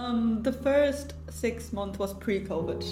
Um, 0.00 0.42
the 0.42 0.52
first 0.52 1.12
six 1.28 1.74
months 1.74 1.98
was 1.98 2.14
pre-COVID, 2.14 2.82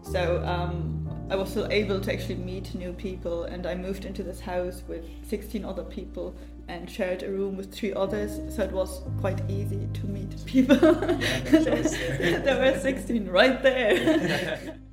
so 0.00 0.44
um, 0.44 1.26
I 1.28 1.34
was 1.34 1.50
still 1.50 1.66
able 1.72 2.00
to 2.00 2.12
actually 2.12 2.36
meet 2.36 2.72
new 2.72 2.92
people, 2.92 3.44
and 3.44 3.66
I 3.66 3.74
moved 3.74 4.04
into 4.04 4.22
this 4.22 4.38
house 4.38 4.84
with 4.86 5.04
16 5.28 5.64
other 5.64 5.82
people 5.82 6.36
and 6.68 6.88
shared 6.88 7.24
a 7.24 7.30
room 7.30 7.56
with 7.56 7.74
three 7.74 7.92
others, 7.92 8.40
so 8.54 8.62
it 8.62 8.70
was 8.70 9.02
quite 9.20 9.40
easy 9.50 9.88
to 9.92 10.06
meet 10.06 10.36
people. 10.46 10.76
there 10.76 12.72
were 12.72 12.78
16 12.78 13.28
right 13.28 13.60
there. 13.60 14.78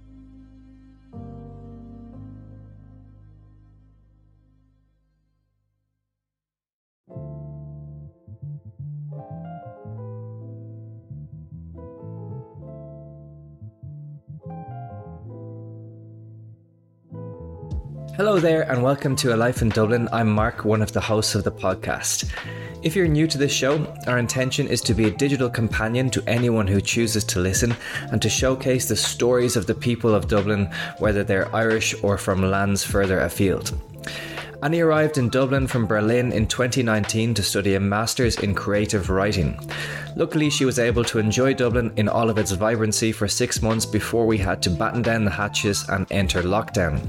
there, 18.44 18.70
and 18.70 18.84
welcome 18.84 19.16
to 19.16 19.34
A 19.34 19.38
Life 19.38 19.62
in 19.62 19.70
Dublin. 19.70 20.10
I'm 20.12 20.30
Mark, 20.30 20.66
one 20.66 20.82
of 20.82 20.92
the 20.92 21.00
hosts 21.00 21.34
of 21.34 21.46
the 21.46 21.52
podcast. 21.52 22.30
If 22.82 22.94
you're 22.94 23.08
new 23.08 23.26
to 23.26 23.38
this 23.38 23.54
show, 23.54 23.88
our 24.06 24.18
intention 24.18 24.68
is 24.68 24.82
to 24.82 24.94
be 24.94 25.06
a 25.06 25.12
digital 25.12 25.50
companion 25.50 26.10
to 26.10 26.22
anyone 26.28 26.68
who 26.68 26.82
chooses 26.82 27.24
to 27.24 27.40
listen 27.40 27.74
and 28.12 28.22
to 28.22 28.30
showcase 28.30 28.90
the 28.90 28.98
stories 28.98 29.56
of 29.56 29.66
the 29.66 29.74
people 29.74 30.14
of 30.14 30.28
Dublin, 30.28 30.70
whether 31.00 31.24
they're 31.24 31.56
Irish 31.56 31.96
or 32.04 32.18
from 32.18 32.52
lands 32.52 32.84
further 32.84 33.22
afield. 33.22 33.72
Annie 34.64 34.80
arrived 34.80 35.18
in 35.18 35.28
Dublin 35.28 35.68
from 35.68 35.88
Berlin 35.88 36.32
in 36.32 36.48
2019 36.48 37.34
to 37.34 37.44
study 37.44 37.76
a 37.76 37.82
master's 37.82 38.40
in 38.40 38.56
creative 38.56 39.10
writing. 39.10 39.60
Luckily, 40.16 40.50
she 40.50 40.64
was 40.64 40.80
able 40.80 41.04
to 41.06 41.20
enjoy 41.20 41.54
Dublin 41.54 41.92
in 41.98 42.08
all 42.08 42.30
of 42.30 42.38
its 42.38 42.52
vibrancy 42.52 43.12
for 43.12 43.28
six 43.28 43.62
months 43.62 43.86
before 43.86 44.26
we 44.26 44.38
had 44.38 44.62
to 44.62 44.70
batten 44.70 45.02
down 45.02 45.26
the 45.26 45.32
hatches 45.32 45.84
and 45.90 46.08
enter 46.12 46.42
lockdown. 46.44 47.06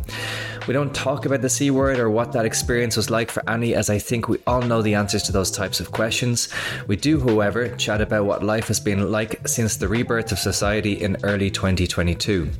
We 0.66 0.72
don't 0.72 0.94
talk 0.94 1.26
about 1.26 1.42
the 1.42 1.50
C 1.50 1.70
word 1.70 1.98
or 1.98 2.08
what 2.08 2.32
that 2.32 2.46
experience 2.46 2.96
was 2.96 3.10
like 3.10 3.30
for 3.30 3.42
Annie, 3.48 3.74
as 3.74 3.90
I 3.90 3.98
think 3.98 4.28
we 4.28 4.38
all 4.46 4.62
know 4.62 4.80
the 4.80 4.94
answers 4.94 5.22
to 5.24 5.32
those 5.32 5.50
types 5.50 5.78
of 5.78 5.92
questions. 5.92 6.48
We 6.86 6.96
do, 6.96 7.20
however, 7.20 7.68
chat 7.76 8.00
about 8.00 8.24
what 8.24 8.42
life 8.42 8.68
has 8.68 8.80
been 8.80 9.12
like 9.12 9.46
since 9.46 9.76
the 9.76 9.88
rebirth 9.88 10.32
of 10.32 10.38
society 10.38 10.94
in 10.94 11.18
early 11.22 11.50
2022. 11.50 12.50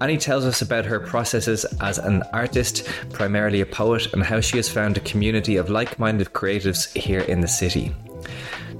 Annie 0.00 0.18
tells 0.18 0.44
us 0.44 0.62
about 0.62 0.84
her 0.84 0.98
processes 0.98 1.64
as 1.80 1.98
an 1.98 2.24
artist, 2.32 2.88
primarily 3.12 3.60
a 3.60 3.66
poet, 3.66 4.12
and 4.12 4.24
how 4.24 4.40
she 4.40 4.56
has 4.56 4.68
found 4.68 4.96
a 4.96 5.00
community 5.00 5.54
of 5.56 5.70
like 5.70 6.00
minded 6.00 6.32
creatives 6.32 6.92
here 6.92 7.20
in 7.20 7.40
the 7.40 7.46
city. 7.46 7.94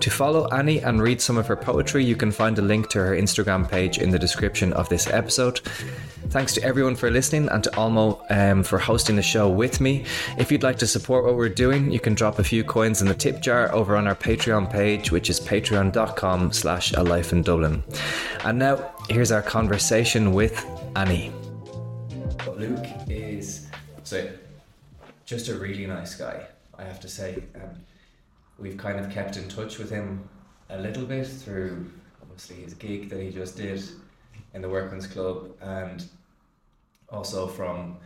To 0.00 0.10
follow 0.10 0.48
Annie 0.48 0.80
and 0.80 1.00
read 1.00 1.20
some 1.20 1.38
of 1.38 1.46
her 1.46 1.54
poetry, 1.54 2.04
you 2.04 2.16
can 2.16 2.32
find 2.32 2.58
a 2.58 2.62
link 2.62 2.88
to 2.90 2.98
her 2.98 3.16
Instagram 3.16 3.70
page 3.70 3.98
in 3.98 4.10
the 4.10 4.18
description 4.18 4.72
of 4.72 4.88
this 4.88 5.06
episode. 5.06 5.60
Thanks 6.28 6.54
to 6.54 6.62
everyone 6.62 6.96
for 6.96 7.10
listening 7.10 7.48
and 7.48 7.62
to 7.64 7.70
Olmo 7.70 8.24
um, 8.30 8.62
for 8.62 8.78
hosting 8.78 9.16
the 9.16 9.22
show 9.22 9.48
with 9.48 9.80
me. 9.80 10.04
If 10.38 10.50
you'd 10.50 10.62
like 10.62 10.78
to 10.78 10.86
support 10.86 11.24
what 11.24 11.36
we're 11.36 11.48
doing, 11.48 11.90
you 11.90 12.00
can 12.00 12.14
drop 12.14 12.38
a 12.38 12.44
few 12.44 12.64
coins 12.64 13.02
in 13.02 13.08
the 13.08 13.14
tip 13.14 13.40
jar 13.40 13.72
over 13.72 13.96
on 13.96 14.06
our 14.06 14.14
Patreon 14.14 14.70
page, 14.70 15.10
which 15.10 15.28
is 15.28 15.40
patreon.com 15.40 16.52
slash 16.52 16.92
a 16.92 17.02
life 17.02 17.32
in 17.32 17.42
Dublin. 17.42 17.82
And 18.44 18.58
now, 18.58 18.94
here's 19.10 19.30
our 19.30 19.42
conversation 19.42 20.32
with 20.32 20.64
Annie. 20.96 21.32
Luke 22.56 22.86
is 23.08 23.68
so 24.04 24.30
just 25.26 25.48
a 25.48 25.54
really 25.54 25.86
nice 25.86 26.14
guy, 26.14 26.46
I 26.78 26.84
have 26.84 27.00
to 27.00 27.08
say. 27.08 27.42
Um, 27.54 27.70
we've 28.58 28.76
kind 28.76 28.98
of 28.98 29.10
kept 29.10 29.36
in 29.36 29.48
touch 29.48 29.78
with 29.78 29.90
him 29.90 30.28
a 30.70 30.78
little 30.78 31.04
bit 31.04 31.26
through 31.26 31.90
obviously 32.22 32.56
his 32.56 32.74
gig 32.74 33.10
that 33.10 33.20
he 33.20 33.30
just 33.30 33.56
did 33.56 33.82
in 34.54 34.62
the 34.62 34.68
Workman's 34.68 35.06
Club 35.06 35.50
and 35.60 36.04
also 37.08 37.46
from 37.46 37.98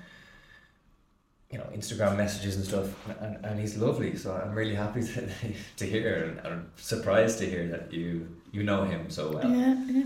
you 1.50 1.58
know 1.58 1.66
Instagram 1.74 2.16
messages 2.16 2.56
and 2.56 2.64
stuff 2.64 2.88
and, 3.20 3.44
and 3.44 3.60
he's 3.60 3.76
lovely 3.76 4.16
so 4.16 4.34
I'm 4.34 4.54
really 4.54 4.74
happy 4.74 5.02
to, 5.14 5.28
to 5.76 5.86
hear 5.86 6.24
and 6.24 6.46
I'm 6.46 6.70
surprised 6.76 7.38
to 7.38 7.48
hear 7.48 7.68
that 7.68 7.92
you 7.92 8.28
you 8.52 8.62
know 8.62 8.84
him 8.84 9.10
so 9.10 9.32
well 9.32 9.50
yeah, 9.50 9.84
yeah. 9.86 10.04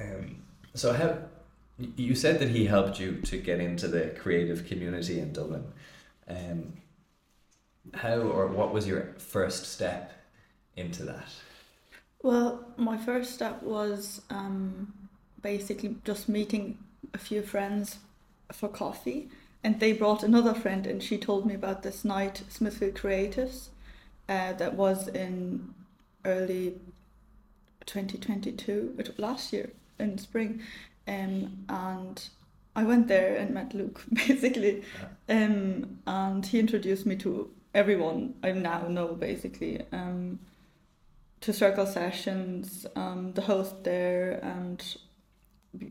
Um, 0.00 0.42
so 0.74 0.92
how 0.92 1.18
you 1.96 2.14
said 2.14 2.40
that 2.40 2.48
he 2.48 2.66
helped 2.66 2.98
you 2.98 3.20
to 3.22 3.36
get 3.38 3.60
into 3.60 3.88
the 3.88 4.14
creative 4.18 4.66
community 4.66 5.20
in 5.20 5.32
Dublin. 5.32 5.64
Um, 6.28 6.74
how 7.94 8.18
or 8.18 8.48
what 8.48 8.72
was 8.72 8.86
your 8.86 9.14
first 9.18 9.66
step 9.72 10.12
into 10.76 11.04
that? 11.04 11.28
Well, 12.22 12.66
my 12.76 12.96
first 12.98 13.32
step 13.32 13.62
was 13.62 14.22
um, 14.28 14.92
basically 15.42 15.96
just 16.04 16.28
meeting 16.28 16.78
a 17.14 17.18
few 17.18 17.42
friends 17.42 17.98
for 18.52 18.68
coffee, 18.68 19.28
and 19.62 19.80
they 19.80 19.92
brought 19.92 20.22
another 20.22 20.54
friend, 20.54 20.86
and 20.86 21.02
she 21.02 21.18
told 21.18 21.46
me 21.46 21.54
about 21.54 21.82
this 21.82 22.04
night, 22.04 22.42
Smithfield 22.48 22.94
Creatives, 22.94 23.68
uh, 24.28 24.52
that 24.54 24.74
was 24.74 25.08
in 25.08 25.74
early 26.24 26.74
2022, 27.86 28.96
last 29.16 29.52
year 29.52 29.70
in 29.98 30.18
spring, 30.18 30.60
um, 31.06 31.64
and 31.68 32.28
I 32.76 32.84
went 32.84 33.08
there 33.08 33.36
and 33.36 33.52
met 33.52 33.74
Luke 33.74 34.04
basically, 34.12 34.82
um, 35.28 35.98
and 36.06 36.44
he 36.44 36.58
introduced 36.58 37.06
me 37.06 37.16
to 37.16 37.50
everyone 37.74 38.34
I 38.42 38.52
now 38.52 38.88
know 38.88 39.08
basically. 39.14 39.82
Um, 39.92 40.38
to 41.40 41.52
circle 41.52 41.86
sessions, 41.86 42.86
um, 42.96 43.32
the 43.34 43.42
host 43.42 43.84
there, 43.84 44.40
and 44.42 44.96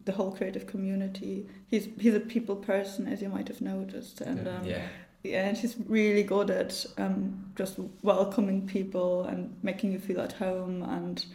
the 0.05 0.11
whole 0.11 0.31
creative 0.31 0.67
community. 0.67 1.47
He's 1.67 1.87
he's 1.99 2.15
a 2.15 2.19
people 2.19 2.55
person, 2.55 3.07
as 3.07 3.21
you 3.21 3.29
might 3.29 3.47
have 3.47 3.61
noticed, 3.61 4.21
and 4.21 4.47
um, 4.47 4.65
yeah. 4.65 4.87
yeah, 5.23 5.47
and 5.47 5.57
he's 5.57 5.75
really 5.87 6.23
good 6.23 6.49
at 6.49 6.85
um, 6.97 7.51
just 7.55 7.79
welcoming 8.01 8.67
people 8.67 9.23
and 9.23 9.55
making 9.63 9.91
you 9.91 9.99
feel 9.99 10.21
at 10.21 10.33
home 10.33 10.83
and 10.83 11.25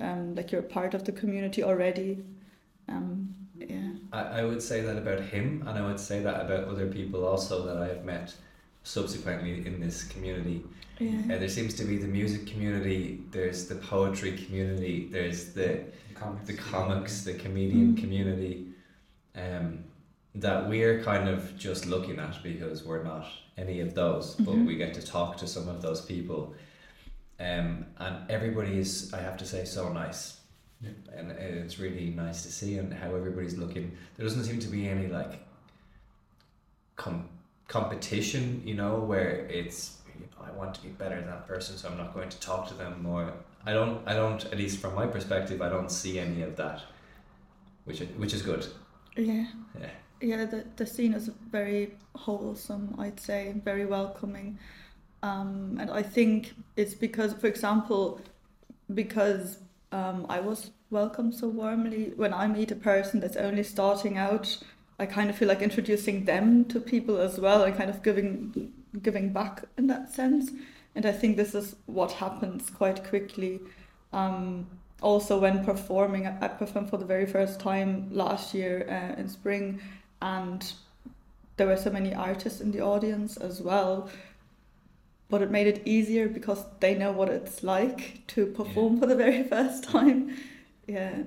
um, 0.00 0.34
like 0.34 0.50
you're 0.52 0.60
a 0.60 0.64
part 0.64 0.94
of 0.94 1.04
the 1.04 1.12
community 1.12 1.62
already. 1.62 2.24
Um, 2.88 3.34
yeah. 3.58 3.92
I, 4.12 4.40
I 4.40 4.44
would 4.44 4.62
say 4.62 4.80
that 4.82 4.96
about 4.96 5.20
him, 5.20 5.64
and 5.66 5.78
I 5.78 5.86
would 5.86 6.00
say 6.00 6.20
that 6.20 6.40
about 6.40 6.68
other 6.68 6.88
people 6.88 7.24
also 7.24 7.64
that 7.66 7.76
I 7.76 7.88
have 7.88 8.04
met 8.04 8.34
subsequently 8.82 9.66
in 9.66 9.80
this 9.80 10.04
community. 10.04 10.62
Yeah. 10.98 11.34
Uh, 11.34 11.38
there 11.38 11.48
seems 11.48 11.74
to 11.74 11.84
be 11.84 11.96
the 11.98 12.06
music 12.06 12.46
community, 12.46 13.20
there's 13.30 13.66
the 13.66 13.74
poetry 13.76 14.32
community, 14.36 15.08
there's 15.10 15.52
the 15.52 15.84
Comics. 16.14 16.46
the 16.46 16.54
comics, 16.54 17.22
the 17.24 17.34
comedian 17.34 17.94
Mm. 17.94 17.98
community, 18.00 18.66
um, 19.34 19.84
that 20.36 20.68
we're 20.68 21.02
kind 21.02 21.28
of 21.28 21.56
just 21.56 21.86
looking 21.86 22.18
at 22.18 22.40
because 22.42 22.84
we're 22.84 23.02
not 23.02 23.26
any 23.56 23.80
of 23.80 23.94
those, 23.94 24.34
but 24.36 24.54
Mhm. 24.54 24.66
we 24.66 24.76
get 24.76 24.94
to 24.94 25.02
talk 25.02 25.36
to 25.38 25.46
some 25.46 25.68
of 25.68 25.82
those 25.82 26.00
people. 26.00 26.54
Um, 27.40 27.86
and 27.98 28.30
everybody 28.30 28.78
is, 28.78 29.12
I 29.12 29.20
have 29.20 29.36
to 29.38 29.46
say, 29.46 29.64
so 29.64 29.92
nice. 29.92 30.40
Yeah. 30.80 30.90
And 31.16 31.30
it's 31.32 31.78
really 31.78 32.10
nice 32.10 32.42
to 32.44 32.52
see 32.52 32.78
and 32.78 32.92
how 32.92 33.14
everybody's 33.14 33.56
looking. 33.56 33.96
There 34.16 34.24
doesn't 34.26 34.44
seem 34.44 34.60
to 34.60 34.68
be 34.68 34.88
any 34.88 35.06
like 35.08 35.40
com- 36.96 37.28
competition, 37.68 38.62
you 38.64 38.74
know, 38.74 39.00
where 39.00 39.46
it's 39.48 39.98
you 40.03 40.03
know, 40.03 40.03
I 40.42 40.50
want 40.52 40.74
to 40.74 40.82
be 40.82 40.88
better 40.88 41.16
than 41.16 41.26
that 41.26 41.46
person, 41.46 41.76
so 41.76 41.88
I'm 41.88 41.96
not 41.96 42.14
going 42.14 42.28
to 42.28 42.40
talk 42.40 42.68
to 42.68 42.74
them 42.74 43.02
more. 43.02 43.32
I 43.66 43.72
don't, 43.72 44.00
I 44.06 44.14
don't, 44.14 44.44
at 44.46 44.58
least 44.58 44.78
from 44.80 44.94
my 44.94 45.06
perspective, 45.06 45.62
I 45.62 45.68
don't 45.68 45.90
see 45.90 46.18
any 46.18 46.42
of 46.42 46.56
that, 46.56 46.82
which 47.84 48.00
is, 48.00 48.08
which 48.16 48.34
is 48.34 48.42
good. 48.42 48.66
Yeah. 49.16 49.46
Yeah. 49.80 49.90
Yeah, 50.20 50.44
the, 50.44 50.64
the 50.76 50.86
scene 50.86 51.12
is 51.12 51.30
very 51.50 51.94
wholesome, 52.14 52.94
I'd 52.98 53.20
say, 53.20 53.54
very 53.64 53.84
welcoming. 53.84 54.58
Um, 55.22 55.78
and 55.80 55.90
I 55.90 56.02
think 56.02 56.54
it's 56.76 56.94
because, 56.94 57.32
for 57.34 57.46
example, 57.46 58.20
because 58.92 59.58
um, 59.92 60.26
I 60.28 60.40
was 60.40 60.70
welcomed 60.90 61.34
so 61.34 61.48
warmly, 61.48 62.12
when 62.16 62.32
I 62.32 62.46
meet 62.46 62.70
a 62.70 62.76
person 62.76 63.20
that's 63.20 63.36
only 63.36 63.62
starting 63.62 64.16
out, 64.16 64.58
I 64.98 65.06
kind 65.06 65.28
of 65.28 65.36
feel 65.36 65.48
like 65.48 65.62
introducing 65.62 66.24
them 66.24 66.64
to 66.66 66.80
people 66.80 67.18
as 67.18 67.38
well 67.38 67.64
and 67.64 67.76
kind 67.76 67.90
of 67.90 68.02
giving 68.02 68.72
giving 69.02 69.32
back 69.32 69.64
in 69.76 69.86
that 69.88 70.12
sense. 70.12 70.50
And 70.94 71.06
I 71.06 71.12
think 71.12 71.36
this 71.36 71.54
is 71.54 71.76
what 71.86 72.12
happens 72.12 72.70
quite 72.70 73.04
quickly. 73.04 73.60
Um, 74.12 74.66
also, 75.02 75.38
when 75.38 75.64
performing, 75.64 76.26
I 76.26 76.36
I 76.40 76.48
performed 76.48 76.88
for 76.88 76.96
the 76.96 77.04
very 77.04 77.26
first 77.26 77.60
time 77.60 78.08
last 78.10 78.54
year 78.54 78.86
uh, 78.88 79.20
in 79.20 79.28
spring, 79.28 79.80
and 80.22 80.72
there 81.56 81.66
were 81.66 81.76
so 81.76 81.90
many 81.90 82.14
artists 82.14 82.60
in 82.60 82.70
the 82.70 82.80
audience 82.80 83.36
as 83.36 83.60
well. 83.60 84.08
But 85.28 85.42
it 85.42 85.50
made 85.50 85.66
it 85.66 85.82
easier 85.84 86.28
because 86.28 86.64
they 86.80 86.94
know 86.94 87.10
what 87.10 87.28
it's 87.28 87.62
like 87.62 88.26
to 88.28 88.46
perform 88.46 89.00
for 89.00 89.06
the 89.06 89.16
very 89.16 89.42
first 89.54 89.84
time. 89.84 90.36
Yeah. 90.86 91.22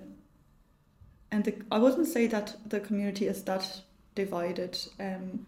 And 1.31 1.44
the, 1.44 1.56
I 1.72 1.78
wouldn't 1.78 2.08
say 2.08 2.28
that 2.28 2.56
the 2.66 2.80
community 2.80 3.28
is 3.28 3.44
that 3.44 3.81
divided. 4.16 4.78
Um, 5.00 5.46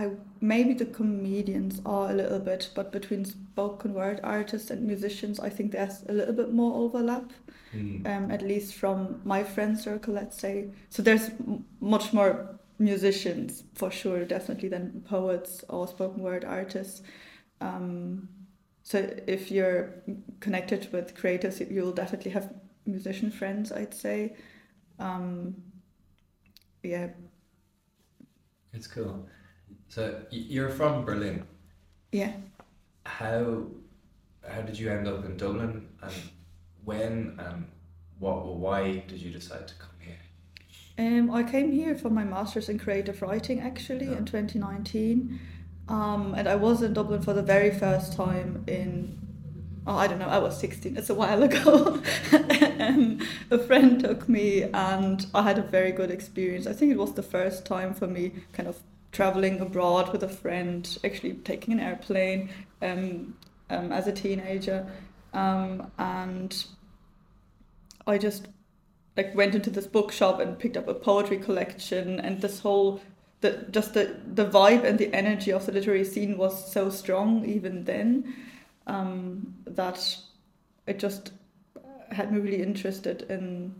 I 0.00 0.10
maybe 0.40 0.72
the 0.72 0.86
comedians 0.86 1.82
are 1.84 2.10
a 2.10 2.14
little 2.14 2.38
bit, 2.38 2.70
but 2.74 2.90
between 2.90 3.24
spoken 3.24 3.92
word 3.92 4.20
artists 4.22 4.70
and 4.70 4.86
musicians, 4.86 5.38
I 5.38 5.50
think 5.50 5.72
there's 5.72 6.02
a 6.08 6.12
little 6.12 6.34
bit 6.34 6.52
more 6.52 6.74
overlap. 6.74 7.32
Mm. 7.74 8.06
Um, 8.06 8.30
at 8.32 8.42
least 8.42 8.74
from 8.74 9.20
my 9.24 9.44
friend 9.44 9.78
circle, 9.78 10.14
let's 10.14 10.36
say. 10.36 10.70
So 10.88 11.02
there's 11.02 11.28
m- 11.28 11.64
much 11.80 12.12
more 12.12 12.58
musicians 12.78 13.62
for 13.74 13.90
sure, 13.92 14.24
definitely 14.24 14.68
than 14.68 15.04
poets 15.08 15.64
or 15.68 15.86
spoken 15.86 16.22
word 16.22 16.44
artists. 16.44 17.02
Um, 17.60 18.28
so 18.82 19.08
if 19.28 19.52
you're 19.52 20.02
connected 20.40 20.92
with 20.92 21.14
creators, 21.14 21.60
you'll 21.60 21.92
definitely 21.92 22.32
have 22.32 22.52
musician 22.86 23.30
friends, 23.30 23.70
I'd 23.70 23.94
say. 23.94 24.34
Um, 24.98 25.54
yeah, 26.82 27.08
It's 28.72 28.86
cool. 28.86 29.28
So 29.90 30.22
you're 30.30 30.70
from 30.70 31.04
Berlin. 31.04 31.44
yeah. 32.12 32.32
How 33.04 33.64
how 34.48 34.62
did 34.62 34.78
you 34.78 34.88
end 34.90 35.08
up 35.08 35.24
in 35.24 35.36
Dublin, 35.36 35.88
and 36.00 36.12
when 36.84 37.34
and 37.38 37.66
what 38.20 38.46
why 38.46 39.02
did 39.08 39.20
you 39.20 39.30
decide 39.32 39.66
to 39.66 39.74
come 39.74 39.96
here? 39.98 40.20
Um, 40.96 41.30
I 41.32 41.42
came 41.42 41.72
here 41.72 41.96
for 41.96 42.08
my 42.08 42.22
master's 42.22 42.68
in 42.68 42.78
creative 42.78 43.20
writing 43.20 43.58
actually 43.60 44.12
in 44.12 44.24
2019. 44.24 45.40
Um, 45.88 46.34
and 46.36 46.48
I 46.48 46.54
was 46.54 46.82
in 46.82 46.92
Dublin 46.92 47.20
for 47.22 47.32
the 47.32 47.42
very 47.42 47.72
first 47.72 48.12
time 48.12 48.62
in, 48.68 49.18
oh, 49.88 49.96
I 49.96 50.06
don't 50.06 50.20
know, 50.20 50.28
I 50.28 50.38
was 50.38 50.56
16, 50.60 50.96
it's 50.96 51.10
a 51.10 51.14
while 51.14 51.42
ago. 51.50 52.00
um, 52.78 53.26
a 53.50 53.58
friend 53.58 53.98
took 53.98 54.28
me 54.28 54.62
and 54.62 55.26
I 55.34 55.42
had 55.42 55.58
a 55.58 55.62
very 55.62 55.90
good 55.90 56.12
experience. 56.12 56.68
I 56.68 56.74
think 56.74 56.92
it 56.92 56.98
was 56.98 57.14
the 57.14 57.24
first 57.24 57.66
time 57.66 57.92
for 57.92 58.06
me 58.06 58.34
kind 58.52 58.68
of 58.68 58.80
traveling 59.12 59.60
abroad 59.60 60.12
with 60.12 60.22
a 60.22 60.28
friend, 60.28 60.98
actually 61.04 61.34
taking 61.34 61.74
an 61.74 61.80
airplane 61.80 62.50
um, 62.82 63.34
um, 63.68 63.92
as 63.92 64.06
a 64.06 64.12
teenager. 64.12 64.86
Um, 65.32 65.90
and 65.98 66.64
I 68.06 68.18
just 68.18 68.48
like 69.16 69.34
went 69.34 69.54
into 69.54 69.70
this 69.70 69.86
bookshop 69.86 70.40
and 70.40 70.58
picked 70.58 70.76
up 70.76 70.88
a 70.88 70.94
poetry 70.94 71.38
collection 71.38 72.20
and 72.20 72.40
this 72.40 72.60
whole 72.60 73.00
the 73.40 73.66
just 73.70 73.94
the 73.94 74.16
the 74.34 74.46
vibe 74.46 74.84
and 74.84 74.98
the 74.98 75.12
energy 75.14 75.50
of 75.50 75.66
the 75.66 75.72
literary 75.72 76.04
scene 76.04 76.36
was 76.36 76.72
so 76.72 76.90
strong 76.90 77.44
even 77.44 77.84
then 77.84 78.34
um, 78.86 79.54
that 79.66 80.16
it 80.86 80.98
just 80.98 81.32
had 82.10 82.32
me 82.32 82.40
really 82.40 82.62
interested 82.62 83.22
in 83.30 83.74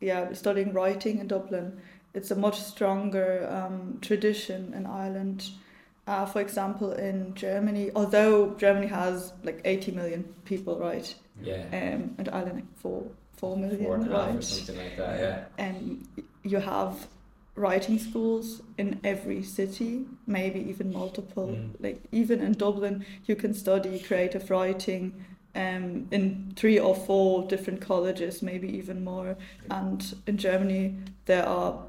yeah 0.00 0.32
studying 0.32 0.72
writing 0.72 1.18
in 1.18 1.26
Dublin. 1.26 1.80
It's 2.14 2.30
a 2.30 2.36
much 2.36 2.60
stronger 2.60 3.48
um, 3.50 3.98
tradition 4.00 4.74
in 4.74 4.86
Ireland. 4.86 5.50
Uh, 6.06 6.26
for 6.26 6.40
example, 6.40 6.92
in 6.92 7.34
Germany, 7.34 7.90
although 7.94 8.54
Germany 8.56 8.88
has 8.88 9.32
like 9.44 9.60
80 9.64 9.92
million 9.92 10.24
people, 10.44 10.78
right? 10.78 11.14
Yeah, 11.42 11.64
Um, 11.72 12.14
and 12.18 12.28
Ireland 12.28 12.54
like 12.56 12.78
four 12.78 13.04
four 13.36 13.56
million, 13.56 13.84
four 13.84 13.94
and 13.96 14.04
half 14.04 14.12
or 14.12 14.32
right? 14.34 14.44
something 14.44 14.76
like 14.76 14.96
that. 14.96 15.18
Yeah. 15.20 15.44
and 15.58 16.06
you 16.44 16.58
have 16.58 17.08
writing 17.56 17.98
schools 17.98 18.62
in 18.78 19.00
every 19.04 19.42
city 19.42 20.04
maybe 20.26 20.60
even 20.70 20.92
multiple 20.92 21.48
Mm. 21.48 21.70
like 21.80 22.00
even 22.12 22.40
in 22.40 22.52
dublin 22.52 23.04
you 23.26 23.34
can 23.36 23.52
study 23.54 23.98
creative 23.98 24.48
writing 24.50 25.12
um, 25.54 26.06
in 26.10 26.52
three 26.56 26.78
or 26.78 26.94
four 26.94 27.46
different 27.48 27.80
colleges 27.80 28.42
maybe 28.42 28.68
even 28.80 29.04
more 29.04 29.36
and 29.70 30.14
in 30.26 30.36
germany 30.38 30.94
there 31.26 31.44
are 31.46 31.82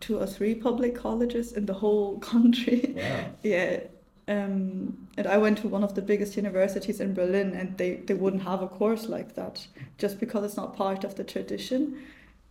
two 0.00 0.18
or 0.18 0.26
three 0.26 0.54
public 0.54 0.94
colleges 0.94 1.52
in 1.52 1.66
the 1.66 1.74
whole 1.74 2.18
country 2.32 2.94
Wow. 2.96 3.24
yeah 3.42 3.80
um, 4.28 5.08
and 5.16 5.26
I 5.26 5.38
went 5.38 5.58
to 5.58 5.68
one 5.68 5.84
of 5.84 5.94
the 5.94 6.02
biggest 6.02 6.36
universities 6.36 7.00
in 7.00 7.14
Berlin, 7.14 7.54
and 7.54 7.78
they, 7.78 7.96
they 7.96 8.14
wouldn't 8.14 8.42
have 8.42 8.60
a 8.60 8.66
course 8.66 9.08
like 9.08 9.34
that 9.36 9.64
just 9.98 10.18
because 10.18 10.44
it's 10.44 10.56
not 10.56 10.76
part 10.76 11.04
of 11.04 11.14
the 11.14 11.22
tradition. 11.22 12.02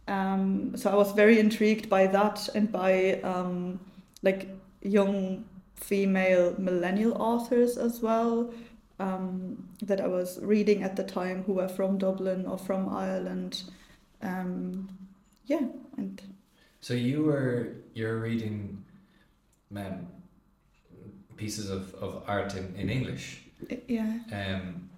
Um, 0.08 0.78
so 0.78 0.90
I 0.90 0.96
was 0.96 1.12
very 1.12 1.40
intrigued 1.40 1.90
by 1.90 2.08
that 2.08 2.48
and 2.56 2.72
by 2.72 3.20
um, 3.24 3.80
like 4.22 4.48
young 4.82 5.46
female 5.76 6.56
millennial 6.58 7.22
authors 7.22 7.78
as 7.78 8.02
well 8.02 8.54
um, 9.00 9.68
that 9.82 10.00
I 10.00 10.08
was 10.08 10.40
reading 10.42 10.84
at 10.84 10.96
the 10.96 11.04
time 11.04 11.44
who 11.44 11.54
were 11.54 11.68
from 11.68 11.98
Dublin 11.98 12.46
or 12.46 12.58
from 12.58 12.88
Ireland. 12.88 13.64
Um, 14.22 14.88
yeah, 15.46 15.68
and 15.98 16.22
So 16.86 16.94
you 16.94 17.24
were 17.24 17.78
you're 17.96 18.20
reading, 18.20 18.86
um, 19.76 20.06
pieces 21.36 21.72
of, 21.72 21.96
of 21.96 22.22
art 22.28 22.54
in, 22.54 22.76
in 22.76 22.92
English. 22.92 23.42
yeah. 23.88 24.20
Um, 24.32 24.92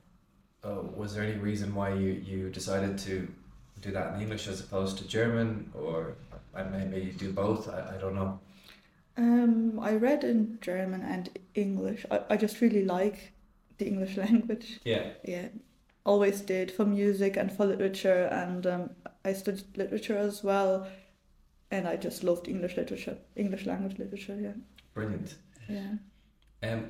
oh, 0.65 0.82
was 0.98 1.15
there 1.15 1.24
any 1.24 1.38
reason 1.39 1.74
why 1.74 1.94
you, 1.94 2.12
you 2.12 2.50
decided 2.50 2.98
to 3.08 3.32
do 3.79 3.91
that 3.91 4.15
in 4.15 4.22
English 4.22 4.50
as 4.50 4.60
opposed 4.60 4.98
to 4.98 5.08
German, 5.08 5.72
or 5.74 6.15
maybe 6.53 7.15
do 7.17 7.32
both? 7.32 7.70
I, 7.70 7.96
I 7.96 7.98
don't 8.01 8.15
know. 8.15 8.38
Um, 9.15 9.79
I 9.79 9.94
read 9.94 10.25
in 10.25 10.58
German 10.60 11.03
and 11.03 11.29
English. 11.56 12.06
I, 12.12 12.20
I 12.32 12.36
just 12.36 12.60
really 12.60 12.84
like 12.84 13.32
the 13.77 13.88
English 13.88 14.17
language. 14.25 14.82
Yeah. 14.84 15.12
Yeah, 15.24 15.48
always 16.06 16.41
did 16.41 16.70
for 16.70 16.84
music 16.84 17.38
and 17.38 17.50
for 17.50 17.65
literature, 17.65 18.25
and 18.29 18.67
um, 18.67 18.89
I 19.24 19.32
studied 19.32 19.77
literature 19.77 20.17
as 20.17 20.44
well, 20.44 20.86
and 21.71 21.88
I 21.88 21.95
just 21.97 22.24
loved 22.24 22.47
English 22.47 22.77
literature, 22.77 23.17
English 23.36 23.65
language 23.65 23.97
literature. 24.00 24.38
Yeah, 24.39 24.53
Brilliant. 24.93 25.36
yeah. 25.67 25.93
Um, 26.63 26.86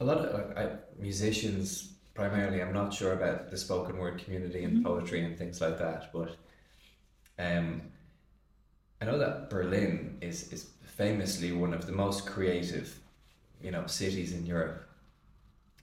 a 0.00 0.04
lot 0.04 0.18
of 0.18 0.34
uh, 0.34 0.60
I, 0.60 0.68
musicians, 1.00 1.94
primarily, 2.14 2.60
I'm 2.62 2.72
not 2.74 2.92
sure 2.92 3.12
about 3.12 3.50
the 3.50 3.56
spoken 3.56 3.96
word 3.98 4.18
community 4.18 4.64
and 4.64 4.78
Mhm. 4.78 4.84
poetry 4.84 5.24
and 5.24 5.36
things 5.38 5.60
like 5.60 5.78
that, 5.78 6.12
but 6.12 6.36
um, 7.38 7.82
I 9.00 9.04
know 9.04 9.18
that 9.18 9.50
Berlin 9.50 10.18
is 10.20 10.52
is 10.52 10.70
famously 10.84 11.52
one 11.52 11.74
of 11.74 11.86
the 11.86 11.92
most 11.92 12.26
creative, 12.26 12.98
you 13.62 13.70
know, 13.70 13.86
cities 13.86 14.32
in 14.32 14.46
Europe. 14.46 14.88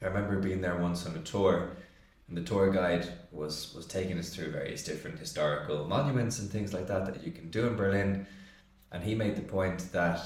I 0.02 0.06
remember 0.08 0.40
being 0.40 0.62
there 0.62 0.78
once 0.78 1.06
on 1.06 1.16
a 1.16 1.22
tour, 1.22 1.78
and 2.28 2.38
the 2.38 2.44
tour 2.44 2.72
guide 2.72 3.08
was 3.32 3.74
was 3.76 3.86
taking 3.86 4.18
us 4.18 4.30
through 4.30 4.52
various 4.52 4.84
different 4.84 5.20
historical 5.20 5.86
monuments 5.86 6.40
and 6.40 6.50
things 6.50 6.74
like 6.74 6.88
that 6.88 7.06
that 7.06 7.24
you 7.24 7.32
can 7.32 7.50
do 7.50 7.68
in 7.68 7.76
Berlin, 7.76 8.26
and 8.92 9.04
he 9.04 9.16
made 9.16 9.36
the 9.36 9.42
point 9.42 9.92
that 9.92 10.20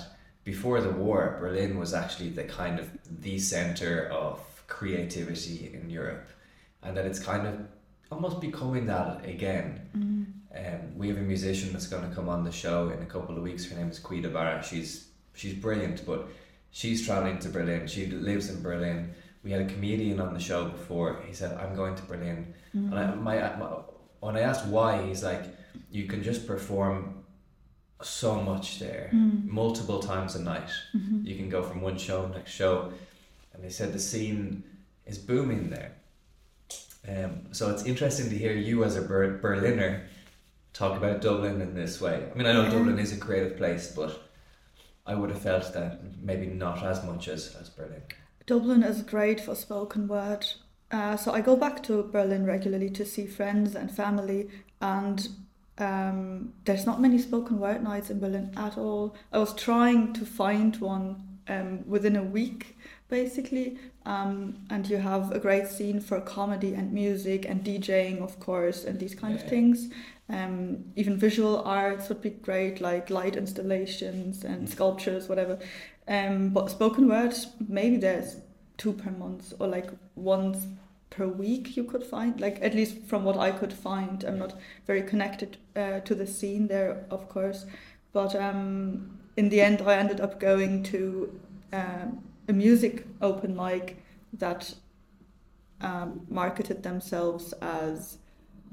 before 0.43 0.79
the 0.79 0.91
war, 0.91 1.37
Berlin 1.41 1.77
was 1.77 1.93
actually 1.93 2.29
the 2.29 2.43
kind 2.43 2.79
of 2.79 2.89
the 3.21 3.37
center 3.37 4.07
of 4.07 4.39
creativity 4.67 5.71
in 5.73 5.89
Europe, 5.89 6.29
and 6.83 6.95
that 6.95 7.05
it's 7.05 7.19
kind 7.19 7.45
of 7.47 7.59
almost 8.11 8.39
becoming 8.39 8.85
that 8.85 9.25
again. 9.25 9.81
Mm. 9.97 10.25
Um, 10.55 10.97
we 10.97 11.09
have 11.09 11.17
a 11.17 11.21
musician 11.21 11.73
that's 11.73 11.87
going 11.87 12.07
to 12.07 12.15
come 12.15 12.29
on 12.29 12.43
the 12.43 12.51
show 12.51 12.89
in 12.89 13.01
a 13.01 13.05
couple 13.05 13.35
of 13.35 13.43
weeks. 13.43 13.65
Her 13.65 13.75
name 13.75 13.89
is 13.89 13.99
Quida 13.99 14.31
Barra. 14.31 14.63
She's 14.63 15.09
she's 15.35 15.53
brilliant, 15.53 16.05
but 16.05 16.27
she's 16.71 17.05
traveling 17.05 17.39
to 17.39 17.49
Berlin. 17.49 17.87
She 17.87 18.07
lives 18.07 18.49
in 18.49 18.61
Berlin. 18.61 19.13
We 19.47 19.53
had 19.53 19.61
a 19.61 19.73
comedian 19.73 20.19
on 20.19 20.33
the 20.33 20.41
show 20.41 20.65
before. 20.65 21.21
He 21.25 21.33
said, 21.33 21.57
"I'm 21.57 21.73
going 21.73 21.95
to 21.95 22.03
Berlin," 22.03 22.53
Mm. 22.75 22.91
and 22.91 22.95
I, 22.99 23.15
my, 23.15 23.35
my 23.55 23.69
when 24.19 24.35
I 24.35 24.41
asked 24.41 24.65
why, 24.67 24.89
he's 25.07 25.23
like, 25.23 25.43
"You 25.89 26.03
can 26.05 26.21
just 26.21 26.45
perform 26.45 27.23
so 28.01 28.31
much 28.51 28.79
there, 28.79 29.09
Mm. 29.13 29.47
multiple 29.47 29.99
times 30.11 30.35
a 30.35 30.41
night. 30.43 30.69
Mhm. 30.93 31.25
You 31.25 31.35
can 31.37 31.47
go 31.49 31.63
from 31.63 31.79
one 31.79 31.97
show 31.97 32.27
to 32.27 32.33
next 32.37 32.51
show." 32.51 32.91
And 33.53 33.63
they 33.63 33.69
said 33.69 33.93
the 33.93 33.99
scene 34.11 34.63
is 35.05 35.17
booming 35.17 35.69
there. 35.69 35.91
Um, 37.07 37.31
so 37.53 37.69
it's 37.71 37.85
interesting 37.85 38.29
to 38.29 38.37
hear 38.37 38.53
you 38.69 38.83
as 38.83 38.97
a 38.97 39.01
Ber- 39.01 39.37
Berliner 39.37 39.91
talk 40.73 40.97
about 40.97 41.21
Dublin 41.21 41.61
in 41.61 41.73
this 41.73 42.01
way. 42.01 42.17
I 42.29 42.33
mean, 42.37 42.47
I 42.47 42.51
know 42.51 42.63
Yeah. 42.63 42.71
Dublin 42.75 42.99
is 42.99 43.13
a 43.13 43.17
creative 43.25 43.55
place, 43.55 43.93
but 43.95 44.11
I 45.05 45.15
would 45.15 45.29
have 45.29 45.41
felt 45.41 45.71
that 45.73 45.91
maybe 46.21 46.47
not 46.47 46.83
as 46.83 47.01
much 47.05 47.29
as, 47.29 47.55
as 47.61 47.69
Berlin. 47.69 48.03
Dublin 48.47 48.81
is 48.81 49.01
great 49.01 49.41
for 49.41 49.53
spoken 49.55 50.07
word. 50.07 50.45
Uh, 50.89 51.17
so 51.17 51.33
I 51.33 51.41
go 51.41 51.57
back 51.57 51.83
to 51.83 52.01
Berlin 52.03 52.45
regularly 52.45 52.89
to 52.91 53.05
see 53.05 53.27
friends 53.27 53.75
and 53.75 53.91
family, 53.91 54.47
and 54.81 55.27
um, 55.77 56.53
there's 56.63 56.85
not 56.85 57.01
many 57.01 57.17
spoken 57.17 57.59
word 57.59 57.83
nights 57.83 58.09
in 58.09 58.19
Berlin 58.21 58.51
at 58.55 58.77
all. 58.77 59.15
I 59.33 59.39
was 59.39 59.53
trying 59.53 60.13
to 60.13 60.25
find 60.25 60.77
one 60.77 61.23
um, 61.49 61.85
within 61.85 62.15
a 62.15 62.23
week, 62.23 62.77
basically, 63.09 63.77
um, 64.05 64.55
and 64.69 64.89
you 64.89 64.95
have 64.95 65.33
a 65.33 65.39
great 65.39 65.67
scene 65.67 65.99
for 65.99 66.21
comedy 66.21 66.73
and 66.73 66.93
music 66.93 67.45
and 67.49 67.65
DJing, 67.65 68.21
of 68.21 68.39
course, 68.39 68.85
and 68.85 68.97
these 68.97 69.13
kind 69.13 69.35
Yeah. 69.35 69.43
of 69.43 69.49
things. 69.49 69.89
Um, 70.29 70.85
even 70.95 71.17
visual 71.17 71.61
arts 71.63 72.09
would 72.09 72.21
be 72.21 72.31
great, 72.31 72.81
like 72.81 73.09
light 73.09 73.35
installations 73.37 74.43
and 74.43 74.67
Mm. 74.67 74.69
sculptures, 74.69 75.29
whatever. 75.29 75.57
Um, 76.07 76.49
but 76.49 76.69
spoken 76.69 77.07
word, 77.07 77.33
maybe 77.67 77.97
there's 77.97 78.37
two 78.77 78.93
per 78.93 79.11
month 79.11 79.53
or 79.59 79.67
like 79.67 79.89
once 80.15 80.67
per 81.09 81.27
week 81.27 81.75
you 81.77 81.83
could 81.83 82.03
find 82.03 82.39
like 82.39 82.59
at 82.61 82.75
least 82.75 82.97
from 83.07 83.23
what 83.23 83.37
i 83.37 83.49
could 83.49 83.73
find 83.73 84.23
i'm 84.23 84.37
not 84.37 84.53
very 84.85 85.01
connected 85.01 85.57
uh, 85.75 85.99
to 86.01 86.13
the 86.13 86.27
scene 86.27 86.67
there 86.67 87.05
of 87.09 87.27
course 87.29 87.65
but 88.13 88.35
um, 88.35 89.17
in 89.35 89.49
the 89.49 89.59
end 89.61 89.81
i 89.81 89.95
ended 89.95 90.19
up 90.21 90.39
going 90.39 90.83
to 90.83 91.39
um, 91.73 92.21
a 92.47 92.53
music 92.53 93.07
open 93.21 93.55
mic 93.55 93.97
that 94.33 94.75
um, 95.81 96.21
marketed 96.29 96.83
themselves 96.83 97.53
as 97.61 98.17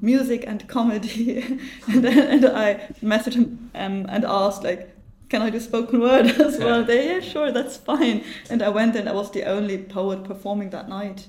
music 0.05 0.45
and 0.47 0.69
comedy 0.69 1.43
and, 1.89 2.05
and 2.05 2.45
i 2.45 2.75
messaged 3.03 3.35
him 3.35 3.71
um, 3.75 4.07
and 4.09 4.25
asked 4.25 4.63
like 4.63 4.91
can 5.31 5.43
I 5.43 5.51
do 5.51 5.59
spoken 5.59 6.01
word 6.01 6.27
as 6.41 6.59
well? 6.59 6.85
They, 6.85 7.07
yeah, 7.07 7.21
sure, 7.21 7.51
that's 7.51 7.77
fine. 7.77 8.23
And 8.51 8.63
I 8.63 8.69
went 8.69 8.95
and 8.95 9.09
I 9.09 9.13
was 9.13 9.33
the 9.33 9.43
only 9.45 9.79
poet 9.83 10.23
performing 10.23 10.71
that 10.71 10.89
night. 10.89 11.27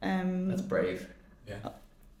Um, 0.00 0.48
That's 0.48 0.62
brave. 0.62 1.08
Yeah. 1.48 1.56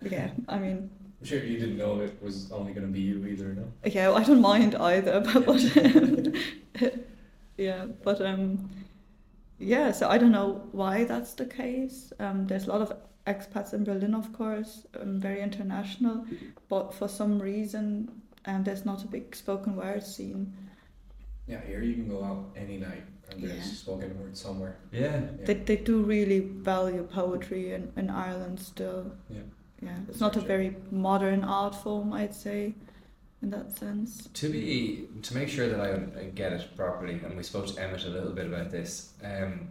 yeah, 0.02 0.30
I 0.48 0.58
mean, 0.58 0.90
I'm 1.20 1.26
sure 1.26 1.42
you 1.42 1.58
didn't 1.58 1.78
know 1.78 2.00
it 2.00 2.16
was 2.22 2.50
only 2.50 2.72
going 2.72 2.86
to 2.86 2.92
be 2.92 3.00
you 3.00 3.26
either, 3.26 3.52
no? 3.52 3.64
yeah, 3.84 4.12
I 4.12 4.24
don't 4.24 4.40
mind 4.40 4.74
either, 4.76 5.20
but, 5.32 5.46
but 5.46 6.94
yeah, 7.56 7.86
but 8.02 8.20
um, 8.20 8.70
yeah. 9.58 9.92
So 9.92 10.08
I 10.08 10.18
don't 10.18 10.32
know 10.32 10.62
why 10.72 11.04
that's 11.04 11.34
the 11.34 11.46
case. 11.46 12.12
Um, 12.18 12.46
there's 12.46 12.66
a 12.66 12.70
lot 12.70 12.80
of 12.82 12.92
expats 13.26 13.72
in 13.74 13.84
Berlin, 13.84 14.14
of 14.14 14.32
course, 14.32 14.86
um, 15.00 15.20
very 15.20 15.40
international, 15.42 16.24
but 16.68 16.94
for 16.94 17.08
some 17.08 17.40
reason, 17.40 18.10
um, 18.46 18.64
there's 18.64 18.84
not 18.84 19.04
a 19.04 19.06
big 19.06 19.34
spoken 19.36 19.76
word 19.76 20.02
scene. 20.02 20.54
Yeah, 21.46 21.60
here 21.66 21.82
you 21.82 21.94
can 21.94 22.08
go 22.08 22.22
out 22.24 22.50
any 22.56 22.76
night 22.78 23.04
and 23.30 23.42
there's 23.42 23.56
Yeah. 23.56 23.62
spoken 23.74 24.18
word 24.18 24.36
somewhere. 24.36 24.76
Yeah. 24.92 25.20
Yeah. 25.38 25.44
They, 25.46 25.54
they 25.54 25.76
do 25.76 26.02
really 26.02 26.40
value 26.40 27.02
poetry 27.04 27.72
in, 27.74 27.92
in 27.96 28.10
Ireland 28.10 28.60
still. 28.60 29.12
Yeah. 29.30 29.40
Yeah, 29.80 29.96
it's 30.08 30.18
not 30.20 30.36
a 30.36 30.40
very 30.40 30.74
modern 30.90 31.44
art 31.44 31.74
form, 31.74 32.12
I'd 32.12 32.34
say, 32.34 32.74
in 33.42 33.50
that 33.50 33.76
sense. 33.76 34.28
To 34.34 34.48
be 34.48 35.08
to 35.22 35.34
make 35.34 35.48
sure 35.48 35.68
that 35.68 35.80
I, 35.80 36.20
I 36.20 36.24
get 36.24 36.52
it 36.52 36.76
properly, 36.76 37.20
and 37.24 37.36
we 37.36 37.42
spoke 37.42 37.66
to 37.68 37.80
Emmett 37.80 38.04
a 38.04 38.08
little 38.08 38.32
bit 38.32 38.46
about 38.46 38.70
this. 38.70 39.12
Um, 39.22 39.70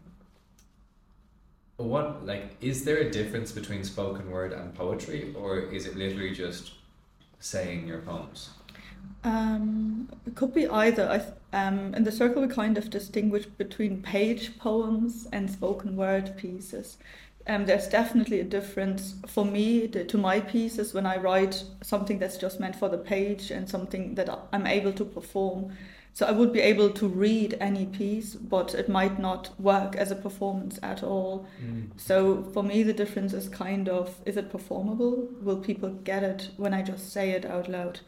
what 1.77 2.25
like 2.25 2.55
is 2.61 2.85
there 2.85 2.97
a 2.97 3.11
difference 3.11 3.51
between 3.51 3.83
spoken 3.83 4.31
word 4.31 4.53
and 4.53 4.73
poetry, 4.73 5.33
or 5.37 5.59
is 5.59 5.85
it 5.85 5.95
literally 5.95 6.33
just 6.33 6.73
saying 7.39 7.87
your 7.87 7.99
poems? 7.99 8.49
Um, 9.23 10.09
it 10.25 10.35
could 10.35 10.53
be 10.53 10.67
either. 10.67 11.09
I 11.09 11.17
th- 11.19 11.33
um, 11.53 11.93
in 11.93 12.03
the 12.03 12.11
circle, 12.11 12.41
we 12.41 12.47
kind 12.47 12.77
of 12.77 12.89
distinguish 12.89 13.45
between 13.45 14.01
page 14.01 14.57
poems 14.59 15.27
and 15.31 15.49
spoken 15.49 15.95
word 15.95 16.35
pieces. 16.37 16.97
Um, 17.47 17.65
there's 17.65 17.87
definitely 17.87 18.41
a 18.41 18.43
difference 18.43 19.15
for 19.25 19.45
me 19.45 19.87
to, 19.89 20.03
to 20.03 20.17
my 20.17 20.41
pieces 20.41 20.93
when 20.93 21.05
I 21.05 21.17
write 21.17 21.63
something 21.81 22.19
that's 22.19 22.37
just 22.37 22.59
meant 22.59 22.75
for 22.75 22.89
the 22.89 22.97
page 22.97 23.51
and 23.51 23.69
something 23.69 24.15
that 24.15 24.29
I'm 24.51 24.67
able 24.67 24.91
to 24.93 25.05
perform. 25.05 25.71
So 26.13 26.25
I 26.25 26.31
would 26.31 26.51
be 26.51 26.61
able 26.61 26.89
to 26.89 27.07
read 27.07 27.55
any 27.61 27.85
piece, 27.85 28.33
but 28.35 28.73
it 28.73 28.89
might 28.89 29.19
not 29.19 29.51
work 29.59 29.95
as 29.95 30.09
a 30.11 30.15
performance 30.15 30.79
at 30.81 31.03
all. 31.03 31.45
So 31.95 32.43
for 32.53 32.63
me, 32.63 32.83
the 32.83 32.91
difference 32.93 33.33
is 33.33 33.47
kind 33.47 33.87
of 33.87 34.19
is 34.25 34.35
it 34.35 34.49
performable? 34.49 35.29
Will 35.41 35.57
people 35.57 35.89
get 35.89 36.23
it 36.23 36.49
when 36.57 36.73
I 36.73 36.81
just 36.81 37.13
say 37.13 37.31
it 37.31 37.45
out 37.45 37.69
loud? 37.69 37.99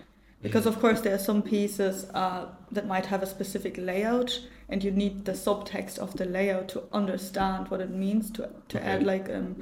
Because 0.42 0.66
of 0.66 0.80
course 0.80 1.02
there 1.02 1.14
are 1.16 1.20
some 1.20 1.42
pieces 1.42 2.06
uh, 2.14 2.46
that 2.72 2.88
might 2.88 3.06
have 3.08 3.22
a 3.24 3.26
specific 3.26 3.78
layout, 3.78 4.40
and 4.70 4.84
you 4.84 4.92
need 4.92 5.26
the 5.26 5.34
subtext 5.34 5.98
of 6.00 6.14
the 6.16 6.26
layout 6.26 6.70
to 6.70 6.84
understand 6.94 7.70
what 7.70 7.82
it 7.82 7.90
means 7.90 8.32
to 8.32 8.50
to 8.70 8.78
Okay. 8.78 8.88
add 8.88 9.04
like 9.04 9.30
um, 9.30 9.56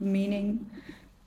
meaning. 0.00 0.68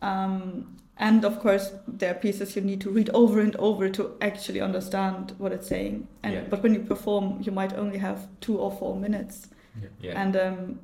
Um, 0.02 0.78
and 0.98 1.26
of 1.26 1.40
course, 1.40 1.72
there 1.88 2.12
are 2.12 2.20
pieces 2.20 2.56
you 2.56 2.62
need 2.62 2.82
to 2.82 2.90
read 2.90 3.10
over 3.14 3.40
and 3.40 3.56
over 3.56 3.90
to 3.90 4.12
actually 4.22 4.62
understand 4.62 5.34
what 5.38 5.52
it's 5.52 5.68
saying. 5.68 6.08
And 6.24 6.34
Yeah. 6.34 6.44
but 6.50 6.62
when 6.64 6.74
you 6.74 6.82
perform, 6.82 7.42
you 7.42 7.52
might 7.52 7.74
only 7.74 7.98
have 8.00 8.28
two 8.42 8.58
or 8.60 8.72
four 8.72 8.96
minutes 8.96 9.48
Yeah. 10.02 10.22
and 10.22 10.36
um, 10.36 10.80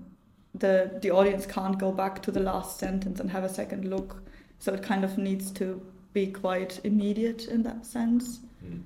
the 0.56 0.89
the 1.01 1.12
audience 1.12 1.46
can't 1.46 1.77
go 1.77 1.91
back 1.91 2.22
to 2.24 2.32
the 2.32 2.39
last 2.39 2.79
sentence 2.79 3.20
and 3.20 3.29
have 3.32 3.44
a 3.44 3.50
second 3.50 3.86
look. 3.86 4.24
So 4.60 4.74
it 4.74 4.82
kind 4.84 5.03
of 5.03 5.18
needs 5.18 5.51
to 5.51 5.65
be 6.13 6.27
quite 6.27 6.79
immediate 6.83 7.47
in 7.47 7.63
that 7.63 7.85
sense. 7.85 8.39
Mm. 8.65 8.81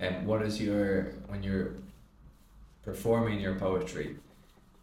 And 0.00 0.26
what 0.26 0.42
is 0.42 0.60
your 0.60 1.12
when 1.28 1.42
you're 1.42 1.74
performing 2.84 3.40
your 3.40 3.54
poetry, 3.54 4.16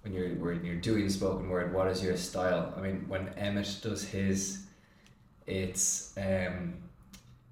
when 0.01 0.13
you're 0.13 0.29
when 0.35 0.63
you're 0.65 0.75
doing 0.81 1.09
spoken 1.09 1.49
word, 1.49 1.73
what 1.73 1.87
is 1.87 2.03
your 2.03 2.17
style? 2.17 2.73
I 2.77 2.81
mean, 2.81 3.05
when 3.07 3.27
Emmett 3.37 3.79
does 3.81 4.03
his, 4.03 4.63
it's 5.45 6.13
um, 6.17 6.73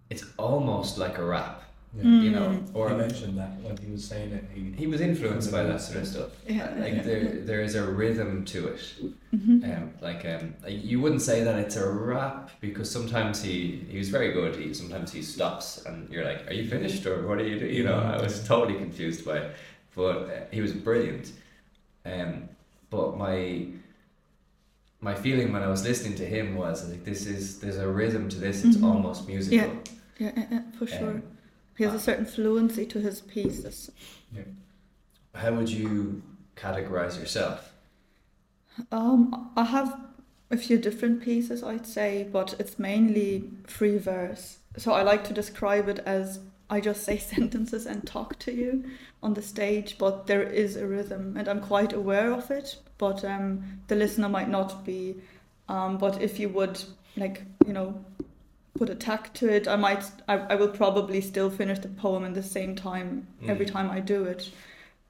it's 0.10 0.26
almost 0.38 0.98
like 0.98 1.18
a 1.18 1.24
rap, 1.24 1.64
Yeah. 1.96 2.04
you 2.04 2.32
know, 2.32 2.50
Mm. 2.50 2.76
or 2.76 2.90
he 2.90 2.96
mentioned 2.96 3.38
that 3.38 3.52
when 3.62 3.78
he 3.78 3.92
was 3.92 4.04
saying 4.04 4.32
it. 4.34 4.46
He, 4.54 4.72
he 4.78 4.88
was 4.88 5.00
influenced 5.02 5.52
by 5.52 5.64
that 5.64 5.82
sort 5.82 6.00
of 6.02 6.08
stuff. 6.08 6.32
Yeah. 6.48 6.74
Like 6.78 7.04
there, 7.06 7.40
there 7.50 7.62
is 7.62 7.76
a 7.76 7.84
rhythm 7.90 8.44
to 8.46 8.68
it. 8.70 8.82
Mhm. 9.42 9.64
Um, 9.78 9.94
like 10.02 10.24
um, 10.26 10.54
you 10.68 11.00
wouldn't 11.02 11.22
say 11.22 11.44
that 11.44 11.56
it's 11.58 11.76
a 11.76 11.90
rap 11.90 12.52
because 12.60 12.92
sometimes 12.92 13.42
he 13.42 13.84
he 13.90 13.98
was 13.98 14.10
very 14.10 14.32
good. 14.34 14.56
He 14.56 14.74
sometimes 14.74 15.12
he 15.12 15.22
stops 15.22 15.84
and 15.86 16.08
you're 16.10 16.26
like, 16.26 16.48
are 16.50 16.54
you 16.54 16.68
finished 16.70 17.06
or 17.06 17.28
what 17.28 17.40
are 17.40 17.48
you 17.48 17.58
doing? 17.60 17.74
You 17.74 17.84
know, 17.86 17.96
I 18.00 18.22
was 18.22 18.46
totally 18.48 18.78
confused 18.78 19.26
by 19.26 19.38
it, 19.38 19.56
but 19.96 20.18
uh, 20.30 20.30
he 20.52 20.62
was 20.62 20.74
brilliant. 20.74 21.32
Um, 22.06 22.50
but 22.90 23.18
my 23.18 23.66
my 25.00 25.16
feeling 25.16 25.52
when 25.52 25.64
I 25.64 25.68
was 25.70 25.84
listening 25.84 26.16
to 26.18 26.26
him 26.26 26.56
was 26.56 26.88
like, 26.90 27.04
this 27.04 27.26
is 27.26 27.60
there's 27.60 27.78
a 27.78 27.88
rhythm 27.88 28.30
to 28.30 28.38
this. 28.38 28.64
It's 28.64 28.78
Mhm. 28.78 28.86
almost 28.94 29.28
musical. 29.28 29.58
Yeah. 29.58 29.74
Yeah, 30.20 30.32
yeah, 30.38 30.48
yeah, 30.52 30.62
for 30.78 30.86
sure. 30.86 31.10
Um, 31.16 31.24
He 31.78 31.84
has 31.86 31.94
a 31.96 32.00
certain 32.00 32.26
fluency 32.26 32.86
to 32.86 33.00
his 33.00 33.22
pieces. 33.22 33.90
Yeah. 34.36 34.44
How 35.34 35.52
would 35.54 35.70
you 35.70 36.22
categorize 36.56 37.18
yourself? 37.20 37.71
Um, 38.92 39.52
I 39.56 39.64
have 39.66 40.00
a 40.50 40.58
few 40.58 40.78
different 40.78 41.22
pieces, 41.22 41.64
I'd 41.64 41.88
say, 41.88 42.28
but 42.32 42.56
it's 42.60 42.78
mainly 42.80 43.50
free 43.68 43.98
verse. 43.98 44.58
So 44.78 44.94
I 44.94 45.02
like 45.02 45.24
to 45.26 45.34
describe 45.34 45.88
it 45.90 46.00
as 46.00 46.40
I 46.70 46.80
just 46.82 47.04
say 47.04 47.18
sentences 47.36 47.86
and 47.86 48.06
talk 48.06 48.40
to 48.40 48.52
you 48.54 48.86
on 49.24 49.34
the 49.34 49.42
stage, 49.42 49.98
but 49.98 50.28
there 50.28 50.44
is 50.44 50.76
a 50.76 50.88
rhythm, 50.88 51.36
and 51.38 51.48
I'm 51.48 51.62
quite 51.62 51.94
aware 51.94 52.32
of 52.34 52.50
it. 52.52 52.78
But 52.98 53.24
um, 53.26 53.82
the 53.88 53.96
listener 53.96 54.30
might 54.30 54.50
not 54.50 54.86
be. 54.86 55.16
Um, 55.70 55.98
but 55.98 56.22
if 56.22 56.40
you 56.40 56.50
would 56.50 56.82
like, 57.18 57.44
you 57.66 57.74
know, 57.74 58.04
put 58.78 58.90
a 58.90 58.96
tack 58.96 59.34
to 59.36 59.48
it, 59.50 59.68
I 59.68 59.76
might. 59.76 60.04
I, 60.28 60.38
I 60.38 60.56
will 60.56 60.70
probably 60.70 61.22
still 61.22 61.50
finish 61.50 61.80
the 61.80 61.88
poem 61.90 62.24
in 62.26 62.34
the 62.34 62.44
same 62.44 62.76
time 62.76 63.28
every 63.48 63.66
Mm. 63.66 63.72
time 63.72 63.90
I 63.92 64.00
do 64.00 64.24
it. 64.26 64.52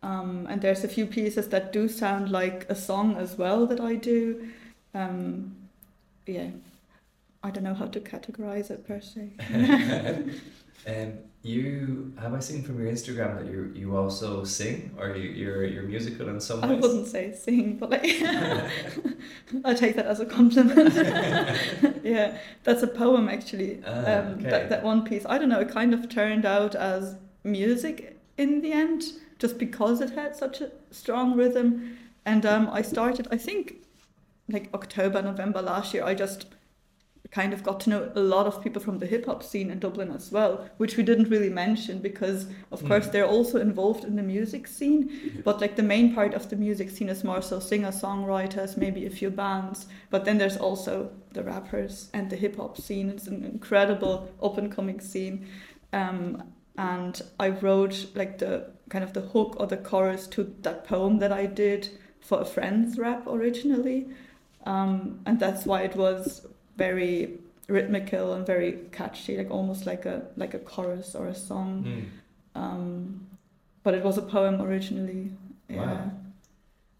Um, 0.03 0.47
and 0.49 0.61
there's 0.61 0.83
a 0.83 0.87
few 0.87 1.05
pieces 1.05 1.49
that 1.49 1.71
do 1.71 1.87
sound 1.87 2.31
like 2.31 2.65
a 2.69 2.75
song 2.75 3.17
as 3.17 3.37
well 3.37 3.67
that 3.67 3.79
I 3.79 3.95
do. 3.95 4.49
Um, 4.93 5.55
yeah, 6.25 6.49
I 7.43 7.51
don't 7.51 7.63
know 7.63 7.75
how 7.75 7.85
to 7.87 7.99
categorize 7.99 8.71
it 8.71 8.87
per 8.87 8.99
se. 8.99 9.31
Um, 10.87 11.13
you 11.43 12.13
have 12.19 12.33
I 12.33 12.39
seen 12.39 12.63
from 12.63 12.79
your 12.81 12.91
Instagram 12.91 13.37
that 13.37 13.51
you 13.51 13.71
you 13.75 13.95
also 13.95 14.43
sing 14.43 14.95
or 14.99 15.15
you 15.15 15.29
you're 15.29 15.63
you're 15.63 15.83
musical 15.83 16.29
in 16.29 16.39
some 16.39 16.63
I 16.63 16.73
wouldn't 16.73 17.07
say 17.07 17.33
sing, 17.33 17.77
but 17.77 17.89
like 17.89 18.03
I 19.65 19.73
take 19.73 19.95
that 19.95 20.05
as 20.05 20.19
a 20.19 20.25
compliment. 20.25 20.93
yeah, 22.03 22.37
that's 22.63 22.83
a 22.83 22.87
poem 22.87 23.27
actually. 23.27 23.81
Ah, 23.85 23.89
um, 23.89 24.27
okay. 24.33 24.49
that 24.49 24.69
that 24.69 24.83
one 24.83 25.03
piece. 25.03 25.25
I 25.27 25.37
don't 25.39 25.49
know. 25.49 25.59
It 25.59 25.69
kind 25.69 25.93
of 25.93 26.09
turned 26.09 26.45
out 26.45 26.75
as 26.75 27.15
music 27.43 28.19
in 28.37 28.61
the 28.61 28.71
end, 28.71 29.03
just 29.41 29.57
because 29.57 29.99
it 30.01 30.11
had 30.11 30.35
such 30.35 30.61
a 30.61 30.71
strong 30.91 31.35
rhythm. 31.35 31.97
And 32.25 32.45
um, 32.45 32.69
I 32.71 32.81
started. 32.83 33.27
I 33.31 33.37
think 33.37 33.75
like 34.47 34.69
October, 34.73 35.21
November 35.21 35.61
last 35.61 35.93
year. 35.93 36.03
I 36.03 36.13
just 36.13 36.45
kind 37.31 37.53
of 37.53 37.63
got 37.63 37.79
to 37.79 37.89
know 37.89 38.11
a 38.15 38.19
lot 38.19 38.45
of 38.45 38.61
people 38.61 38.81
from 38.81 38.99
the 38.99 39.05
hip 39.05 39.25
hop 39.25 39.41
scene 39.41 39.71
in 39.71 39.79
Dublin 39.79 40.11
as 40.11 40.31
well, 40.33 40.69
which 40.77 40.97
we 40.97 41.03
didn't 41.03 41.29
really 41.29 41.49
mention 41.49 41.99
because, 41.99 42.47
of 42.73 42.81
Mm. 42.81 42.87
course, 42.89 43.07
they're 43.07 43.25
also 43.37 43.57
involved 43.61 44.03
in 44.03 44.15
the 44.17 44.21
music 44.35 44.67
scene. 44.67 45.09
But 45.45 45.61
like 45.61 45.75
the 45.77 45.83
main 45.95 46.13
part 46.13 46.33
of 46.33 46.49
the 46.49 46.57
music 46.57 46.89
scene 46.89 47.09
is 47.09 47.23
more 47.23 47.41
so 47.41 47.59
singer 47.59 47.91
songwriters, 47.91 48.75
maybe 48.77 49.05
a 49.05 49.09
few 49.09 49.29
bands. 49.31 49.87
But 50.09 50.25
then 50.25 50.37
there's 50.39 50.57
also 50.57 51.09
the 51.33 51.43
rappers 51.43 52.09
and 52.13 52.29
the 52.29 52.35
hip 52.35 52.57
hop 52.57 52.77
scene. 52.77 53.09
It's 53.09 53.27
an 53.27 53.45
incredible 53.45 54.27
up 54.43 54.57
and 54.57 54.69
coming 54.71 54.99
scene. 54.99 55.47
Um, 55.93 56.43
and 56.77 57.21
I 57.39 57.49
wrote 57.49 58.07
like 58.13 58.37
the 58.39 58.71
kind 58.91 59.03
of 59.03 59.13
the 59.13 59.21
hook 59.21 59.55
or 59.57 59.65
the 59.65 59.77
chorus 59.77 60.27
to 60.27 60.53
that 60.61 60.85
poem 60.85 61.19
that 61.19 61.31
I 61.31 61.45
did 61.45 61.89
for 62.19 62.41
a 62.41 62.45
friend's 62.45 62.99
rap 62.99 63.25
originally. 63.25 64.07
Um, 64.65 65.21
and 65.25 65.39
that's 65.39 65.65
why 65.65 65.81
it 65.81 65.95
was 65.95 66.45
very 66.77 67.39
rhythmical 67.67 68.33
and 68.33 68.45
very 68.45 68.79
catchy, 68.91 69.37
like 69.37 69.49
almost 69.49 69.85
like 69.85 70.05
a 70.05 70.27
like 70.35 70.53
a 70.53 70.59
chorus 70.59 71.15
or 71.15 71.27
a 71.27 71.35
song. 71.35 71.69
Mm. 71.87 72.61
Um, 72.61 73.27
but 73.83 73.93
it 73.95 74.03
was 74.03 74.17
a 74.17 74.21
poem 74.21 74.61
originally. 74.61 75.31
Yeah. 75.69 75.77
Wow. 75.77 76.11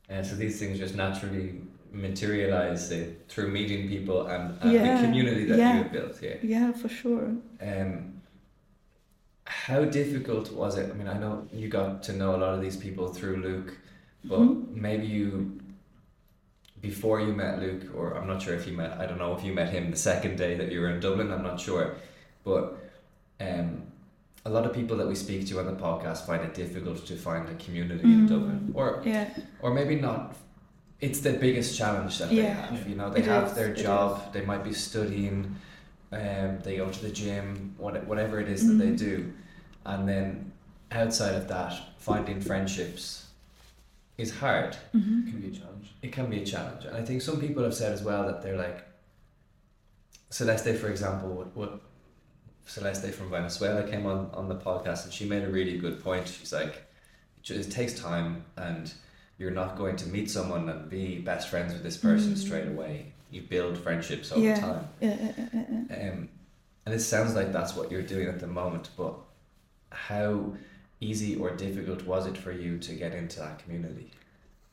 And 0.09 0.25
so 0.25 0.35
these 0.35 0.59
things 0.59 0.79
just 0.79 0.95
naturally 0.95 1.61
materialize 1.91 2.91
uh, 2.91 3.05
through 3.27 3.49
meeting 3.49 3.87
people 3.89 4.27
and, 4.27 4.57
and 4.61 4.71
Yeah, 4.71 5.01
the 5.01 5.07
community 5.07 5.45
that 5.45 5.57
yeah. 5.57 5.75
you 5.75 5.83
have 5.83 5.91
built 5.91 6.17
here. 6.17 6.39
Yeah, 6.41 6.71
for 6.71 6.89
sure. 6.89 7.35
Um, 7.61 8.10
how 9.51 9.83
difficult 9.85 10.51
was 10.53 10.77
it? 10.77 10.89
I 10.89 10.93
mean, 10.93 11.07
I 11.07 11.17
know 11.17 11.47
you 11.53 11.67
got 11.67 12.03
to 12.03 12.13
know 12.13 12.35
a 12.35 12.39
lot 12.43 12.53
of 12.55 12.61
these 12.61 12.77
people 12.77 13.13
through 13.13 13.37
Luke, 13.47 13.77
but 14.23 14.39
Mhm. 14.39 14.75
maybe 14.87 15.05
you, 15.05 15.59
before 16.81 17.19
you 17.25 17.33
met 17.33 17.59
Luke, 17.59 17.83
or 17.97 18.05
I'm 18.17 18.27
not 18.27 18.41
sure 18.41 18.55
if 18.55 18.65
you 18.67 18.73
met, 18.83 18.91
I 19.01 19.05
don't 19.05 19.17
know 19.19 19.35
if 19.37 19.43
you 19.43 19.53
met 19.53 19.69
him 19.69 19.91
the 19.91 19.97
second 20.11 20.37
day 20.37 20.55
that 20.59 20.71
you 20.71 20.79
were 20.81 20.89
in 20.89 20.99
Dublin, 20.99 21.31
I'm 21.31 21.43
not 21.43 21.59
sure. 21.59 21.95
But 22.43 22.63
um, 23.39 23.69
a 24.45 24.49
lot 24.49 24.65
of 24.65 24.73
people 24.73 24.95
that 24.97 25.07
we 25.07 25.15
speak 25.15 25.41
to 25.49 25.59
on 25.59 25.65
the 25.65 25.73
podcast 25.87 26.25
find 26.25 26.41
it 26.47 26.53
difficult 26.53 27.05
to 27.05 27.15
find 27.15 27.43
a 27.49 27.55
community 27.65 28.03
in 28.03 28.21
Mm. 28.25 28.29
Dublin. 28.29 28.71
Or, 28.73 29.01
Yeah. 29.05 29.27
or 29.61 29.69
maybe 29.73 29.95
not. 29.95 30.35
It's 31.01 31.19
the 31.21 31.33
biggest 31.33 31.77
challenge 31.77 32.13
that 32.19 32.29
they 32.29 32.43
have. 32.43 32.87
You 32.87 32.95
know, 32.95 33.09
they 33.09 33.19
It 33.19 33.25
have 33.25 33.47
is, 33.49 33.53
their 33.53 33.73
job, 33.73 34.31
they 34.33 34.43
might 34.51 34.63
be 34.63 34.73
studying, 34.73 35.37
um, 36.11 36.59
they 36.65 36.77
go 36.77 36.87
to 36.97 37.01
the 37.07 37.09
gym, 37.21 37.73
what, 37.77 37.93
whatever 38.07 38.39
it 38.39 38.47
is 38.55 38.61
that 38.67 38.77
they 38.83 38.91
do. 38.91 39.15
And 39.85 40.07
then 40.07 40.51
outside 40.91 41.35
of 41.35 41.47
that, 41.47 41.73
finding 41.97 42.41
friendships 42.41 43.25
is 44.17 44.31
hard. 44.35 44.75
hmm 44.91 45.29
Can 45.29 45.41
be 45.41 45.47
a 45.47 45.51
challenge. 45.51 45.93
It 46.01 46.11
can 46.11 46.29
be 46.29 46.41
a 46.41 46.45
challenge. 46.45 46.85
And 46.85 46.95
I 46.95 47.03
think 47.03 47.21
some 47.21 47.39
people 47.39 47.63
have 47.63 47.73
said 47.73 47.91
as 47.91 48.03
well 48.03 48.25
that 48.27 48.41
they're 48.41 48.57
like, 48.57 48.85
Celeste, 50.29 50.75
for 50.79 50.89
example, 50.89 51.29
what, 51.29 51.55
what 51.55 51.81
Celeste 52.65 53.11
from 53.13 53.29
Venezuela 53.29 53.83
came 53.89 54.05
on, 54.05 54.29
on 54.33 54.47
the 54.47 54.55
podcast 54.55 55.03
and 55.05 55.13
she 55.13 55.25
made 55.25 55.43
a 55.43 55.49
really 55.49 55.77
good 55.77 56.01
point. 56.03 56.27
She's 56.27 56.53
like, 56.53 56.75
it 57.37 57.43
ju- 57.43 57.55
it 57.55 57.69
takes 57.71 57.99
time 57.99 58.45
and 58.57 58.93
you're 59.37 59.51
not 59.51 59.75
going 59.77 59.95
to 59.97 60.07
meet 60.07 60.29
someone 60.29 60.69
and 60.69 60.89
be 60.89 61.17
best 61.19 61.49
friends 61.49 61.73
with 61.73 61.83
this 61.83 61.97
person 61.97 62.33
Mm. 62.33 62.37
straight 62.37 62.67
away. 62.67 63.13
You 63.31 63.41
build 63.41 63.77
friendships 63.77 64.31
over 64.31 64.41
Yeah. 64.41 64.59
time. 64.59 64.87
Yeah, 65.01 65.17
yeah, 65.19 65.31
yeah, 65.37 65.45
yeah, 65.53 65.83
yeah. 65.89 66.09
Um, 66.11 66.29
and 66.85 66.95
it 66.95 66.99
sounds 66.99 67.33
like 67.35 67.51
that's 67.51 67.75
what 67.75 67.91
you're 67.91 68.01
doing 68.03 68.27
at 68.27 68.39
the 68.39 68.47
moment, 68.47 68.89
but 68.95 69.15
how 69.91 70.53
easy 70.99 71.35
or 71.35 71.51
difficult 71.51 72.03
was 72.05 72.25
it 72.27 72.37
for 72.37 72.51
you 72.51 72.77
to 72.79 72.93
get 72.93 73.13
into 73.13 73.39
that 73.39 73.59
community? 73.63 74.11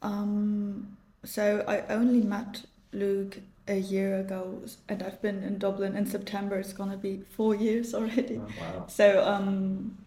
Um, 0.02 0.96
so 1.24 1.64
I 1.66 1.80
only 1.92 2.20
met 2.20 2.62
Luke 2.92 3.38
a 3.66 3.76
year 3.76 4.20
ago, 4.20 4.62
and 4.88 5.02
I've 5.02 5.20
been 5.20 5.42
in 5.42 5.58
Dublin 5.58 5.96
in 5.96 6.06
September. 6.06 6.56
It's 6.58 6.72
gonna 6.72 6.96
be 6.96 7.22
four 7.30 7.54
years 7.54 7.94
already. 7.94 8.38
Wow. 8.38 8.86
So 8.88 9.24
um, 9.24 9.98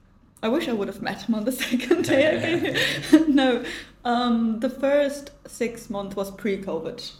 I 0.43 0.47
wish 0.47 0.67
I 0.67 0.73
would 0.73 0.87
have 0.87 1.01
met 1.01 1.23
him 1.23 1.35
on 1.35 1.45
the 1.45 1.51
second 1.63 2.05
day. 2.05 2.75
no, 3.27 3.63
um, 4.03 4.59
the 4.59 4.69
first 4.69 5.31
six 5.47 5.89
months 5.89 6.15
was 6.15 6.31
pre-COVID, 6.31 7.11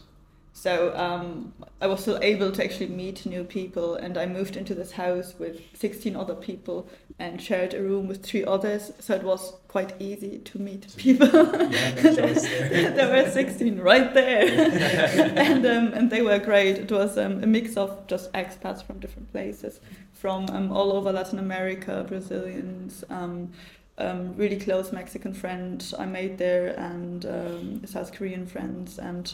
so 0.62 0.96
um, 0.96 1.54
I 1.82 1.88
was 1.88 2.02
still 2.02 2.20
able 2.22 2.52
to 2.52 2.64
actually 2.64 2.90
meet 2.90 3.26
new 3.26 3.44
people, 3.44 3.96
and 3.96 4.16
I 4.16 4.28
moved 4.28 4.56
into 4.56 4.76
this 4.76 4.92
house 4.92 5.34
with 5.40 5.60
sixteen 5.74 6.16
other 6.16 6.36
people 6.36 6.88
and 7.18 7.42
shared 7.42 7.74
a 7.74 7.82
room 7.82 8.08
with 8.08 8.24
three 8.24 8.46
others. 8.46 8.92
So 9.00 9.16
it 9.16 9.24
was 9.24 9.56
quite 9.68 10.00
easy 10.00 10.38
to 10.38 10.60
meet 10.60 10.86
people. 10.98 11.28
there 11.32 13.10
were 13.10 13.32
sixteen 13.32 13.80
right 13.80 14.14
there, 14.14 14.44
and 15.36 15.66
um, 15.66 15.94
and 15.94 16.12
they 16.12 16.22
were 16.22 16.38
great. 16.38 16.78
It 16.78 16.92
was 16.92 17.18
um, 17.18 17.44
a 17.44 17.48
mix 17.48 17.76
of 17.76 18.06
just 18.06 18.32
expats 18.34 18.84
from 18.84 19.00
different 19.00 19.32
places 19.32 19.80
from 20.14 20.46
um, 20.52 20.72
all 20.72 20.94
over 20.94 21.12
Latin 21.12 21.40
America, 21.40 22.06
Brazilians, 22.08 23.04
um, 23.10 23.52
um, 23.98 24.36
really 24.38 24.60
close 24.60 24.92
Mexican 24.92 25.34
friend 25.34 25.92
I 25.98 26.06
made 26.06 26.38
there, 26.38 26.80
and 26.80 27.26
um, 27.26 27.82
South 27.88 28.14
Korean 28.14 28.46
friends, 28.46 29.00
and 29.00 29.34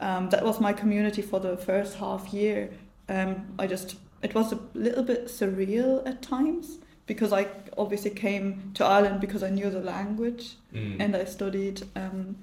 um, 0.00 0.28
that 0.30 0.44
was 0.44 0.60
my 0.60 0.72
community 0.72 1.22
for 1.22 1.40
the 1.40 1.56
first 1.56 1.96
half 1.96 2.32
year. 2.32 2.70
Um, 3.08 3.46
I 3.58 3.66
just 3.66 3.96
it 4.22 4.34
was 4.34 4.52
a 4.52 4.58
little 4.74 5.02
bit 5.04 5.26
surreal 5.26 6.06
at 6.06 6.22
times 6.22 6.78
because 7.06 7.32
I 7.32 7.46
obviously 7.78 8.10
came 8.10 8.72
to 8.74 8.84
Ireland 8.84 9.20
because 9.20 9.42
I 9.42 9.50
knew 9.50 9.70
the 9.70 9.80
language 9.80 10.56
Mm. 10.72 10.96
and 11.00 11.16
I 11.16 11.24
studied 11.24 11.82
um, 11.94 12.36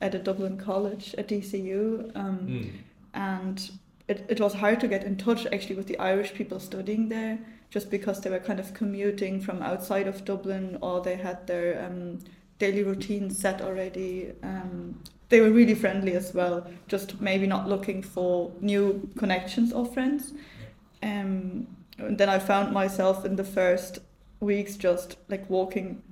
at 0.00 0.14
a 0.14 0.18
Dublin 0.18 0.56
college 0.58 1.14
at 1.16 1.28
DCU. 1.28 2.10
Um, 2.16 2.38
Mm. 2.48 2.70
and 3.14 3.70
it, 4.08 4.26
it 4.28 4.40
was 4.40 4.54
hard 4.54 4.80
to 4.80 4.88
get 4.88 5.04
in 5.04 5.16
touch 5.16 5.46
actually 5.52 5.76
with 5.76 5.86
the 5.86 5.98
Irish 5.98 6.34
people 6.34 6.58
studying 6.60 7.08
there 7.08 7.38
just 7.70 7.90
because 7.90 8.20
they 8.22 8.30
were 8.30 8.38
kind 8.40 8.58
of 8.58 8.72
commuting 8.74 9.40
from 9.40 9.62
outside 9.62 10.06
of 10.08 10.24
Dublin 10.24 10.78
or 10.80 11.00
they 11.02 11.16
had 11.16 11.46
their 11.46 11.84
um, 11.84 12.18
daily 12.58 12.82
routine 12.82 13.30
set 13.30 13.60
already. 13.60 14.32
Um, 14.42 15.00
they 15.28 15.40
were 15.40 15.50
really 15.50 15.74
friendly 15.74 16.12
as 16.12 16.32
well, 16.32 16.66
just 16.86 17.20
maybe 17.20 17.46
not 17.46 17.68
looking 17.68 18.02
for 18.02 18.50
new 18.60 19.10
connections 19.18 19.72
or 19.72 19.84
friends. 19.84 20.32
Um, 21.02 21.66
and 21.98 22.16
then 22.16 22.28
I 22.28 22.38
found 22.38 22.72
myself 22.72 23.24
in 23.24 23.36
the 23.36 23.44
first 23.44 23.98
weeks 24.40 24.76
just 24.76 25.16
like 25.28 25.48
walking 25.50 26.02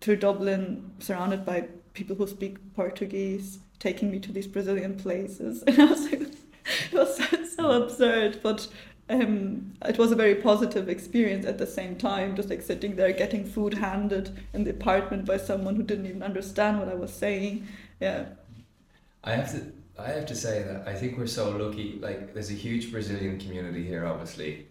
through 0.00 0.16
Dublin 0.16 0.90
surrounded 0.98 1.44
by 1.44 1.68
people 1.94 2.16
who 2.16 2.26
speak 2.26 2.56
Portuguese, 2.74 3.58
taking 3.78 4.10
me 4.10 4.18
to 4.20 4.32
these 4.32 4.46
Brazilian 4.46 4.96
places. 4.96 5.62
And 5.66 5.80
I 5.80 5.84
was 5.86 6.04
like, 6.04 6.20
it 6.22 6.92
was 6.92 7.16
so, 7.16 7.44
so 7.44 7.82
absurd, 7.82 8.40
but 8.42 8.66
um, 9.08 9.74
it 9.84 9.98
was 9.98 10.10
a 10.10 10.16
very 10.16 10.34
positive 10.34 10.88
experience 10.88 11.46
at 11.46 11.58
the 11.58 11.66
same 11.66 11.96
time, 11.96 12.34
just 12.34 12.50
like 12.50 12.62
sitting 12.62 12.96
there 12.96 13.12
getting 13.12 13.44
food 13.44 13.74
handed 13.74 14.36
in 14.52 14.64
the 14.64 14.70
apartment 14.70 15.24
by 15.24 15.36
someone 15.36 15.76
who 15.76 15.84
didn't 15.84 16.06
even 16.06 16.22
understand 16.22 16.80
what 16.80 16.88
I 16.88 16.94
was 16.94 17.12
saying. 17.12 17.68
Yeah. 18.00 18.26
I 19.26 19.32
have 19.32 19.50
to 19.52 19.60
I 19.98 20.08
have 20.10 20.26
to 20.26 20.34
say 20.36 20.62
that 20.62 20.86
I 20.86 20.94
think 20.94 21.18
we're 21.18 21.26
so 21.26 21.50
lucky 21.50 21.98
like 22.00 22.32
there's 22.34 22.50
a 22.50 22.54
huge 22.66 22.92
Brazilian 22.92 23.38
community 23.38 23.84
here 23.86 24.06
obviously 24.06 24.68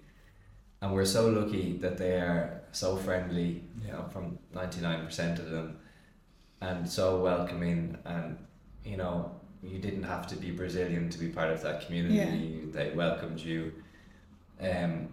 and 0.82 0.94
we're 0.94 1.06
so 1.06 1.28
lucky 1.30 1.78
that 1.78 1.98
they 1.98 2.14
are 2.14 2.62
so 2.72 2.96
friendly 2.96 3.64
you 3.84 3.92
know 3.92 4.06
from 4.14 4.38
99% 4.54 5.40
of 5.40 5.50
them 5.50 5.78
and 6.62 6.88
so 6.90 7.20
welcoming 7.22 7.98
and 8.06 8.38
you 8.84 8.98
know 8.98 9.32
you 9.64 9.80
didn't 9.80 10.04
have 10.04 10.28
to 10.28 10.36
be 10.36 10.52
Brazilian 10.52 11.10
to 11.10 11.18
be 11.20 11.28
part 11.28 11.50
of 11.52 11.62
that 11.64 11.86
community 11.86 12.16
Yeah. 12.16 12.72
they 12.72 12.92
welcomed 12.96 13.40
you 13.40 13.74
um 14.62 15.10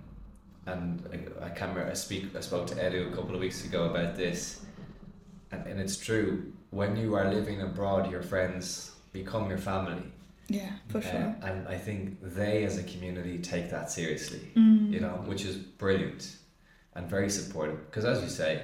and 0.66 1.02
I, 1.12 1.46
I 1.46 1.48
can't 1.48 1.70
remember. 1.72 1.90
I 1.90 1.94
speak. 1.94 2.36
I 2.36 2.40
spoke 2.40 2.68
to 2.68 2.76
Edu 2.76 3.12
a 3.12 3.16
couple 3.16 3.34
of 3.34 3.40
weeks 3.40 3.64
ago 3.64 3.86
about 3.90 4.14
this, 4.14 4.60
and, 5.50 5.66
and 5.66 5.80
it's 5.80 5.96
true. 5.96 6.52
When 6.70 6.94
you 6.96 7.16
are 7.16 7.28
living 7.34 7.62
abroad, 7.62 8.08
your 8.12 8.22
friends 8.22 8.91
become 9.12 9.48
your 9.48 9.58
family. 9.58 10.02
Yeah, 10.48 10.72
for 10.88 10.98
Uh, 10.98 11.02
sure. 11.02 11.36
and 11.42 11.68
I 11.68 11.78
think 11.78 12.18
they, 12.20 12.64
as 12.64 12.76
a 12.78 12.82
community, 12.82 13.38
take 13.38 13.70
that 13.70 13.90
seriously. 13.90 14.50
Mm. 14.56 14.90
You 14.92 15.00
know, 15.00 15.22
which 15.26 15.44
is 15.44 15.56
brilliant 15.56 16.36
and 16.94 17.08
very 17.08 17.30
supportive. 17.30 17.78
Because 17.86 18.04
as 18.04 18.22
you 18.22 18.28
say, 18.28 18.62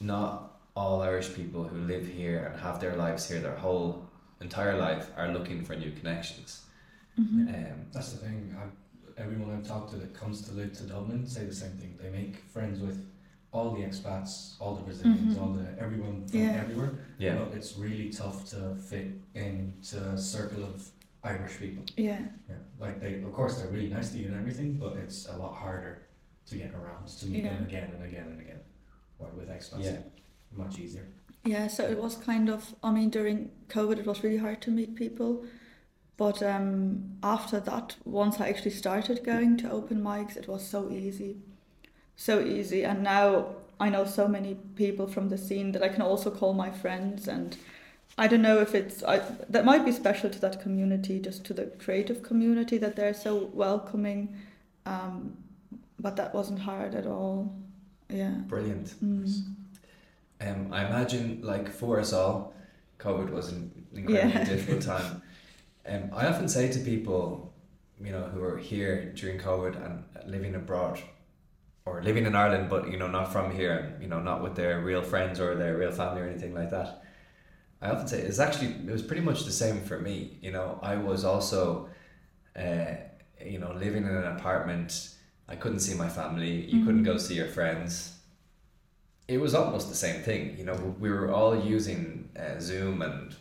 not 0.00 0.60
all 0.76 1.02
Irish 1.02 1.34
people 1.34 1.64
who 1.64 1.78
live 1.78 2.06
here 2.06 2.46
and 2.46 2.60
have 2.60 2.80
their 2.80 2.96
lives 2.96 3.28
here, 3.28 3.40
their 3.40 3.56
whole 3.56 4.06
entire 4.40 4.76
life, 4.76 5.10
are 5.16 5.28
looking 5.32 5.64
for 5.64 5.74
new 5.74 5.92
connections. 5.92 6.64
Mhm. 7.18 7.48
Um, 7.54 7.86
That's 7.92 8.12
the 8.12 8.18
thing. 8.18 8.54
I've, 8.60 8.72
everyone 9.16 9.54
I've 9.56 9.66
talked 9.66 9.90
to 9.92 9.96
that 9.96 10.12
comes 10.14 10.42
to 10.42 10.52
live 10.52 10.72
to 10.78 10.82
Dublin 10.84 11.26
say 11.26 11.44
the 11.44 11.54
same 11.54 11.72
thing. 11.72 11.96
They 12.00 12.10
make 12.10 12.36
friends 12.52 12.80
with 12.80 12.98
all 13.54 13.70
the 13.70 13.82
expats, 13.82 14.54
all 14.60 14.74
the 14.74 14.82
Brazilians, 14.82 15.36
Mhm. 15.36 15.40
all 15.40 15.52
the 15.52 15.66
everyone 15.80 16.26
from 16.26 16.40
Yeah. 16.40 16.62
everywhere. 16.64 16.92
yeah. 17.18 17.36
But 17.38 17.54
it's 17.56 17.72
really 17.78 18.10
tough 18.10 18.38
to 18.50 18.74
fit 18.90 19.08
into 19.34 19.96
a 20.14 20.18
circle 20.18 20.64
of 20.64 20.90
Irish 21.22 21.56
people. 21.58 21.84
Yeah, 21.96 22.20
Yeah. 22.50 22.56
Like 22.84 23.00
they, 23.00 23.22
of 23.22 23.32
course, 23.32 23.54
they're 23.58 23.70
really 23.76 23.88
nice 23.88 24.10
to 24.12 24.18
you 24.18 24.26
and 24.26 24.36
everything, 24.42 24.70
but 24.84 24.92
it's 24.96 25.26
a 25.28 25.36
lot 25.36 25.54
harder 25.54 25.94
to 26.46 26.56
get 26.56 26.74
around 26.74 27.06
to 27.20 27.26
meet 27.26 27.44
them 27.44 27.62
again 27.64 27.90
and 27.94 28.02
again 28.04 28.26
and 28.32 28.40
again. 28.40 28.60
While 29.18 29.30
with 29.38 29.48
expats, 29.48 29.84
Yeah. 29.84 29.98
much 30.62 30.78
easier. 30.80 31.06
yeah. 31.44 31.68
So 31.68 31.84
it 31.84 31.98
was 32.02 32.16
kind 32.16 32.48
of. 32.50 32.74
I 32.82 32.90
mean, 32.90 33.08
during 33.10 33.50
COVID, 33.68 33.98
it 34.00 34.06
was 34.06 34.22
really 34.24 34.38
hard 34.46 34.60
to 34.62 34.70
meet 34.70 34.94
people. 34.96 35.44
But 36.16 36.42
um, 36.42 37.16
after 37.22 37.58
that, 37.60 37.96
once 38.04 38.40
I 38.40 38.48
actually 38.48 38.70
started 38.84 39.24
going 39.24 39.56
to 39.58 39.70
open 39.70 40.02
mics, 40.02 40.36
it 40.36 40.46
was 40.46 40.62
so 40.66 40.90
easy, 40.90 41.32
so 42.16 42.40
easy. 42.40 42.84
And 42.84 43.02
now 43.02 43.46
I 43.80 43.88
know 43.88 44.04
so 44.04 44.28
many 44.28 44.56
people 44.76 45.06
from 45.06 45.28
the 45.28 45.38
scene 45.38 45.72
that 45.72 45.82
I 45.82 45.88
can 45.88 46.02
also 46.02 46.30
call 46.30 46.54
my 46.54 46.70
friends. 46.70 47.28
And 47.28 47.56
I 48.16 48.28
don't 48.28 48.42
know 48.42 48.60
if 48.60 48.74
it's 48.74 49.02
I, 49.02 49.18
that 49.48 49.64
might 49.64 49.84
be 49.84 49.92
special 49.92 50.30
to 50.30 50.40
that 50.40 50.60
community, 50.62 51.18
just 51.20 51.44
to 51.46 51.54
the 51.54 51.66
creative 51.78 52.22
community 52.22 52.78
that 52.78 52.96
they're 52.96 53.14
so 53.14 53.50
welcoming. 53.52 54.36
Um, 54.86 55.36
but 55.98 56.16
that 56.16 56.34
wasn't 56.34 56.60
hard 56.60 56.94
at 56.94 57.06
all. 57.06 57.54
Yeah. 58.08 58.34
Brilliant. 58.46 58.94
Mm. 59.02 59.44
Um, 60.40 60.68
I 60.72 60.86
imagine, 60.86 61.40
like 61.42 61.70
for 61.70 61.98
us 61.98 62.12
all, 62.12 62.54
COVID 62.98 63.30
was 63.30 63.50
an 63.50 63.86
incredibly 63.94 64.30
Yeah. 64.32 64.44
difficult 64.44 64.82
time. 64.82 65.22
Um, 65.86 66.10
I 66.12 66.26
often 66.26 66.48
say 66.48 66.70
to 66.70 66.78
people, 66.80 67.52
you 68.00 68.12
know, 68.12 68.24
who 68.24 68.42
are 68.42 68.58
here 68.58 69.12
during 69.14 69.38
COVID 69.38 69.74
and 69.84 70.04
living 70.30 70.54
abroad, 70.54 71.00
or 71.86 72.02
living 72.02 72.26
in 72.26 72.34
Ireland, 72.34 72.70
but 72.70 72.90
you 72.90 72.96
know, 72.96 73.08
not 73.08 73.32
from 73.32 73.50
here, 73.50 73.72
and 73.72 74.02
you 74.02 74.08
know, 74.08 74.20
not 74.20 74.42
with 74.42 74.54
their 74.54 74.80
real 74.80 75.02
friends 75.02 75.38
or 75.40 75.54
their 75.54 75.76
real 75.76 75.92
family 75.92 76.22
or 76.22 76.26
anything 76.28 76.54
like 76.54 76.70
that. 76.70 77.02
I 77.82 77.90
often 77.90 78.08
say 78.08 78.20
it's 78.20 78.38
actually 78.38 78.68
it 78.68 78.90
was 78.90 79.02
pretty 79.02 79.22
much 79.22 79.44
the 79.44 79.52
same 79.52 79.80
for 79.82 79.98
me. 79.98 80.38
You 80.40 80.52
know, 80.52 80.78
I 80.82 80.96
was 80.96 81.24
also, 81.24 81.88
uh, 82.56 82.94
you 83.44 83.58
know, 83.58 83.72
living 83.72 84.04
in 84.04 84.14
an 84.14 84.36
apartment. 84.36 85.10
I 85.48 85.56
couldn't 85.56 85.80
see 85.80 85.94
my 85.94 86.08
family. 86.08 86.64
You 86.64 86.84
couldn't 86.86 87.02
go 87.02 87.18
see 87.18 87.34
your 87.34 87.48
friends 87.48 88.12
it 89.28 89.38
was 89.38 89.54
almost 89.54 89.88
the 89.88 89.94
same 89.94 90.22
thing. 90.22 90.56
You 90.58 90.64
know, 90.64 90.94
we 91.00 91.10
were 91.10 91.32
all 91.32 91.58
using 91.58 92.28
uh, 92.38 92.60
Zoom 92.60 93.00
and 93.02 93.34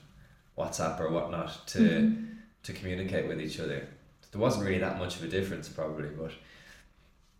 WhatsApp 0.57 0.99
or 0.99 1.09
whatnot 1.11 1.67
to 1.67 1.79
Mhm. 1.79 2.29
to 2.63 2.71
communicate 2.71 3.27
with 3.27 3.41
each 3.41 3.59
other. 3.59 3.85
There 4.31 4.39
wasn't 4.39 4.65
really 4.65 4.79
that 4.79 4.97
much 4.97 5.17
of 5.17 5.23
a 5.23 5.27
difference, 5.27 5.67
probably, 5.67 6.07
but 6.07 6.31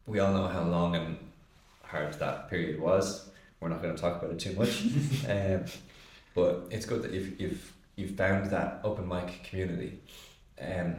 we 0.06 0.20
all 0.20 0.34
know 0.34 0.48
how 0.48 0.64
long 0.64 0.96
and 0.96 1.18
hard 1.84 2.14
that 2.16 2.50
period 2.50 2.80
was. 2.80 3.30
We're 3.60 3.70
not 3.70 3.82
going 3.82 3.96
to 3.96 4.02
talk 4.02 4.22
about 4.22 4.32
it 4.34 4.40
too 4.40 4.54
much, 4.54 4.84
um, 5.30 5.66
but 6.36 6.68
it's 6.70 6.86
good 6.86 7.02
that 7.04 7.12
you've 7.12 7.40
you've 7.40 7.74
you've 7.96 8.16
found 8.16 8.50
that 8.52 8.82
open 8.84 9.08
mic 9.08 9.44
community. 9.44 10.00
Um, 10.62 10.96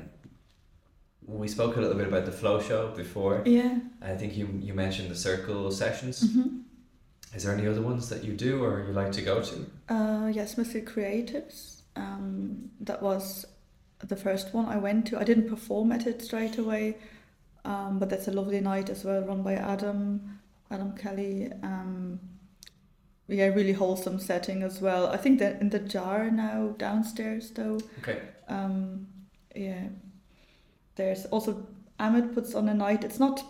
we 1.26 1.48
spoke 1.48 1.76
a 1.76 1.80
little 1.80 1.96
bit 1.96 2.06
about 2.08 2.26
the 2.26 2.32
flow 2.32 2.60
show 2.60 2.88
before. 2.88 3.42
Yeah. 3.46 3.78
I 4.02 4.14
think 4.14 4.36
you 4.36 4.48
you 4.62 4.74
mentioned 4.74 5.10
the 5.10 5.16
circle 5.16 5.70
sessions. 5.70 6.32
hmm 6.32 6.60
Is 7.34 7.42
there 7.44 7.54
any 7.54 7.66
other 7.66 7.82
ones 7.82 8.08
that 8.08 8.24
you 8.24 8.32
do 8.32 8.62
or 8.62 8.84
you 8.86 8.92
like 8.92 9.12
to 9.12 9.22
go 9.22 9.42
to? 9.42 9.66
Uh, 9.88 10.28
yes, 10.28 10.56
mostly 10.56 10.82
creatives. 10.82 11.82
Um, 11.96 12.70
that 12.80 13.02
was 13.02 13.44
the 13.98 14.16
first 14.16 14.54
one 14.54 14.66
I 14.66 14.76
went 14.76 15.06
to. 15.08 15.18
I 15.18 15.24
didn't 15.24 15.48
perform 15.48 15.92
at 15.92 16.06
it 16.06 16.22
straight 16.22 16.58
away, 16.58 16.96
um, 17.64 17.98
but 17.98 18.10
that's 18.10 18.28
a 18.28 18.32
lovely 18.32 18.60
night 18.60 18.90
as 18.90 19.04
well, 19.04 19.22
run 19.22 19.42
by 19.42 19.54
Adam, 19.54 20.40
Adam 20.70 20.92
Kelly. 20.96 21.50
Um, 21.62 22.20
yeah, 23.26 23.46
really 23.46 23.72
wholesome 23.72 24.18
setting 24.18 24.62
as 24.62 24.80
well. 24.80 25.06
I 25.06 25.16
think 25.16 25.38
that 25.38 25.60
in 25.60 25.70
the 25.70 25.78
jar 25.78 26.30
now 26.30 26.74
downstairs 26.76 27.50
though. 27.50 27.80
Okay. 28.00 28.20
Um, 28.48 29.06
yeah, 29.54 29.84
there's 30.96 31.24
also 31.26 31.66
Ahmed 31.98 32.34
puts 32.34 32.54
on 32.54 32.68
a 32.68 32.74
night. 32.74 33.02
It's 33.02 33.18
not 33.18 33.42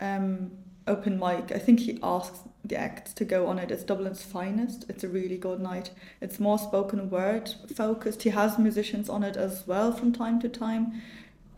um, 0.00 0.52
open 0.86 1.18
mic. 1.18 1.52
I 1.52 1.58
think 1.58 1.80
he 1.80 1.98
asks 2.02 2.40
the 2.64 2.76
acts 2.76 3.12
to 3.14 3.24
go 3.24 3.46
on 3.46 3.58
it. 3.58 3.70
It's 3.70 3.84
Dublin's 3.84 4.22
finest. 4.22 4.84
It's 4.88 5.02
a 5.02 5.08
really 5.08 5.38
good 5.38 5.60
night. 5.60 5.90
It's 6.20 6.38
more 6.38 6.58
spoken 6.58 7.10
word 7.10 7.52
focused. 7.74 8.22
He 8.22 8.30
has 8.30 8.58
musicians 8.58 9.08
on 9.08 9.24
it 9.24 9.36
as 9.36 9.66
well 9.66 9.92
from 9.92 10.12
time 10.12 10.40
to 10.40 10.48
time. 10.48 11.02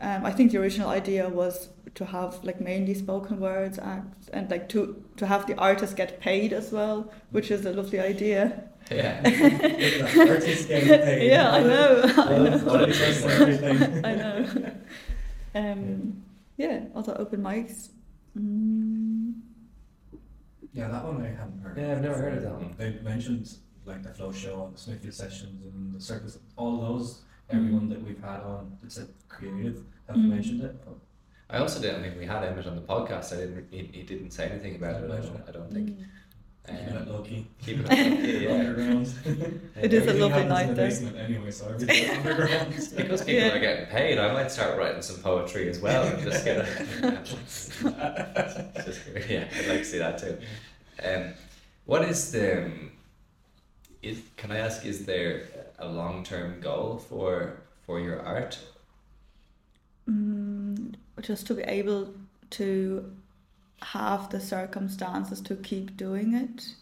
Um, 0.01 0.25
I 0.25 0.31
think 0.31 0.51
the 0.51 0.57
original 0.59 0.89
idea 0.89 1.29
was 1.29 1.69
to 1.95 2.05
have 2.05 2.43
like 2.43 2.59
mainly 2.59 2.93
spoken 2.93 3.39
words 3.39 3.79
acts 3.79 4.27
and 4.33 4.49
like 4.51 4.67
to 4.69 5.01
to 5.17 5.25
have 5.25 5.47
the 5.47 5.55
artists 5.57 5.95
get 5.95 6.19
paid 6.19 6.51
as 6.53 6.71
well, 6.71 7.11
which 7.31 7.49
is 7.51 7.65
a 7.65 7.71
lovely 7.71 7.99
idea. 7.99 8.65
Yeah. 8.91 9.21
Artists 10.29 10.65
getting 10.67 10.89
paid. 10.89 11.29
yeah, 11.31 11.49
I 11.51 11.63
know. 11.63 12.01
I 12.17 12.37
know. 12.37 12.57
What 12.59 12.83
a 12.83 12.85
That's 12.87 13.21
twist. 13.21 13.25
everything. 13.25 14.05
I 14.05 14.15
know. 14.15 14.45
Um, 15.55 16.23
yeah, 16.57 16.83
other 16.93 17.15
open 17.17 17.41
mics. 17.41 17.89
Mm, 18.37 19.33
Yeah, 20.73 20.89
that 20.89 21.03
one 21.05 21.21
I 21.21 21.29
haven't 21.29 21.59
heard. 21.63 21.77
Yeah, 21.77 21.93
I've 21.93 22.01
never 22.01 22.17
heard 22.17 22.33
of 22.37 22.43
that 22.43 22.53
one. 22.55 22.75
They 22.77 22.99
mentioned 23.01 23.55
like 23.85 24.03
the 24.03 24.09
flow 24.13 24.31
show, 24.33 24.69
the 24.73 24.77
Smithfield 24.79 25.13
sessions, 25.13 25.65
and 25.65 25.95
the 25.95 26.01
circus. 26.01 26.37
All 26.57 26.81
those, 26.81 27.23
everyone 27.49 27.89
that 27.89 28.01
we've 28.03 28.21
had 28.21 28.41
on, 28.41 28.77
it's 28.83 28.97
a 28.97 29.07
creative, 29.29 29.83
have 30.07 30.17
Mm. 30.17 30.29
mentioned 30.29 30.61
it. 30.63 30.75
But 30.85 30.95
I 31.49 31.59
also 31.59 31.81
did. 31.81 31.95
I 31.95 31.99
mean, 31.99 32.17
we 32.17 32.25
had 32.25 32.43
Emmett 32.43 32.65
on 32.67 32.75
the 32.75 32.81
podcast. 32.81 33.33
I 33.33 33.37
didn't. 33.41 33.67
He, 33.71 33.83
he 33.93 34.03
didn't 34.03 34.31
say 34.31 34.49
anything 34.49 34.75
about 34.75 35.03
it. 35.03 35.11
I 35.11 35.17
don't, 35.21 35.43
I 35.47 35.51
don't 35.51 35.71
think. 35.71 35.89
mm. 35.89 36.05
keep 36.67 36.75
it 36.89 36.95
Um, 36.97 37.07
low 37.11 37.21
key. 37.21 37.45
keep 37.63 37.77
it 37.79 37.87
yeah, 37.91 38.49
yeah. 38.49 38.59
Underground. 38.59 39.07
It 39.75 39.93
is 39.93 40.05
a 40.05 40.09
Everything 40.09 40.19
lovely 40.21 40.29
happens 40.29 40.49
night 40.49 40.61
in 40.63 40.67
the 40.69 40.73
there. 40.75 40.89
basement 40.89 41.17
anyway, 41.17 41.51
so 41.51 41.67
underground. 41.67 42.73
Because 42.95 43.21
people 43.21 43.33
Yeah. 43.33 43.53
are 43.55 43.59
getting 43.59 43.85
paid, 43.87 44.17
I 44.17 44.33
might 44.33 44.49
start 44.51 44.75
writing 44.77 45.01
some 45.03 45.17
poetry 45.17 45.69
as 45.69 45.79
well 45.79 46.03
and 46.07 46.23
just 46.23 46.43
get 46.43 46.57
a. 46.57 47.21
just, 47.23 49.01
yeah, 49.29 49.47
I'd 49.57 49.67
like 49.67 49.79
to 49.79 49.85
see 49.85 49.99
that 49.99 50.17
too. 50.17 50.37
Um, 51.03 51.33
what 51.85 52.01
is 52.03 52.31
the? 52.31 52.65
um, 52.65 52.91
Is 54.01 54.21
can 54.37 54.51
I 54.51 54.57
ask? 54.57 54.85
Is 54.85 55.05
there 55.05 55.43
a 55.79 55.87
long 55.87 56.23
term 56.23 56.61
goal 56.61 56.97
for 56.97 57.61
for 57.85 57.99
your 57.99 58.21
art? 58.21 58.59
Mm, 60.09 60.95
just 61.21 61.47
to 61.47 61.53
be 61.53 61.63
able 61.63 62.13
to 62.51 63.11
have 63.81 64.29
the 64.29 64.39
circumstances 64.39 65.41
to 65.41 65.55
keep 65.55 65.97
doing 65.97 66.33
it. 66.33 66.75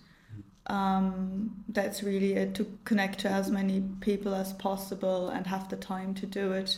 Um, 0.68 1.64
that's 1.68 2.04
really 2.04 2.34
it 2.34 2.56
to 2.56 2.66
connect 2.86 3.20
to 3.20 3.30
as 3.30 3.52
many 3.52 3.84
people 4.00 4.34
as 4.34 4.54
possible 4.54 5.30
and 5.30 5.46
have 5.48 5.68
the 5.70 5.76
time 5.76 6.14
to 6.16 6.26
do 6.26 6.54
it. 6.54 6.78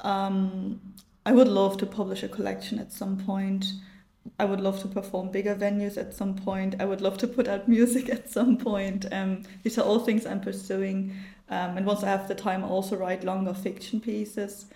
Um, 0.00 0.80
I 1.24 1.32
would 1.32 1.48
love 1.48 1.78
to 1.78 1.86
publish 1.86 2.22
a 2.22 2.28
collection 2.28 2.78
at 2.78 2.92
some 2.92 3.16
point. 3.16 3.66
I 4.38 4.44
would 4.44 4.60
love 4.60 4.80
to 4.82 4.88
perform 4.88 5.30
bigger 5.30 5.54
venues 5.54 5.96
at 5.96 6.14
some 6.14 6.34
point. 6.34 6.76
I 6.80 6.84
would 6.84 7.00
love 7.00 7.18
to 7.18 7.26
put 7.26 7.48
out 7.48 7.68
music 7.78 8.08
at 8.10 8.30
some 8.30 8.58
point. 8.58 9.06
Um, 9.10 9.42
these 9.62 9.78
are 9.78 9.84
all 9.84 10.00
things 10.00 10.26
I'm 10.26 10.40
pursuing. 10.40 11.14
Um, 11.48 11.76
and 11.76 11.86
once 11.86 12.02
I 12.02 12.08
have 12.08 12.26
the 12.28 12.34
time, 12.34 12.64
I'll 12.64 12.70
also 12.70 12.96
write 12.96 13.22
longer 13.24 13.54
fiction 13.54 14.00
pieces, 14.00 14.66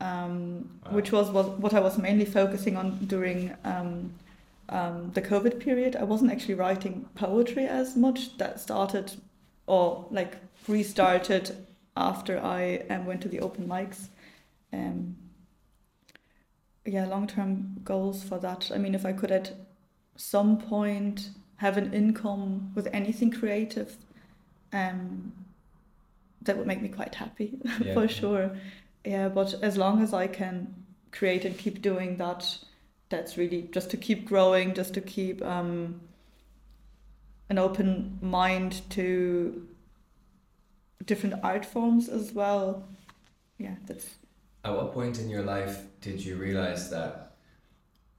um, 0.00 0.70
Wow. 0.86 0.92
which 0.92 1.12
was, 1.12 1.30
was 1.30 1.46
what 1.58 1.74
I 1.74 1.80
was 1.80 1.98
mainly 1.98 2.24
focusing 2.24 2.76
on 2.76 2.98
during 3.06 3.54
um, 3.64 4.14
um, 4.70 5.10
the 5.12 5.22
COVID 5.22 5.60
period. 5.60 5.96
I 5.96 6.04
wasn't 6.04 6.32
actually 6.32 6.54
writing 6.54 7.08
poetry 7.14 7.66
as 7.66 7.96
much. 7.96 8.36
That 8.38 8.58
started 8.60 9.12
or 9.66 10.06
like 10.10 10.36
restarted 10.66 11.56
after 11.96 12.38
I 12.40 12.82
um, 12.90 13.06
went 13.06 13.20
to 13.22 13.28
the 13.28 13.40
open 13.40 13.68
mics. 13.68 14.08
Um, 14.72 15.16
yeah, 16.86 17.06
long 17.06 17.26
term 17.26 17.80
goals 17.84 18.22
for 18.24 18.38
that. 18.38 18.70
I 18.74 18.78
mean, 18.78 18.94
if 18.94 19.06
I 19.06 19.12
could 19.12 19.30
at 19.30 19.52
some 20.16 20.58
point 20.58 21.30
have 21.56 21.76
an 21.76 21.94
income 21.94 22.72
with 22.74 22.88
anything 22.92 23.30
creative, 23.30 23.96
um, 24.72 25.32
that 26.44 26.56
would 26.56 26.66
make 26.66 26.82
me 26.82 26.88
quite 26.88 27.14
happy 27.14 27.58
Yeah. 27.80 27.94
for 27.94 28.08
sure. 28.08 28.56
Yeah, 29.04 29.28
but 29.28 29.54
as 29.62 29.76
long 29.76 30.02
as 30.02 30.12
I 30.14 30.26
can 30.26 30.74
create 31.12 31.44
and 31.44 31.56
keep 31.56 31.82
doing 31.82 32.16
that, 32.16 32.58
that's 33.10 33.36
really 33.36 33.68
just 33.72 33.90
to 33.90 33.96
keep 33.96 34.26
growing, 34.26 34.74
just 34.74 34.94
to 34.94 35.00
keep 35.00 35.42
um, 35.44 36.00
an 37.50 37.58
open 37.58 38.18
mind 38.22 38.80
to 38.90 39.66
different 41.04 41.36
art 41.42 41.64
forms 41.66 42.08
as 42.08 42.32
well. 42.32 42.84
Yeah, 43.58 43.74
that's. 43.86 44.06
At 44.64 44.74
what 44.74 44.94
point 44.94 45.18
in 45.18 45.28
your 45.28 45.42
life 45.42 45.82
did 46.00 46.24
you 46.24 46.36
realize 46.36 46.88
that 46.90 47.32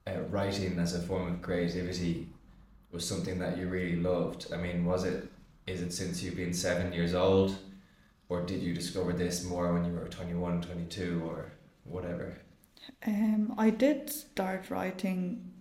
uh, 0.06 0.20
writing 0.30 0.78
as 0.78 0.94
a 0.94 1.00
form 1.00 1.34
of 1.34 1.42
creativity 1.42 2.28
was 2.92 3.06
something 3.06 3.38
that 3.40 3.58
you 3.58 3.66
really 3.68 3.96
loved? 3.96 4.52
I 4.52 4.56
mean, 4.56 4.84
was 4.84 5.04
it? 5.04 5.28
Is 5.66 5.82
it 5.82 5.92
since 5.92 6.22
you've 6.22 6.36
been 6.36 6.54
seven 6.54 6.92
years 6.92 7.12
old, 7.12 7.56
or 8.28 8.42
did 8.42 8.62
you 8.62 8.74
discover 8.74 9.12
this 9.12 9.44
more 9.44 9.72
when 9.72 9.84
you 9.84 9.92
were 9.92 10.08
21, 10.08 10.62
22, 10.62 11.22
or 11.24 11.52
whatever? 11.84 12.38
Um, 13.06 13.54
I 13.58 13.70
did 13.70 14.10
start 14.10 14.70
writing 14.70 15.52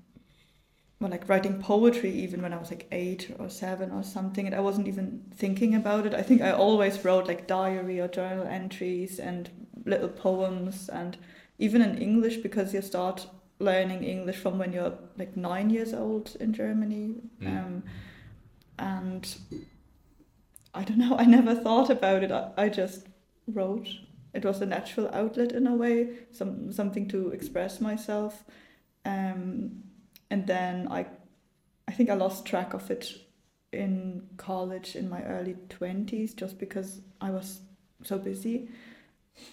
well, 0.99 1.12
like 1.12 1.28
writing 1.28 1.62
poetry 1.62 2.12
even 2.12 2.41
when 2.41 2.54
I 2.54 2.58
was 2.58 2.71
like 2.71 2.88
eight 2.91 3.36
or 3.38 3.49
seven 3.49 3.91
or 3.91 4.01
something, 4.01 4.45
and 4.45 4.56
I 4.56 4.62
wasn't 4.62 4.88
even 4.88 5.23
thinking 5.36 5.75
about 5.75 6.06
it. 6.06 6.13
I 6.13 6.21
think 6.21 6.41
I 6.41 6.51
always 6.51 7.04
wrote 7.04 7.28
like 7.28 7.47
diary 7.47 7.99
or 7.99 8.08
journal 8.08 8.47
entries 8.47 9.19
and 9.19 9.49
little 9.86 10.08
poems, 10.08 10.89
and 10.89 11.17
even 11.60 11.82
in 11.82 11.97
English 11.97 12.38
because 12.38 12.73
you 12.73 12.82
start 12.82 13.28
learning 13.60 14.04
English 14.04 14.38
from 14.38 14.58
when 14.58 14.71
you're 14.71 14.97
like 15.17 15.36
nine 15.36 15.69
years 15.69 15.93
old 15.93 16.38
in 16.39 16.54
Germany, 16.54 17.15
mm. 17.41 17.47
um, 17.47 17.84
and 18.80 19.36
I 20.75 20.83
don't 20.83 20.97
know. 20.97 21.15
I 21.17 21.25
never 21.25 21.55
thought 21.55 21.89
about 21.89 22.23
it. 22.23 22.31
I, 22.31 22.51
I 22.57 22.69
just 22.69 23.07
wrote. 23.47 23.88
It 24.33 24.43
was 24.43 24.61
a 24.61 24.65
natural 24.65 25.09
outlet 25.13 25.53
in 25.53 25.65
a 25.65 25.75
way, 25.75 26.09
some 26.31 26.71
something 26.73 27.07
to 27.07 27.29
express 27.29 27.79
myself. 27.79 28.43
Um, 29.05 29.83
and 30.29 30.45
then 30.45 30.88
I, 30.91 31.05
I 31.88 31.91
think 31.93 32.09
I 32.09 32.15
lost 32.15 32.45
track 32.45 32.73
of 32.73 32.91
it 32.91 33.13
in 33.71 34.27
college 34.38 34.95
in 34.95 35.09
my 35.09 35.23
early 35.23 35.55
20s 35.69 36.35
just 36.35 36.59
because 36.59 37.01
I 37.21 37.29
was 37.29 37.61
so 38.03 38.17
busy. 38.17 38.69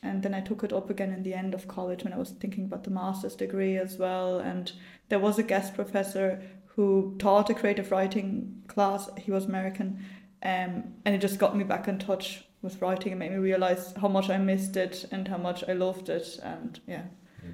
And 0.02 0.22
then 0.22 0.32
I 0.34 0.40
took 0.40 0.62
it 0.62 0.72
up 0.72 0.90
again 0.90 1.12
in 1.12 1.22
the 1.22 1.34
end 1.34 1.54
of 1.54 1.68
college 1.68 2.04
when 2.04 2.12
I 2.12 2.18
was 2.18 2.30
thinking 2.30 2.64
about 2.64 2.84
the 2.84 2.90
master's 2.90 3.34
degree 3.34 3.76
as 3.76 3.98
well. 3.98 4.38
And 4.38 4.72
there 5.08 5.18
was 5.18 5.38
a 5.38 5.42
guest 5.42 5.74
professor 5.74 6.42
who 6.66 7.16
taught 7.18 7.50
a 7.50 7.54
creative 7.54 7.90
writing 7.90 8.62
class. 8.68 9.10
He 9.18 9.30
was 9.30 9.44
American. 9.44 10.04
Um, 10.42 10.94
and 11.04 11.14
it 11.14 11.18
just 11.18 11.38
got 11.38 11.56
me 11.56 11.64
back 11.64 11.88
in 11.88 11.98
touch 11.98 12.44
with 12.62 12.80
writing 12.80 13.12
and 13.12 13.18
made 13.18 13.30
me 13.32 13.38
realize 13.38 13.92
how 14.00 14.08
much 14.08 14.30
I 14.30 14.38
missed 14.38 14.76
it 14.76 15.06
and 15.10 15.26
how 15.28 15.38
much 15.38 15.64
I 15.68 15.72
loved 15.72 16.08
it. 16.08 16.38
And 16.42 16.78
yeah. 16.86 17.02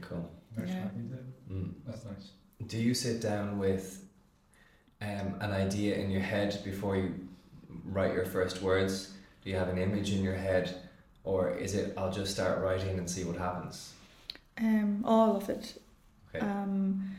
cool. 0.01 0.31
Yeah. 0.57 0.89
Mm. 1.51 1.73
That's 1.87 2.05
nice 2.05 2.33
do 2.67 2.79
you 2.79 2.95
sit 2.95 3.21
down 3.21 3.59
with 3.59 4.05
um, 5.01 5.35
an 5.41 5.53
idea 5.53 5.97
in 5.97 6.11
your 6.11 6.21
head 6.21 6.59
before 6.65 6.97
you 6.97 7.15
write 7.85 8.13
your 8.13 8.25
first 8.25 8.63
words? 8.63 9.15
Do 9.43 9.51
you 9.51 9.57
have 9.57 9.69
an 9.69 9.79
image 9.79 10.13
in 10.13 10.23
your 10.23 10.35
head, 10.35 10.75
or 11.25 11.51
is 11.51 11.75
it 11.75 11.95
I'll 11.97 12.11
just 12.11 12.33
start 12.33 12.61
writing 12.61 12.99
and 12.99 13.09
see 13.09 13.25
what 13.25 13.37
happens? 13.37 13.95
Um, 14.59 15.05
all 15.07 15.37
of 15.37 15.49
it. 15.49 15.81
Okay. 16.35 16.45
Um, 16.45 17.11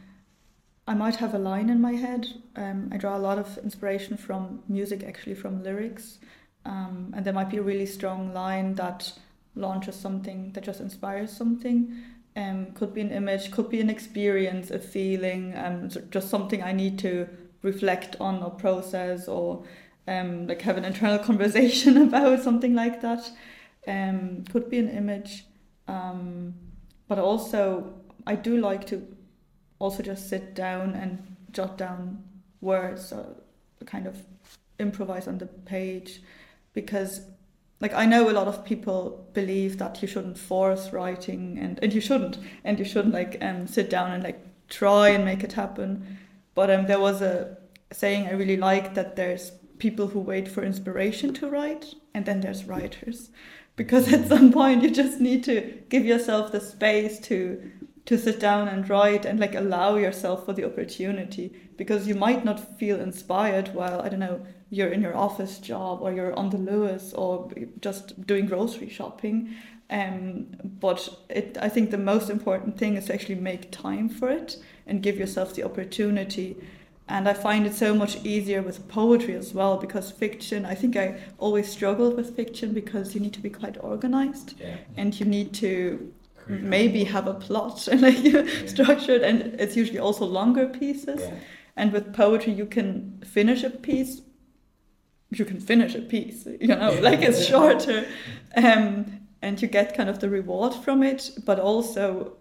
I 0.90 0.96
might 0.96 1.18
have 1.18 1.36
a 1.36 1.38
line 1.38 1.70
in 1.70 1.80
my 1.80 1.94
head. 1.94 2.26
Um, 2.56 2.90
I 2.92 2.98
draw 2.98 3.16
a 3.16 3.20
lot 3.20 3.38
of 3.38 3.60
inspiration 3.60 4.18
from 4.18 4.64
music, 4.68 5.04
actually 5.04 5.36
from 5.36 5.62
lyrics, 5.62 6.18
um, 6.66 7.14
and 7.16 7.24
there 7.24 7.32
might 7.32 7.52
be 7.52 7.58
a 7.58 7.62
really 7.62 7.86
strong 7.86 8.34
line 8.34 8.74
that 8.74 9.14
launches 9.54 9.94
something 9.94 10.52
that 10.54 10.64
just 10.64 10.80
inspires 10.80 11.32
something 11.32 11.96
um, 12.36 12.72
could 12.74 12.96
be 12.96 13.02
an 13.02 13.12
image, 13.12 13.52
could 13.52 13.70
be 13.70 13.80
an 13.82 13.90
experience, 13.92 14.72
a 14.72 14.80
feeling, 14.80 15.56
um, 15.56 15.90
just 16.10 16.28
something 16.28 16.64
I 16.64 16.72
need 16.72 16.98
to 17.00 17.28
reflect 17.62 18.16
on 18.20 18.42
or 18.42 18.50
process 18.50 19.28
or 19.28 19.64
um, 20.08 20.48
like 20.48 20.64
have 20.64 20.78
an 20.78 20.86
internal 20.86 21.20
conversation 21.30 21.98
about 22.08 22.42
something 22.42 22.74
like 22.74 23.00
that. 23.02 23.30
Um, 23.88 24.44
could 24.52 24.72
be 24.72 24.80
an 24.80 24.90
image, 24.90 25.46
um, 25.88 26.56
but 27.08 27.20
also 27.20 27.94
I 28.26 28.34
do 28.34 28.58
like 28.58 28.88
to 28.88 29.08
also 29.80 30.04
just 30.04 30.30
sit 30.30 30.54
down 30.54 30.94
and 30.94 31.36
jot 31.52 31.78
down 31.78 32.24
words 32.62 33.12
or 33.12 33.26
kind 33.86 34.06
of 34.06 34.18
improvise 34.78 35.28
on 35.28 35.38
the 35.38 35.46
page 35.46 36.22
because 36.74 37.22
like 37.82 37.94
I 37.94 38.06
know 38.06 38.30
a 38.30 38.32
lot 38.32 38.48
of 38.48 38.66
people 38.66 39.28
believe 39.34 39.78
that 39.78 40.02
you 40.02 40.08
shouldn't 40.08 40.38
force 40.38 40.92
writing 40.92 41.58
and, 41.60 41.80
and 41.82 41.94
you 41.94 42.02
shouldn't 42.02 42.38
and 42.64 42.78
you 42.78 42.86
shouldn't 42.86 43.14
like 43.14 43.38
um 43.42 43.68
sit 43.68 43.90
down 43.90 44.12
and 44.12 44.24
like 44.24 44.40
try 44.68 45.10
and 45.10 45.26
make 45.26 45.44
it 45.44 45.54
happen. 45.54 46.18
But 46.56 46.70
um 46.70 46.88
there 46.88 47.00
was 47.00 47.22
a 47.22 47.58
saying 47.92 48.28
I 48.28 48.32
really 48.32 48.58
like 48.58 48.96
that 48.96 49.16
there's 49.16 49.52
people 49.80 50.08
who 50.08 50.20
wait 50.20 50.48
for 50.50 50.64
inspiration 50.64 51.34
to 51.36 51.50
write 51.50 51.94
and 52.14 52.26
then 52.26 52.42
there's 52.42 52.66
writers. 52.66 53.30
Because 53.78 54.12
at 54.12 54.28
some 54.28 54.52
point 54.52 54.84
you 54.84 54.92
just 54.92 55.22
need 55.22 55.46
to 55.46 55.62
give 55.88 56.06
yourself 56.06 56.52
the 56.52 56.60
space 56.60 57.18
to 57.22 57.72
to 58.10 58.18
sit 58.18 58.40
down 58.40 58.68
and 58.68 58.90
write 58.90 59.24
and 59.24 59.40
like 59.40 59.54
allow 59.54 59.96
yourself 59.96 60.44
for 60.44 60.52
the 60.52 60.66
opportunity 60.66 61.54
because 61.78 62.08
you 62.08 62.16
might 62.16 62.44
not 62.44 62.80
feel 62.80 63.00
inspired 63.00 63.68
while 63.76 64.02
I 64.02 64.10
don't 64.10 64.20
know 64.20 64.44
you're 64.72 64.88
in 64.90 65.04
your 65.04 65.16
office 65.16 65.60
job 65.60 66.02
or 66.02 66.12
you're 66.12 66.34
on 66.34 66.50
the 66.50 66.58
Luas 66.58 67.14
or 67.16 67.52
just 67.82 68.26
doing 68.26 68.48
grocery 68.48 68.90
shopping. 68.90 69.54
Um, 69.92 70.48
but 70.64 71.08
it, 71.30 71.56
I 71.62 71.70
think 71.70 71.92
the 71.92 72.00
most 72.00 72.32
important 72.32 72.80
thing 72.80 72.96
is 72.96 73.06
to 73.06 73.14
actually 73.14 73.36
make 73.36 73.70
time 73.70 74.10
for 74.10 74.28
it 74.28 74.58
and 74.88 75.04
give 75.04 75.20
yourself 75.20 75.54
the 75.54 75.64
opportunity. 75.64 76.58
And 77.08 77.30
I 77.30 77.34
find 77.36 77.68
it 77.68 77.76
so 77.76 77.94
much 77.94 78.26
easier 78.26 78.64
with 78.64 78.88
poetry 78.88 79.36
as 79.36 79.54
well 79.54 79.78
because 79.78 80.10
fiction, 80.10 80.66
I 80.66 80.74
think 80.74 80.98
I 80.98 81.22
always 81.38 81.72
struggled 81.72 82.18
with 82.18 82.36
fiction 82.36 82.74
because 82.74 83.14
you 83.14 83.22
need 83.22 83.34
to 83.34 83.40
be 83.40 83.52
quite 83.52 83.78
organized 83.84 84.56
yeah. 84.60 84.78
and 84.98 85.20
you 85.20 85.28
need 85.28 85.54
to 85.56 86.12
maybe 86.50 87.04
have 87.04 87.28
a 87.28 87.34
plot 87.34 87.88
and 87.88 88.02
like 88.08 88.24
yeah. 88.24 88.44
structured 88.66 89.22
and 89.22 89.42
it's 89.60 89.76
usually 89.76 90.00
also 90.00 90.26
longer 90.26 90.68
pieces. 90.68 91.22
Yeah. 91.22 91.36
And 91.76 91.94
with 91.94 92.14
poetry, 92.14 92.52
you 92.52 92.66
can 92.66 93.24
finish 93.26 93.64
a 93.64 93.70
piece 93.70 94.22
you 95.32 95.46
can 95.46 95.60
finish 95.60 95.96
a 95.96 96.02
piece 96.02 96.48
you 96.60 96.68
know 96.68 96.92
like 97.02 97.22
it's 97.22 97.46
shorter 97.46 98.06
um, 98.56 99.20
and 99.42 99.62
you 99.62 99.68
get 99.68 99.96
kind 99.96 100.10
of 100.10 100.20
the 100.20 100.30
reward 100.30 100.74
from 100.74 101.04
it 101.04 101.32
but 101.46 101.60
also 101.60 102.34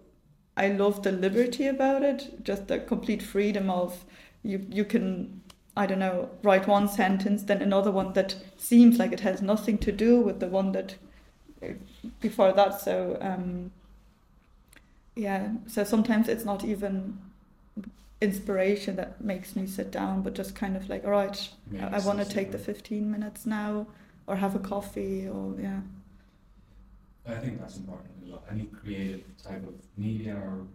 i 0.56 0.68
love 0.68 1.02
the 1.02 1.12
liberty 1.12 1.66
about 1.66 2.02
it 2.02 2.44
just 2.44 2.68
the 2.68 2.78
complete 2.78 3.22
freedom 3.22 3.70
of 3.70 4.04
you 4.42 4.64
you 4.70 4.84
can 4.84 5.40
i 5.76 5.86
don't 5.86 5.98
know 5.98 6.28
write 6.42 6.66
one 6.66 6.88
sentence 6.88 7.44
then 7.44 7.62
another 7.62 7.90
one 7.90 8.12
that 8.14 8.34
seems 8.56 8.98
like 8.98 9.12
it 9.12 9.20
has 9.20 9.42
nothing 9.42 9.78
to 9.78 9.92
do 9.92 10.20
with 10.20 10.40
the 10.40 10.48
one 10.48 10.72
that 10.72 10.96
uh, 11.62 11.68
before 12.20 12.52
that 12.52 12.80
so 12.80 13.18
um, 13.20 13.70
yeah 15.18 15.48
so 15.66 15.84
sometimes 15.84 16.28
it's 16.28 16.44
not 16.44 16.64
even 16.64 17.18
inspiration 18.20 18.96
that 18.96 19.20
makes 19.20 19.54
me 19.54 19.66
sit 19.66 19.90
down, 19.90 20.22
but 20.22 20.34
just 20.34 20.54
kind 20.54 20.76
of 20.76 20.88
like, 20.88 21.04
all 21.04 21.10
right, 21.10 21.48
I, 21.80 21.96
I 21.96 21.98
want 22.00 22.18
to 22.18 22.24
take 22.24 22.50
the 22.50 22.58
15 22.58 23.10
minutes 23.10 23.46
now 23.46 23.86
or 24.26 24.36
have 24.36 24.54
a 24.56 24.58
coffee 24.58 25.28
or, 25.28 25.54
yeah. 25.60 25.80
I 27.26 27.34
think 27.34 27.60
that's 27.60 27.76
important 27.76 28.10
as 28.22 28.30
well. 28.30 28.42
Any 28.50 28.64
creative 28.64 29.22
type 29.42 29.62
of 29.66 29.74
media 29.96 30.34
or 30.34 30.66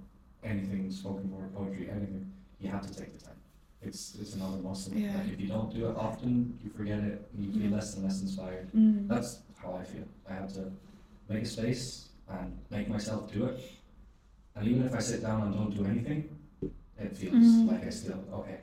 anything, 0.43 0.89
spoken 0.91 1.29
word, 1.31 1.53
poetry, 1.55 1.89
anything, 1.89 2.31
you 2.59 2.69
have 2.69 2.85
to 2.87 2.93
take 2.93 3.17
the 3.17 3.25
time. 3.25 3.35
It's, 3.81 4.15
it's 4.21 4.35
another 4.35 4.57
muscle. 4.57 4.93
Yeah. 4.93 5.17
Like 5.17 5.33
if 5.33 5.41
you 5.41 5.47
don't 5.47 5.73
do 5.73 5.89
it 5.89 5.97
often, 5.97 6.57
you 6.63 6.69
forget 6.69 6.99
it, 6.99 7.27
and 7.33 7.45
you 7.45 7.51
feel 7.51 7.69
mm. 7.69 7.73
less 7.73 7.95
and 7.95 8.05
less 8.05 8.21
inspired. 8.21 8.71
Mm. 8.71 9.09
That's 9.09 9.39
how 9.61 9.73
I 9.73 9.83
feel. 9.83 10.05
I 10.29 10.33
have 10.33 10.53
to 10.53 10.71
make 11.27 11.45
space 11.45 12.07
and 12.29 12.57
make 12.69 12.87
myself 12.87 13.33
do 13.33 13.45
it. 13.45 13.59
And 14.55 14.67
even 14.67 14.85
if 14.85 14.93
I 14.93 14.99
sit 14.99 15.21
down 15.21 15.41
and 15.43 15.53
don't 15.53 15.75
do 15.75 15.85
anything, 15.85 16.29
it 16.97 17.17
feels 17.17 17.33
mm. 17.33 17.71
like 17.71 17.85
I 17.85 17.89
still 17.89 18.23
okay. 18.33 18.59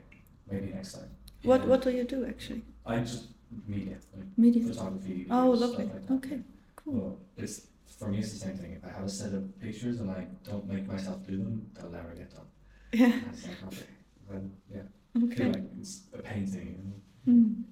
Maybe 0.49 0.71
next 0.73 0.93
time. 0.93 1.09
What 1.43 1.67
What 1.67 1.81
do 1.81 1.91
you 1.91 2.03
do 2.03 2.25
actually? 2.25 2.63
I 2.85 2.99
just 2.99 3.27
media, 3.67 3.97
like 4.15 4.25
media 4.37 4.63
photography. 4.67 5.27
Oh, 5.29 5.49
lovely. 5.49 5.85
Like 5.85 6.11
okay, 6.11 6.39
cool. 6.75 6.93
Well, 6.93 7.17
it's 7.37 7.67
for 7.97 8.07
me. 8.07 8.19
It's 8.19 8.33
the 8.33 8.39
same 8.39 8.57
thing. 8.57 8.71
If 8.73 8.85
I 8.85 8.91
have 8.97 9.05
a 9.05 9.09
set 9.09 9.33
of 9.33 9.59
pictures 9.59 9.99
and 9.99 10.09
I 10.11 10.27
don't 10.43 10.67
make 10.67 10.87
myself 10.87 11.25
do 11.27 11.37
them, 11.37 11.69
they'll 11.73 11.91
never 11.91 12.13
get 12.15 12.31
done. 12.31 12.47
Yeah. 12.93 13.13
it's 13.31 13.47
like 13.47 13.63
okay, 13.67 13.85
then 14.29 14.51
yeah. 14.73 15.23
Okay. 15.23 15.45
Like 15.45 15.63
it's 15.79 16.01
a 16.13 16.21
painting. 16.21 16.93
You 17.25 17.33
know? 17.33 17.39
mm. 17.39 17.63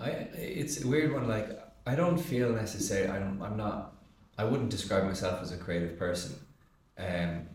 I 0.00 0.08
it's 0.36 0.84
a 0.84 0.86
weird 0.86 1.12
one. 1.12 1.26
Like 1.28 1.48
I 1.86 1.94
don't 1.94 2.18
feel 2.18 2.50
necessary. 2.50 3.08
I 3.08 3.18
don't. 3.18 3.40
I'm 3.42 3.56
not. 3.56 3.96
I 4.38 4.44
wouldn't 4.44 4.70
describe 4.70 5.04
myself 5.04 5.40
as 5.42 5.52
a 5.52 5.56
creative 5.56 5.98
person. 5.98 6.34
Um, 6.98 7.48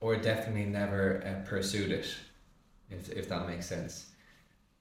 or 0.00 0.16
definitely 0.16 0.64
never 0.64 1.22
uh, 1.26 1.48
pursued 1.48 1.90
it, 1.90 2.14
if, 2.90 3.10
if 3.10 3.28
that 3.28 3.48
makes 3.48 3.66
sense. 3.66 4.06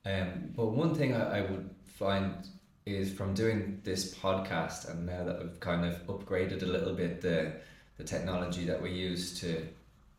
Um, 0.06 0.52
but 0.56 0.67
one 0.67 0.93
thing 0.96 1.15
I, 1.15 1.39
I 1.39 1.41
would 1.41 1.70
find 1.86 2.48
is 2.86 3.12
from 3.12 3.34
doing 3.34 3.82
this 3.84 4.13
podcast, 4.15 4.89
and 4.89 5.06
now 5.06 5.24
that 5.26 5.38
I've 5.41 5.60
kind 5.60 5.86
of 5.86 6.06
upgraded 6.08 6.63
a 6.63 6.65
little 6.67 6.93
bit 6.93 7.22
the 7.22 7.54
the 7.98 8.04
technology 8.04 8.63
that 8.65 8.82
we 8.82 8.91
use 8.91 9.39
to 9.41 9.67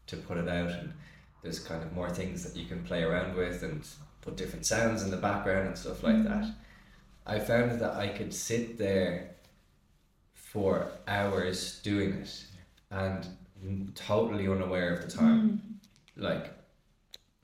to 0.09 0.17
put 0.17 0.37
it 0.37 0.49
out, 0.49 0.71
and 0.71 0.93
there's 1.43 1.61
kind 1.61 1.83
of 1.83 1.93
more 1.95 2.11
things 2.11 2.43
that 2.45 2.57
you 2.61 2.67
can 2.67 2.83
play 2.83 3.03
around 3.05 3.37
with 3.37 3.63
and 3.63 3.87
put 4.21 4.37
different 4.37 4.67
sounds 4.67 5.03
in 5.03 5.11
the 5.11 5.17
background 5.17 5.69
and 5.69 5.79
stuff 5.79 6.03
like 6.03 6.17
Mm. 6.17 6.25
that. 6.29 6.51
I 7.27 7.39
found 7.39 7.81
that 7.81 7.95
I 7.95 8.09
could 8.09 8.35
sit 8.35 8.79
there 8.79 9.37
for 10.35 10.91
hours 11.07 11.81
doing 11.83 12.13
it 12.15 12.45
and 12.91 13.27
totally 13.95 14.49
unaware 14.49 14.95
of 14.95 15.03
the 15.03 15.11
time. 15.11 15.81
Like, 16.17 16.45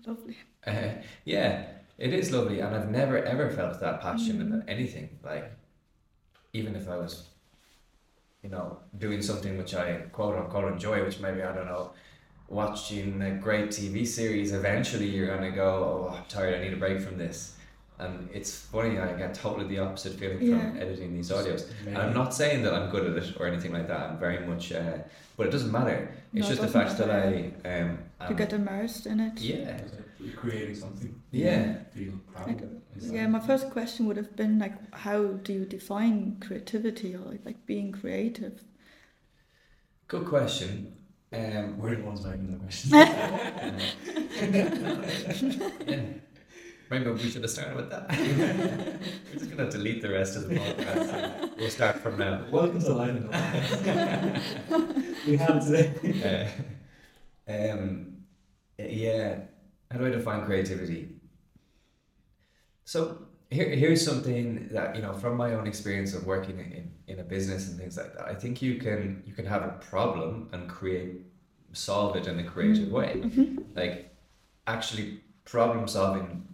Mm, 0.02 0.07
Lovely. 0.09 0.37
uh, 0.66 0.90
yeah, 1.24 1.66
it 1.98 2.12
is 2.12 2.30
lovely, 2.33 2.61
and 2.61 2.74
I've 2.74 2.90
never 2.90 3.18
ever 3.24 3.50
felt 3.50 3.80
that 3.80 4.00
passion 4.00 4.38
Mm. 4.38 4.46
about 4.48 4.68
anything. 4.68 5.09
Like, 5.22 5.50
even 6.52 6.76
if 6.76 6.88
I 6.88 6.96
was, 6.96 7.28
you 8.42 8.50
know, 8.50 8.78
doing 8.98 9.22
something 9.22 9.57
which 9.59 9.74
I 9.74 9.94
quote 10.12 10.37
unquote 10.37 10.72
enjoy, 10.72 11.04
which 11.04 11.20
maybe 11.20 11.42
I 11.42 11.52
don't 11.54 11.66
know, 11.66 11.92
watching 12.48 13.22
a 13.22 13.30
great 13.33 13.70
TV 13.70 14.04
series, 14.07 14.52
eventually 14.52 15.07
you're 15.09 15.26
gonna 15.35 15.50
go, 15.50 16.09
oh, 16.11 16.14
I'm 16.16 16.24
tired, 16.26 16.54
I 16.54 16.62
need 16.62 16.72
a 16.74 16.76
break 16.76 17.00
from 17.00 17.16
this. 17.18 17.57
And 17.98 18.28
it's 18.33 18.52
funny, 18.57 18.98
I 18.98 19.12
get 19.16 19.35
totally 19.35 19.68
the 19.68 19.78
opposite 19.78 20.14
feeling 20.14 20.38
from 20.38 20.48
Yeah. 20.48 20.74
editing 20.83 21.14
these 21.14 21.30
audios. 21.30 21.70
And 21.87 21.96
I'm 21.96 22.12
not 22.12 22.35
saying 22.35 22.62
that 22.64 22.74
I'm 22.74 22.90
good 22.90 23.07
at 23.16 23.22
it 23.22 23.37
or 23.38 23.46
anything 23.46 23.72
like 23.72 23.87
that. 23.87 24.11
I'm 24.11 24.18
very 24.18 24.44
much, 24.44 24.72
uh, 24.72 24.98
but 25.37 25.46
it 25.46 25.50
doesn't 25.50 25.70
matter. 25.70 26.11
It's 26.33 26.33
No, 26.33 26.40
it 26.44 26.48
just 26.48 26.61
the 26.61 26.66
doesn't 26.66 26.80
fact 26.80 26.98
that. 26.98 27.11
I 27.11 27.52
um, 27.80 27.98
You 28.28 28.35
get 28.35 28.52
immersed 28.52 29.07
in 29.07 29.20
it. 29.20 29.38
yeah, 29.40 29.80
You're 30.18 30.35
creating 30.35 30.74
something. 30.74 31.14
Yeah. 31.30 31.74
Feel 31.94 32.14
proud. 32.33 32.48
Like. 32.48 32.62
Yeah, 33.12 33.28
my 33.28 33.40
first 33.40 33.70
question 33.70 34.07
would 34.07 34.16
have 34.16 34.35
been 34.35 34.59
like, 34.59 34.74
how 34.94 35.22
do 35.46 35.52
you 35.52 35.64
define 35.64 36.38
creativity 36.40 37.14
or 37.14 37.20
like, 37.20 37.44
like 37.44 37.64
being 37.66 37.92
creative? 37.92 38.64
good 40.09 40.26
question. 40.26 40.92
Um, 41.33 41.78
We're 41.78 41.96
the 41.96 42.02
ones 42.04 42.24
making 42.24 42.50
the 42.52 42.59
questions. 42.59 42.92
yeah. 46.94 47.00
Maybe 47.00 47.11
we 47.11 47.30
should 47.30 47.42
have 47.42 47.50
started 47.50 47.76
with 47.76 47.90
that. 47.90 48.09
We're 49.33 49.38
just 49.38 49.50
gonna 49.50 49.70
delete 49.70 50.02
the 50.02 50.11
rest 50.11 50.37
of 50.37 50.48
the 50.48 50.57
podcast. 50.57 51.12
and 51.12 51.57
We'll 51.57 51.70
start 51.70 51.96
from 51.98 52.18
now. 52.18 52.44
Welcome 52.50 52.80
to 52.80 52.94
Life 52.94 53.11
in 53.11 53.28
the 53.28 54.42
We 55.26 55.37
have 55.37 55.64
today. 55.64 56.52
Uh, 57.48 57.52
um, 57.52 58.18
yeah. 58.78 59.40
How 59.90 59.98
do 59.98 60.07
I 60.07 60.11
define 60.11 60.44
creativity? 60.44 61.16
So 62.85 63.18
here, 63.50 63.68
here's 63.70 64.04
something 64.04 64.68
that 64.72 64.94
you 64.96 65.02
know 65.02 65.14
from 65.14 65.37
my 65.37 65.54
own 65.54 65.66
experience 65.66 66.14
of 66.14 66.26
working 66.26 66.59
in, 66.59 66.92
in 67.07 67.20
a 67.20 67.24
business 67.24 67.68
and 67.68 67.78
things 67.78 67.96
like 67.96 68.14
that. 68.14 68.26
I 68.26 68.35
think 68.35 68.62
you 68.62 68.76
can 68.78 69.22
you 69.26 69.33
can 69.33 69.46
have 69.46 69.62
a 69.62 69.78
problem 69.90 70.48
and 70.52 70.68
create 70.68 71.22
solve 71.72 72.16
it 72.16 72.26
in 72.26 72.38
a 72.38 72.44
creative 72.44 72.90
way. 72.90 73.22
Like 73.74 74.14
actually 74.66 75.20
problem 75.44 75.88
solving. 75.88 76.53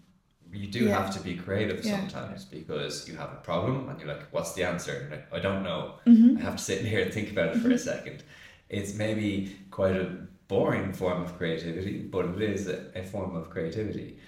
You 0.53 0.67
do 0.67 0.85
Yeah. 0.87 1.03
have 1.03 1.15
to 1.17 1.21
be 1.21 1.37
creative 1.37 1.85
Yeah. 1.85 1.99
sometimes 2.01 2.45
because 2.45 3.09
you 3.09 3.17
have 3.17 3.33
a 3.33 3.37
problem 3.37 3.89
and 3.89 3.99
you're 4.01 4.09
like, 4.09 4.33
"What's 4.33 4.53
the 4.55 4.65
answer?" 4.65 4.93
And 5.03 5.11
like, 5.11 5.33
I 5.33 5.39
don't 5.39 5.63
know. 5.63 5.95
Mm-hmm. 6.07 6.39
I 6.39 6.41
have 6.41 6.57
to 6.57 6.63
sit 6.63 6.79
in 6.81 6.87
here 6.93 7.03
and 7.03 7.13
think 7.13 7.31
about 7.31 7.55
it 7.57 7.61
for 7.61 7.71
a 7.71 7.79
second. 7.79 8.25
It's 8.69 8.95
maybe 8.95 9.57
quite 9.71 9.97
a 9.97 10.27
boring 10.49 10.93
form 10.93 11.23
of 11.23 11.37
creativity, 11.39 11.99
but 11.99 12.25
it 12.27 12.41
is 12.43 12.67
a, 12.69 12.87
a 12.95 13.03
form 13.03 13.37
of 13.37 13.51
creativity. 13.51 14.19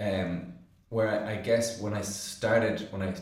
Um, 0.00 0.54
where 0.88 1.08
I, 1.08 1.32
I 1.34 1.36
guess 1.36 1.80
when 1.80 1.94
I 1.94 2.02
started, 2.02 2.88
when 2.92 3.02
I 3.02 3.14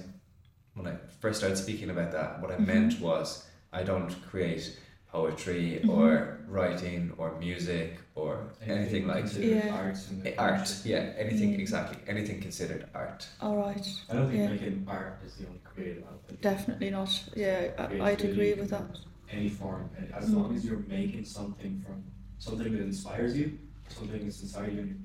when 0.75 0.87
I 0.87 0.97
first 1.21 1.39
started 1.41 1.57
speaking 1.57 1.91
about 1.91 2.13
that, 2.13 2.41
what 2.41 2.51
I 2.51 2.59
meant 2.59 2.99
was 3.01 3.47
I 3.73 3.83
don't 3.83 4.11
create 4.31 4.79
poetry 5.13 5.85
or 5.89 6.39
writing 6.49 7.13
or 7.19 7.39
music 7.39 7.99
or 8.15 8.49
anything 8.67 9.07
like 9.07 9.25
considered 9.25 9.65
Yeah. 9.67 9.75
art. 9.75 9.99
art. 10.39 10.69
Yeah, 10.85 11.13
anything 11.25 11.51
Mm. 11.55 11.59
exactly, 11.61 11.99
anything 12.09 12.41
considered 12.41 12.87
art. 12.95 13.29
All 13.41 13.57
right. 13.57 13.87
I 14.09 14.15
don't 14.15 14.29
think 14.31 14.39
Yeah. 14.41 14.49
making 14.49 14.85
art 14.89 15.19
is 15.27 15.35
the 15.37 15.47
only 15.49 15.61
creative 15.73 16.05
output. 16.05 16.41
Definitely 16.41 16.91
not. 16.91 17.13
Yeah, 17.37 17.73
I, 17.79 17.85
I'd 18.11 18.25
agree 18.25 18.55
with 18.55 18.71
that. 18.71 18.89
Any 19.31 19.51
form, 19.51 19.91
as 20.19 20.31
Mm. 20.31 20.35
long 20.37 20.57
as 20.57 20.65
you're 20.65 20.85
making 20.89 21.25
something 21.25 21.83
from 21.87 22.05
something 22.39 22.73
that 22.73 22.83
inspires 22.83 23.37
you, 23.39 23.59
something 23.89 24.25
that's 24.25 24.43
inside 24.43 24.73
you, 24.73 24.97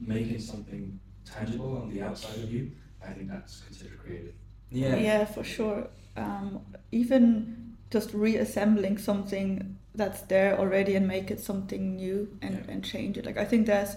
making 0.00 0.40
something 0.40 0.98
tangible 1.24 1.78
on 1.78 1.88
the 1.90 2.02
outside 2.02 2.38
of 2.44 2.52
you, 2.52 2.72
I 3.02 3.12
think 3.12 3.28
that's 3.30 3.60
considered 3.62 3.98
creative. 3.98 4.34
Yeah. 4.70 4.96
Yeah, 4.96 5.24
for 5.24 5.44
sure. 5.44 5.88
Um, 6.16 6.60
even 6.92 7.63
just 7.94 8.12
reassembling 8.12 8.98
something 8.98 9.78
that's 9.94 10.22
there 10.22 10.58
already 10.58 10.96
and 10.96 11.06
make 11.06 11.30
it 11.30 11.40
something 11.40 11.82
new 11.96 12.18
and, 12.42 12.54
Yeah. 12.54 12.72
and 12.72 12.84
change 12.84 13.16
it. 13.18 13.24
Like 13.24 13.38
I 13.44 13.46
think 13.50 13.66
there's 13.66 13.94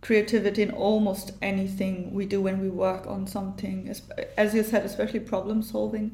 creativity 0.00 0.62
in 0.62 0.70
almost 0.70 1.26
anything 1.42 1.94
we 2.18 2.24
do 2.34 2.40
when 2.46 2.58
we 2.64 2.70
work 2.86 3.06
on 3.06 3.26
something. 3.26 3.76
As, 3.92 4.02
as 4.36 4.54
you 4.54 4.62
said, 4.62 4.82
especially 4.84 5.20
problem 5.20 5.62
solving. 5.62 6.06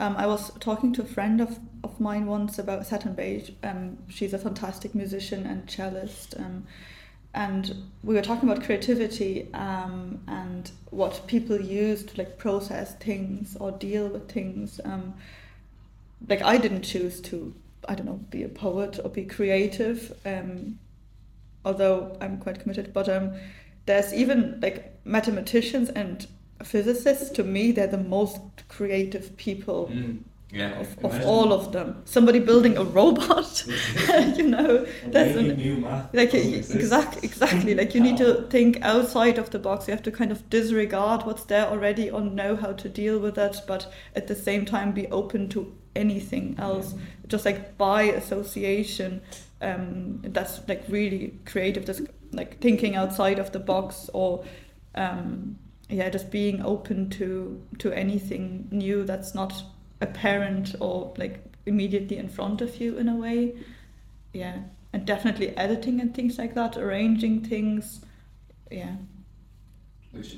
Um, 0.00 0.14
I 0.16 0.26
was 0.26 0.50
talking 0.58 0.92
to 0.94 1.02
a 1.02 1.10
friend 1.16 1.40
of, 1.40 1.58
of 1.84 2.00
mine 2.00 2.26
once 2.26 2.58
about 2.58 2.86
Saturn 2.86 3.14
Beige. 3.14 3.50
Um, 3.62 3.98
she's 4.08 4.34
a 4.34 4.38
fantastic 4.38 4.94
musician 4.94 5.46
and 5.46 5.60
cellist. 5.68 6.28
Um, 6.40 6.66
and 7.34 7.64
we 8.02 8.14
were 8.14 8.22
talking 8.30 8.48
about 8.48 8.64
creativity 8.64 9.48
um, 9.54 10.20
and 10.26 10.70
what 10.90 11.26
people 11.26 11.58
use 11.60 12.02
to 12.04 12.12
like 12.18 12.36
process 12.38 12.94
things 12.96 13.56
or 13.60 13.70
deal 13.70 14.08
with 14.08 14.30
things. 14.30 14.80
Like 16.28 16.42
I 16.42 16.56
didn't 16.56 16.82
choose 16.82 17.20
to, 17.22 17.54
I 17.88 17.94
don't 17.94 18.06
know, 18.06 18.20
be 18.30 18.42
a 18.42 18.48
poet 18.48 18.98
or 19.02 19.10
be 19.10 19.24
creative, 19.24 20.12
um, 20.24 20.78
although 21.64 22.16
I'm 22.20 22.38
quite 22.38 22.60
committed. 22.60 22.92
But 22.92 23.08
um, 23.08 23.32
there's 23.86 24.12
even 24.12 24.60
like 24.60 25.00
mathematicians 25.04 25.88
and 25.90 26.26
physicists. 26.62 27.30
To 27.30 27.44
me, 27.44 27.72
they're 27.72 27.86
the 27.86 27.98
most 27.98 28.40
creative 28.68 29.36
people 29.36 29.90
Mm. 29.92 30.20
Yeah. 30.52 30.80
of, 30.80 31.04
of 31.04 31.24
all 31.24 31.50
of 31.52 31.72
them. 31.72 32.02
Somebody 32.04 32.38
building 32.38 32.76
a 32.76 32.84
robot, 32.84 33.64
you 34.36 34.42
know, 34.42 34.86
that's 35.06 35.34
an, 35.34 35.82
like 36.12 36.34
exactly 36.34 37.26
exactly. 37.26 37.74
Like 37.74 37.94
you 37.94 38.02
need 38.02 38.18
to 38.18 38.46
think 38.50 38.78
outside 38.82 39.38
of 39.38 39.48
the 39.48 39.58
box. 39.58 39.88
You 39.88 39.94
have 39.94 40.02
to 40.02 40.12
kind 40.12 40.30
of 40.30 40.48
disregard 40.50 41.24
what's 41.24 41.44
there 41.44 41.66
already 41.66 42.10
or 42.10 42.20
know 42.20 42.54
how 42.54 42.72
to 42.72 42.88
deal 42.88 43.18
with 43.18 43.38
it 43.38 43.62
but 43.66 43.90
at 44.14 44.26
the 44.28 44.34
same 44.34 44.66
time 44.66 44.92
be 44.92 45.06
open 45.08 45.48
to 45.50 45.74
anything 45.96 46.54
else. 46.58 46.94
Just 47.28 47.46
like 47.46 47.78
by 47.78 48.02
association 48.02 49.22
um 49.62 50.20
that's 50.22 50.60
like 50.68 50.84
really 50.88 51.38
creative. 51.46 51.86
Just 51.86 52.02
like 52.32 52.60
thinking 52.60 52.94
outside 52.94 53.38
of 53.38 53.52
the 53.52 53.58
box 53.58 54.10
or 54.12 54.44
um 54.96 55.56
yeah 55.88 56.10
just 56.10 56.30
being 56.30 56.60
open 56.62 57.08
to 57.08 57.62
to 57.78 57.90
anything 57.92 58.68
new 58.70 59.04
that's 59.04 59.34
not 59.34 59.62
apparent 60.02 60.74
or 60.80 61.14
like 61.16 61.34
immediately 61.66 62.16
in 62.18 62.28
front 62.28 62.60
of 62.60 62.80
you 62.80 62.98
in 62.98 63.08
a 63.08 63.16
way 63.16 63.54
yeah 64.32 64.56
and 64.92 65.06
definitely 65.06 65.48
editing 65.56 66.00
and 66.00 66.14
things 66.14 66.38
like 66.38 66.54
that 66.54 66.76
arranging 66.76 67.40
things 67.52 68.00
yeah 68.70 68.94
Which 70.10 70.34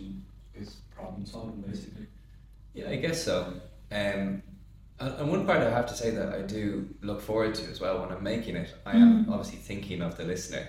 is 0.55 0.77
problem 0.95 1.27
solving 1.27 1.61
basically. 1.63 2.07
Yeah, 2.75 2.91
I 2.91 2.97
guess 2.97 3.23
so. 3.23 3.55
Um, 3.93 4.43
and, 5.01 5.31
one 5.31 5.47
part 5.47 5.59
I 5.59 5.71
have 5.71 5.87
to 5.87 5.95
say 5.95 6.11
that 6.11 6.29
I 6.35 6.43
do 6.43 6.89
look 7.03 7.21
forward 7.21 7.55
to 7.57 7.65
as 7.71 7.81
well 7.81 8.01
when 8.01 8.11
I'm 8.11 8.23
making 8.23 8.57
it, 8.57 8.71
I 8.87 8.93
am 8.97 9.27
obviously 9.29 9.59
thinking 9.59 10.03
of 10.03 10.17
the 10.17 10.25
listener. 10.25 10.67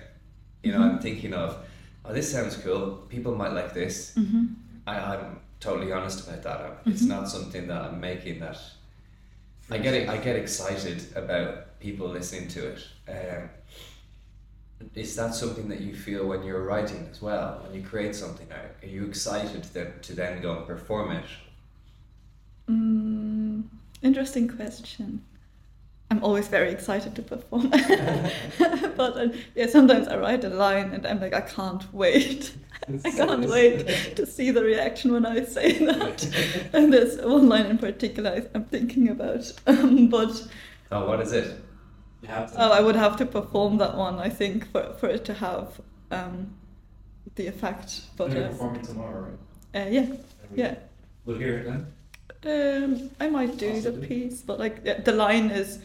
You 0.62 0.72
know, 0.72 0.82
I'm 0.82 0.98
thinking 0.98 1.32
of, 1.32 1.56
oh, 2.04 2.12
this 2.12 2.30
sounds 2.30 2.56
cool. 2.56 2.82
People 3.08 3.34
might 3.34 3.52
like 3.52 3.72
this. 3.74 4.14
mm-hmm. 4.16 4.44
I, 4.86 4.98
I'm 4.98 5.40
totally 5.60 5.92
honest 5.92 6.26
about 6.28 6.42
that. 6.42 6.60
I'm- 6.60 6.76
It's 6.86 7.02
not 7.02 7.28
something 7.28 7.66
that 7.68 7.80
I'm 7.82 8.00
making 8.00 8.40
that 8.40 8.58
I 9.70 9.78
get. 9.78 10.08
I 10.08 10.16
get 10.18 10.36
excited 10.36 11.04
about 11.16 11.78
people 11.80 12.08
listening 12.08 12.48
to 12.48 12.68
it. 12.68 12.86
Um, 13.08 13.50
is 14.94 15.16
that 15.16 15.34
something 15.34 15.68
that 15.68 15.80
you 15.80 15.94
feel 15.94 16.26
when 16.26 16.42
you're 16.42 16.64
writing 16.64 17.08
as 17.10 17.20
well? 17.22 17.60
When 17.64 17.74
you 17.74 17.86
create 17.86 18.14
something, 18.14 18.46
are, 18.52 18.70
are 18.82 18.88
you 18.88 19.06
excited 19.06 19.64
to 20.02 20.14
then 20.14 20.42
go 20.42 20.58
and 20.58 20.66
perform 20.66 21.12
it? 21.12 21.24
mm, 22.68 23.62
interesting 24.02 24.48
question 24.48 25.22
i'm 26.10 26.22
always 26.22 26.48
very 26.48 26.70
excited 26.70 27.14
to 27.16 27.22
perform 27.22 27.68
but 28.96 29.16
uh, 29.16 29.28
yeah 29.54 29.66
sometimes 29.66 30.06
i 30.08 30.16
write 30.16 30.44
a 30.44 30.48
line 30.48 30.90
and 30.92 31.06
i'm 31.06 31.20
like 31.20 31.34
i 31.34 31.40
can't 31.40 31.92
wait 31.92 32.54
i 33.04 33.10
can't 33.10 33.48
wait 33.48 33.86
to 34.16 34.24
see 34.26 34.50
the 34.50 34.62
reaction 34.62 35.12
when 35.12 35.26
i 35.26 35.42
say 35.44 35.72
that 35.84 36.18
and 36.72 36.92
there's 36.92 37.16
one 37.18 37.48
line 37.48 37.66
in 37.66 37.78
particular 37.78 38.30
I- 38.30 38.46
i'm 38.54 38.64
thinking 38.64 39.08
about 39.08 39.52
um, 39.66 40.08
but 40.08 40.46
Oh, 40.92 41.08
what 41.08 41.18
is 41.20 41.32
it? 41.32 41.60
You 42.22 42.28
have 42.28 42.52
to. 42.52 42.62
Oh, 42.64 42.70
I 42.70 42.80
would 42.80 42.94
have 42.94 43.16
to 43.16 43.26
perform 43.26 43.78
that 43.78 43.96
one, 43.96 44.20
I 44.20 44.28
think, 44.28 44.70
for, 44.70 44.94
for 45.00 45.08
it 45.08 45.24
to 45.24 45.34
have 45.34 45.80
um, 46.12 46.54
the 47.34 47.48
effect. 47.48 48.02
But 48.16 48.30
You're 48.30 48.44
uh, 48.44 48.48
performing 48.50 48.82
tomorrow, 48.82 49.30
right? 49.74 49.86
uh, 49.86 49.90
yeah, 49.90 50.06
we- 50.52 50.58
yeah. 50.62 50.76
We'll 51.24 51.38
hear 51.38 51.58
it 51.58 51.64
then. 51.64 51.92
Um, 52.46 53.10
I 53.18 53.28
might 53.28 53.56
do 53.56 53.80
the 53.80 53.92
piece, 53.92 54.40
but 54.40 54.58
like 54.58 55.04
the 55.04 55.12
line 55.12 55.50
is, 55.50 55.80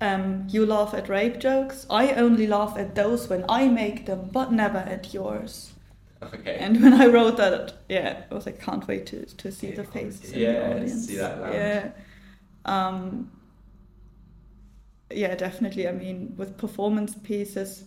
um, 0.00 0.46
you 0.48 0.66
laugh 0.66 0.92
at 0.94 1.08
rape 1.08 1.38
jokes. 1.38 1.86
I 1.88 2.12
only 2.12 2.46
laugh 2.46 2.76
at 2.76 2.94
those 2.94 3.28
when 3.28 3.44
I 3.48 3.68
make 3.68 4.06
them, 4.06 4.28
but 4.32 4.52
never 4.52 4.78
at 4.78 5.14
yours. 5.14 5.72
Okay. 6.22 6.56
And 6.58 6.82
when 6.82 6.94
I 6.94 7.06
wrote 7.06 7.36
that, 7.36 7.74
yeah, 7.88 8.24
I 8.30 8.34
was 8.34 8.46
like, 8.46 8.60
can't 8.60 8.86
wait 8.86 9.06
to, 9.06 9.24
to 9.24 9.52
see 9.52 9.70
the 9.70 9.84
faces 9.84 10.32
in 10.32 10.40
the 10.40 10.70
audience. 10.70 11.06
see 11.06 11.16
that. 11.16 11.52
Yeah. 11.52 11.90
Um, 12.64 13.30
yeah, 15.10 15.34
definitely. 15.34 15.88
I 15.88 15.92
mean, 15.92 16.34
with 16.36 16.56
performance 16.58 17.14
pieces, 17.14 17.84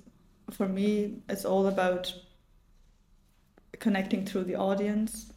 for 0.51 0.67
me, 0.67 1.21
it's 1.29 1.45
all 1.45 1.67
about 1.67 2.13
connecting 3.79 4.25
through 4.25 4.45
the 4.45 4.55
audience, 4.55 5.31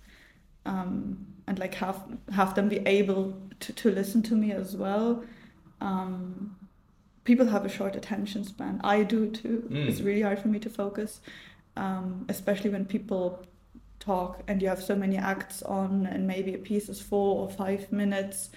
um, 0.64 1.26
and 1.46 1.58
like 1.58 1.74
have 1.74 2.02
have 2.32 2.54
them 2.54 2.68
be 2.68 2.78
able 2.86 3.34
to, 3.60 3.72
to 3.72 3.90
listen 3.90 4.22
to 4.24 4.34
me 4.34 4.52
as 4.52 4.76
well. 4.76 5.24
Um, 5.80 6.56
people 7.24 7.46
have 7.46 7.64
a 7.64 7.68
short 7.68 7.96
attention 7.96 8.44
span. 8.44 8.80
I 8.82 9.02
do 9.02 9.30
too. 9.30 9.68
Mm. 9.70 9.88
It's 9.88 10.00
really 10.00 10.22
hard 10.22 10.38
for 10.38 10.48
me 10.48 10.58
to 10.60 10.70
focus, 10.70 11.20
um, 11.76 12.26
especially 12.28 12.70
when 12.70 12.84
people 12.84 13.44
talk 13.98 14.42
and 14.46 14.62
you 14.62 14.68
have 14.68 14.82
so 14.82 14.94
many 14.94 15.16
acts 15.16 15.62
on, 15.62 16.06
and 16.06 16.26
maybe 16.26 16.54
a 16.54 16.58
piece 16.58 16.88
is 16.88 17.00
four 17.00 17.42
or 17.42 17.50
five 17.50 17.90
minutes. 17.92 18.50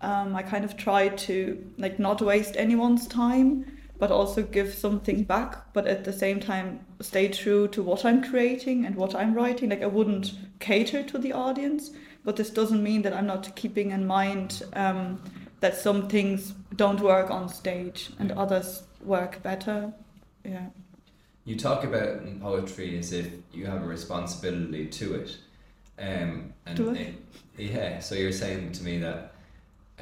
Um, 0.00 0.34
I 0.36 0.42
kind 0.42 0.64
of 0.64 0.76
try 0.76 1.08
to 1.08 1.72
like 1.78 1.98
not 1.98 2.20
waste 2.20 2.56
anyone's 2.56 3.06
time, 3.06 3.66
but 3.98 4.10
also 4.10 4.42
give 4.42 4.74
something 4.74 5.24
back. 5.24 5.72
But 5.72 5.86
at 5.86 6.04
the 6.04 6.12
same 6.12 6.40
time, 6.40 6.84
stay 7.00 7.28
true 7.28 7.68
to 7.68 7.82
what 7.82 8.04
I'm 8.04 8.22
creating 8.22 8.84
and 8.84 8.96
what 8.96 9.14
I'm 9.14 9.34
writing. 9.34 9.70
Like 9.70 9.82
I 9.82 9.86
wouldn't 9.86 10.32
cater 10.60 11.02
to 11.02 11.18
the 11.18 11.32
audience, 11.32 11.90
but 12.24 12.36
this 12.36 12.50
doesn't 12.50 12.82
mean 12.82 13.02
that 13.02 13.12
I'm 13.12 13.26
not 13.26 13.54
keeping 13.54 13.90
in 13.90 14.06
mind 14.06 14.62
um, 14.74 15.20
that 15.60 15.76
some 15.76 16.08
things 16.08 16.54
don't 16.76 17.00
work 17.00 17.30
on 17.30 17.48
stage 17.48 18.10
and 18.18 18.32
others 18.32 18.82
work 19.02 19.42
better. 19.42 19.92
Yeah. 20.44 20.66
You 21.44 21.56
talk 21.56 21.84
about 21.84 22.22
in 22.22 22.40
poetry 22.40 22.98
as 22.98 23.12
if 23.12 23.28
you 23.52 23.66
have 23.66 23.82
a 23.82 23.86
responsibility 23.86 24.86
to 24.86 25.14
it. 25.14 25.36
Um, 25.98 26.52
and 26.66 26.76
Do 26.76 26.90
I? 26.90 26.94
it- 26.94 27.14
yeah, 27.56 28.00
so 28.00 28.14
you're 28.16 28.32
saying 28.32 28.72
to 28.72 28.82
me 28.82 28.98
that 28.98 29.32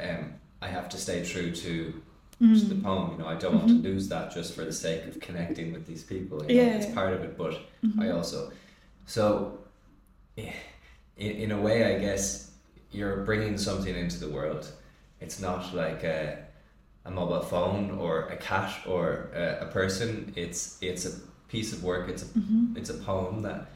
um, 0.02 0.32
I 0.62 0.68
have 0.68 0.88
to 0.90 0.96
stay 0.96 1.22
true 1.24 1.50
to, 1.50 1.92
to 2.40 2.64
the 2.64 2.74
Mm. 2.76 2.82
poem. 2.82 3.12
You 3.12 3.18
know, 3.18 3.26
I 3.26 3.34
don't 3.34 3.54
want 3.56 3.68
to 3.68 3.74
lose 3.74 4.08
that 4.08 4.32
just 4.32 4.54
for 4.54 4.64
the 4.64 4.72
sake 4.72 5.04
of 5.06 5.20
connecting 5.20 5.72
with 5.72 5.86
these 5.86 6.02
people. 6.02 6.42
You 6.44 6.56
know, 6.56 6.62
Yeah. 6.62 6.76
it's 6.78 6.86
part 6.94 7.12
of 7.12 7.22
it, 7.22 7.36
but 7.36 7.54
Mm-hmm. 7.84 8.00
I 8.02 8.10
also 8.10 8.50
so 9.06 9.58
in, 11.16 11.30
in 11.32 11.52
a 11.52 11.60
way, 11.60 11.94
I 11.94 11.98
guess 11.98 12.50
you're 12.90 13.18
bringing 13.24 13.56
something 13.58 13.94
into 13.94 14.18
the 14.18 14.28
world. 14.28 14.70
It's 15.20 15.40
not 15.40 15.74
like 15.74 16.04
a, 16.04 16.38
a 17.04 17.10
mobile 17.10 17.40
phone 17.42 17.90
or 17.92 18.22
a 18.28 18.36
cat 18.36 18.72
or 18.86 19.30
a, 19.34 19.64
a 19.64 19.66
person. 19.66 20.32
It's 20.36 20.78
it's 20.82 21.04
a 21.06 21.12
piece 21.48 21.72
of 21.72 21.82
work. 21.84 22.08
It's 22.08 22.22
a 22.22 22.26
Mm-hmm. 22.26 22.76
it's 22.76 22.90
a 22.90 22.94
poem 22.94 23.42
that 23.42 23.66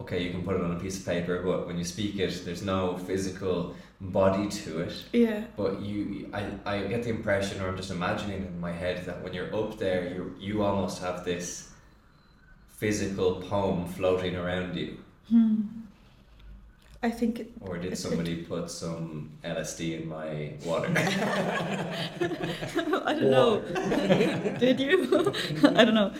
okay 0.00 0.22
you 0.22 0.30
can 0.30 0.42
put 0.42 0.54
it 0.56 0.62
on 0.62 0.72
a 0.72 0.80
piece 0.80 0.98
of 1.00 1.06
paper, 1.06 1.42
but 1.42 1.66
when 1.66 1.76
you 1.78 1.84
speak 1.84 2.18
it, 2.18 2.42
there's 2.44 2.62
no 2.62 2.96
physical 2.96 3.74
body 4.00 4.48
to 4.48 4.80
it. 4.80 4.94
Yeah. 5.12 5.42
But 5.56 5.80
you, 5.82 6.30
I, 6.32 6.46
I 6.64 6.82
get 6.86 7.02
the 7.02 7.10
impression, 7.10 7.60
or 7.60 7.68
I'm 7.68 7.76
just 7.76 7.90
imagining 7.90 8.46
in 8.46 8.60
my 8.60 8.72
head 8.72 9.04
that 9.06 9.22
when 9.22 9.34
you're 9.34 9.54
up 9.54 9.78
there, 9.78 10.08
you 10.14 10.34
you 10.38 10.62
almost 10.62 11.02
have 11.02 11.24
this 11.24 11.70
physical 12.68 13.42
poem 13.42 13.86
floating 13.86 14.36
around 14.36 14.76
you. 14.76 14.98
Hmm. 15.28 15.62
I 17.00 17.10
think 17.12 17.38
it, 17.38 17.52
Or 17.60 17.76
did 17.76 17.86
It's- 17.92 18.00
somebody 18.00 18.42
put 18.42 18.68
some 18.70 19.30
LSD 19.44 19.94
in 20.02 20.08
my 20.08 20.54
water? 20.66 20.88
I 23.06 23.12
don't 23.14 23.30
know. 23.30 23.60
Did 24.58 24.80
you? 24.80 25.32
I 25.80 25.84
don't 25.84 25.94
know. 25.94 26.12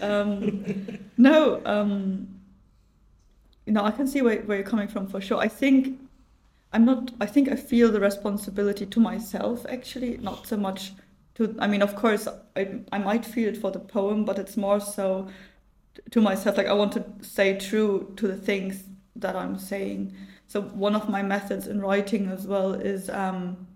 um, 0.00 1.00
no, 1.18 1.60
um, 1.66 2.28
no, 3.66 3.84
I 3.84 3.90
can 3.90 4.06
see 4.06 4.22
where, 4.22 4.40
where 4.42 4.58
you're 4.58 4.66
coming 4.66 4.88
from 4.88 5.06
for 5.06 5.20
sure. 5.20 5.38
I 5.38 5.48
think 5.48 5.98
I'm 6.72 6.84
not. 6.84 7.12
I 7.20 7.26
think 7.26 7.50
I 7.50 7.56
feel 7.56 7.90
the 7.92 8.00
responsibility 8.00 8.86
to 8.86 9.00
myself 9.00 9.66
actually, 9.68 10.16
not 10.18 10.46
so 10.46 10.56
much 10.56 10.92
to. 11.34 11.54
I 11.58 11.66
mean, 11.66 11.82
of 11.82 11.94
course, 11.96 12.26
I 12.56 12.80
I 12.92 12.98
might 12.98 13.24
feel 13.26 13.48
it 13.48 13.56
for 13.58 13.70
the 13.70 13.80
poem, 13.80 14.24
but 14.24 14.38
it's 14.38 14.56
more 14.56 14.80
so 14.80 15.28
to 16.10 16.20
myself. 16.20 16.56
Like 16.56 16.66
I 16.66 16.72
want 16.72 16.92
to 16.92 17.04
stay 17.22 17.58
true 17.58 18.12
to 18.16 18.28
the 18.28 18.36
things 18.36 18.84
that 19.16 19.36
I'm 19.36 19.58
saying. 19.58 20.14
So 20.46 20.62
one 20.62 20.94
of 20.94 21.08
my 21.08 21.22
methods 21.22 21.66
in 21.66 21.80
writing 21.80 22.28
as 22.28 22.46
well 22.46 22.74
is 22.74 23.10
um, 23.10 23.66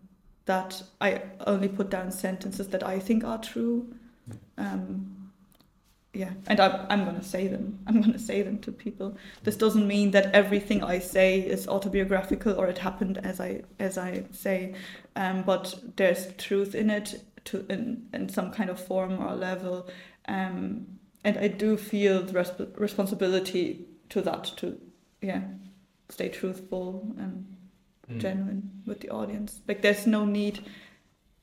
that 0.47 0.83
I 1.01 1.23
only 1.47 1.69
put 1.69 1.91
down 1.91 2.11
sentences 2.11 2.69
that 2.69 2.83
I 2.83 2.99
think 2.99 3.25
are 3.25 3.39
true. 3.39 3.95
Um, 4.57 5.17
yeah, 6.13 6.31
and 6.49 6.59
I'm, 6.59 6.87
I'm 6.89 7.05
going 7.05 7.17
to 7.17 7.25
say 7.25 7.47
them. 7.47 7.79
I'm 7.87 8.01
going 8.01 8.13
to 8.13 8.19
say 8.19 8.43
them 8.43 8.59
to 8.61 8.73
people. 8.73 9.17
This 9.45 9.57
doesn't 9.57 9.87
mean 9.87 10.11
that 10.13 10.35
everything 10.35 10.83
I 10.83 10.99
say 10.99 11.41
is 11.41 11.69
autobiographical 11.69 12.55
or 12.55 12.67
it 12.67 12.79
happened 12.79 13.19
as 13.19 13.41
I 13.41 13.63
as 13.79 13.97
I 13.97 14.25
say, 14.33 14.75
um, 15.17 15.43
but 15.43 15.75
there's 15.97 16.33
truth 16.35 16.75
in 16.75 16.91
it 16.91 17.23
to 17.47 17.65
in, 17.71 18.09
in 18.13 18.29
some 18.29 18.51
kind 18.51 18.71
of 18.71 18.85
form 18.85 19.25
or 19.25 19.35
level, 19.35 19.89
um, 20.27 20.87
and 21.25 21.37
I 21.39 21.49
do 21.49 21.77
feel 21.77 22.23
the 22.23 22.33
resp- 22.33 22.79
responsibility 22.79 23.87
to 24.11 24.21
that 24.23 24.45
to 24.59 24.79
yeah 25.23 25.43
stay 26.09 26.29
truthful 26.29 27.15
and 27.19 27.47
Mm. 28.11 28.19
genuine 28.19 28.71
with 28.87 29.01
the 29.01 29.11
audience. 29.11 29.61
Like 29.69 29.83
there's 29.83 30.05
no 30.07 30.25
need. 30.25 30.59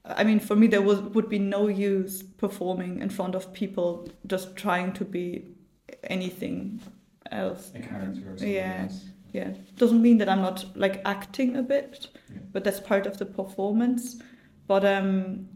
I 0.03 0.23
mean, 0.25 0.39
for 0.41 0.53
me, 0.55 0.67
there 0.67 0.81
was 0.81 0.99
would 0.99 1.29
be 1.29 1.39
no 1.39 1.67
use 1.67 2.23
performing 2.23 2.99
in 3.01 3.09
front 3.09 3.35
of 3.35 3.53
people 3.53 4.09
just 4.25 4.55
trying 4.57 4.91
to 4.93 5.05
be 5.05 5.45
anything 6.03 6.81
else. 7.31 7.71
A 7.75 7.79
character 7.79 8.33
or 8.33 8.45
Yeah. 8.45 8.83
else. 8.83 9.05
Yeah, 9.33 9.53
doesn't 9.77 10.01
mean 10.01 10.17
that 10.17 10.29
I'm 10.29 10.41
not 10.41 10.65
like 10.75 11.01
acting 11.05 11.55
a 11.55 11.63
bit, 11.63 12.07
Yeah. 12.29 12.39
but 12.53 12.63
that's 12.63 12.79
part 12.79 13.05
of 13.07 13.17
the 13.17 13.25
performance. 13.25 14.21
But 14.67 14.83
um, 14.83 15.47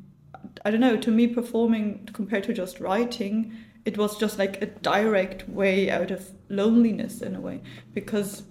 I 0.65 0.71
don't 0.71 0.81
know. 0.81 0.97
To 0.97 1.11
me, 1.11 1.27
performing 1.27 2.07
compared 2.13 2.43
to 2.45 2.53
just 2.53 2.79
writing, 2.79 3.51
it 3.85 3.97
was 3.97 4.17
just 4.17 4.37
like 4.37 4.61
a 4.61 4.67
direct 4.67 5.47
way 5.49 5.89
out 5.89 6.11
of 6.11 6.29
loneliness 6.49 7.21
in 7.21 7.35
a 7.35 7.41
way 7.41 7.61
because 7.93 8.43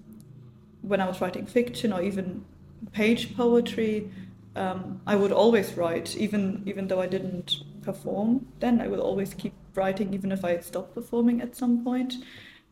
when 0.82 1.00
I 1.00 1.06
was 1.06 1.20
writing 1.20 1.46
fiction 1.46 1.92
or 1.92 2.02
even 2.02 2.44
page 2.92 3.36
poetry, 3.36 4.10
um, 4.56 5.00
I 5.06 5.16
would 5.16 5.32
always 5.32 5.74
write, 5.74 6.16
even 6.16 6.62
even 6.66 6.88
though 6.88 7.00
I 7.00 7.06
didn't 7.06 7.62
perform. 7.82 8.46
Then 8.58 8.80
I 8.80 8.88
would 8.88 8.98
always 9.00 9.34
keep 9.34 9.52
writing, 9.74 10.14
even 10.14 10.32
if 10.32 10.44
I 10.44 10.52
had 10.52 10.64
stopped 10.64 10.94
performing 10.94 11.40
at 11.40 11.56
some 11.56 11.84
point. 11.84 12.14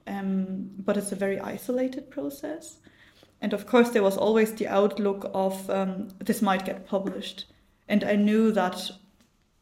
Um, 0.07 0.71
but 0.79 0.97
it's 0.97 1.13
a 1.13 1.17
very 1.17 1.39
isolated 1.39 2.11
process, 2.11 2.79
and 3.43 3.53
of 3.53 3.67
course 3.67 3.91
there 3.91 4.03
was 4.03 4.17
always 4.17 4.55
the 4.55 4.67
outlook 4.67 5.31
of 5.35 5.69
um, 5.69 6.09
this 6.19 6.41
might 6.41 6.65
get 6.65 6.87
published, 6.87 7.45
and 7.89 8.03
I 8.03 8.17
knew 8.17 8.51
that 8.53 8.91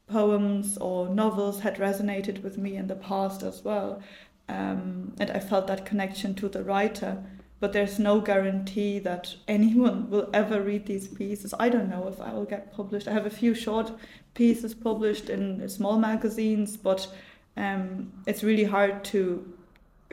poems 0.09 0.79
or 0.79 1.09
novels 1.09 1.61
had 1.61 1.77
resonated 1.77 2.43
with 2.43 2.59
me 2.59 2.77
in 2.77 2.87
the 2.87 2.97
past 2.97 3.43
as 3.43 3.63
well, 3.65 4.03
um, 4.49 5.13
and 5.19 5.31
I 5.31 5.41
felt 5.41 5.67
that 5.67 5.87
connection 5.87 6.35
to 6.37 6.49
the 6.49 6.63
writer 6.63 7.23
but 7.59 7.73
there's 7.73 7.99
no 7.99 8.21
guarantee 8.21 8.99
that 9.01 9.35
anyone 9.49 10.11
will 10.11 10.29
ever 10.35 10.61
read 10.61 10.87
these 10.87 11.09
pieces. 11.09 11.55
I 11.59 11.69
don't 11.69 11.89
know 11.89 12.07
if 12.09 12.21
I 12.21 12.33
will 12.33 12.45
get 12.45 12.73
published. 12.73 13.09
I 13.09 13.13
have 13.13 13.27
a 13.27 13.31
few 13.31 13.55
short 13.55 13.93
pieces 14.35 14.75
published 14.75 15.31
in 15.31 15.67
small 15.69 15.99
magazines, 15.99 16.77
but 16.77 17.09
um, 17.57 18.13
it's 18.27 18.43
really 18.45 18.65
hard 18.65 19.05
to 19.05 19.55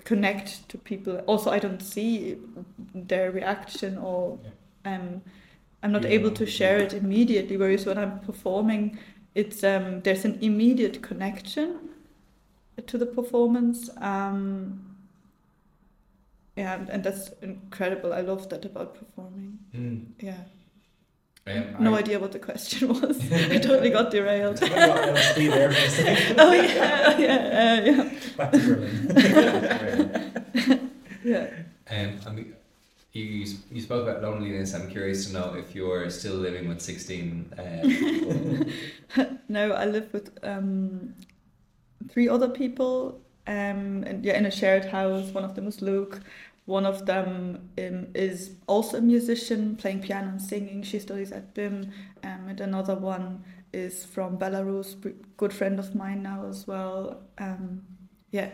connect 0.05 0.69
to 0.69 0.77
people. 0.77 1.17
Also, 1.27 1.51
I 1.51 1.59
don't 1.59 1.81
see 1.81 2.37
their 2.95 3.31
reaction 3.31 3.97
or 3.97 4.39
um, 4.85 5.21
I'm 5.81 5.91
not 5.91 6.05
able 6.05 6.31
to 6.31 6.45
share 6.45 6.77
it 6.77 6.93
immediately. 6.93 7.57
Whereas 7.57 7.85
when 7.85 7.97
I'm 7.97 8.19
performing, 8.21 8.97
it's 9.35 9.63
um, 9.63 10.01
there's 10.01 10.25
an 10.25 10.37
immediate 10.41 11.01
connection 11.01 11.89
to 12.87 12.97
the 12.97 13.05
performance. 13.05 13.89
Um, 13.97 14.95
yeah, 16.55 16.75
and- 16.75 16.89
and 16.89 17.03
that's 17.03 17.29
incredible. 17.41 18.13
I 18.13 18.21
love 18.21 18.47
that 18.49 18.63
about 18.65 18.95
performing. 18.95 19.57
Mm. 19.75 20.05
Yeah. 20.19 20.37
Um, 21.47 21.75
No 21.83 21.95
I- 21.95 21.99
idea 21.99 22.19
what 22.19 22.31
the 22.31 22.39
question 22.39 22.87
was. 22.89 23.19
I 23.31 23.57
totally 23.57 23.89
got 23.89 24.11
derailed. 24.11 24.57
Talking 24.57 24.77
about 24.77 25.15
LSD 25.15 25.47
there 25.49 25.71
for 25.71 25.85
a 25.85 25.89
second. 25.89 26.35
oh 26.39 26.51
yeah, 26.53 27.17
yeah, 27.17 27.61
uh, 27.61 27.81
yeah, 27.89 28.09
Back 28.37 28.51
to 28.51 28.57
Berlin. 28.59 30.11
yeah. 31.23 31.47
Um, 31.89 32.19
I 32.25 32.29
mean, 32.31 32.53
you 33.13 33.45
you 33.71 33.81
spoke 33.81 34.07
about 34.07 34.21
loneliness. 34.21 34.73
I'm 34.73 34.89
curious 34.89 35.27
to 35.27 35.33
know 35.33 35.53
if 35.53 35.75
you're 35.75 36.09
still 36.09 36.35
living 36.35 36.67
with 36.67 36.81
sixteen 36.81 37.51
uh, 37.57 37.81
people. 37.83 38.65
No, 39.47 39.73
I 39.73 39.85
live 39.85 40.11
with 40.11 40.31
um, 40.41 41.13
three 42.09 42.27
other 42.27 42.49
people. 42.49 43.21
Um, 43.45 44.03
and 44.07 44.25
yeah, 44.25 44.37
in 44.37 44.45
a 44.45 44.51
shared 44.51 44.85
house. 44.85 45.29
One 45.31 45.43
of 45.43 45.53
them 45.55 45.67
is 45.67 45.81
Luke. 45.81 46.21
one 46.65 46.85
of 46.85 47.05
them 47.05 47.69
um, 47.77 48.07
is 48.15 48.55
also 48.67 48.97
a 48.97 49.01
musician, 49.01 49.75
playing 49.75 50.01
piano 50.01 50.29
and 50.29 50.41
singing. 50.41 50.81
She 50.83 50.99
studies 50.99 51.31
at 51.31 51.53
BIMM, 51.53 51.91
um, 52.23 52.47
and 52.47 52.61
another 52.61 52.95
one 52.95 53.43
is 53.73 54.05
from 54.05 54.37
Belarus, 54.37 54.95
good 55.37 55.53
friend 55.53 55.77
of 55.79 55.93
mine 55.93 56.23
now 56.23 56.45
as 56.47 56.65
well. 56.65 57.21
Um, 57.37 57.83
yeah. 58.31 58.49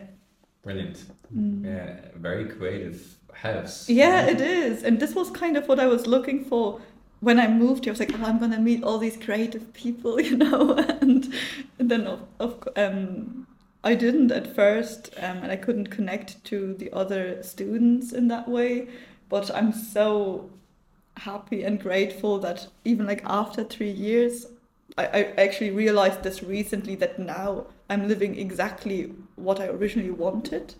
Brilliant. 0.63 1.05
Mm. 1.35 1.65
Yeah, 1.65 1.99
very 2.15 2.45
creative 2.49 3.18
house. 3.41 3.89
Yeah, 3.89 4.25
it 4.25 4.41
is, 4.41 4.83
and 4.83 4.99
this 4.99 5.15
was 5.15 5.29
kind 5.29 5.57
of 5.57 5.67
what 5.67 5.79
I 5.79 5.87
was 5.87 6.07
looking 6.07 6.43
for 6.45 6.81
when 7.21 7.39
I 7.39 7.47
moved 7.47 7.85
here. 7.85 7.91
I 7.91 7.93
was 7.93 7.99
like, 7.99 8.19
oh, 8.19 8.23
I'm 8.25 8.39
gonna 8.39 8.59
meet 8.59 8.83
all 8.83 8.97
these 8.97 9.17
creative 9.17 9.73
people, 9.73 10.19
you 10.29 10.37
know, 10.37 10.73
and, 10.77 11.33
and 11.77 11.89
then 11.89 12.07
of, 12.07 12.21
of 12.39 12.67
um, 12.75 13.47
I 13.83 13.95
didn't 13.95 14.31
at 14.31 14.55
first, 14.55 15.11
um, 15.17 15.37
and 15.37 15.51
I 15.51 15.55
couldn't 15.55 15.87
connect 15.87 16.43
to 16.45 16.73
the 16.73 16.91
other 16.91 17.41
students 17.43 18.11
in 18.11 18.27
that 18.27 18.47
way. 18.47 18.89
But 19.29 19.53
I'm 19.55 19.71
so 19.71 20.49
happy 21.17 21.63
and 21.63 21.79
grateful 21.79 22.39
that 22.39 22.67
even 22.83 23.05
like 23.05 23.21
after 23.25 23.63
three 23.63 23.91
years, 23.91 24.47
I, 24.97 25.05
I 25.05 25.23
actually 25.37 25.71
realized 25.71 26.23
this 26.23 26.43
recently 26.43 26.95
that 26.95 27.19
now 27.19 27.67
I'm 27.89 28.07
living 28.07 28.37
exactly 28.37 29.13
what 29.35 29.59
I 29.59 29.67
originally 29.67 30.11
wanted. 30.11 30.75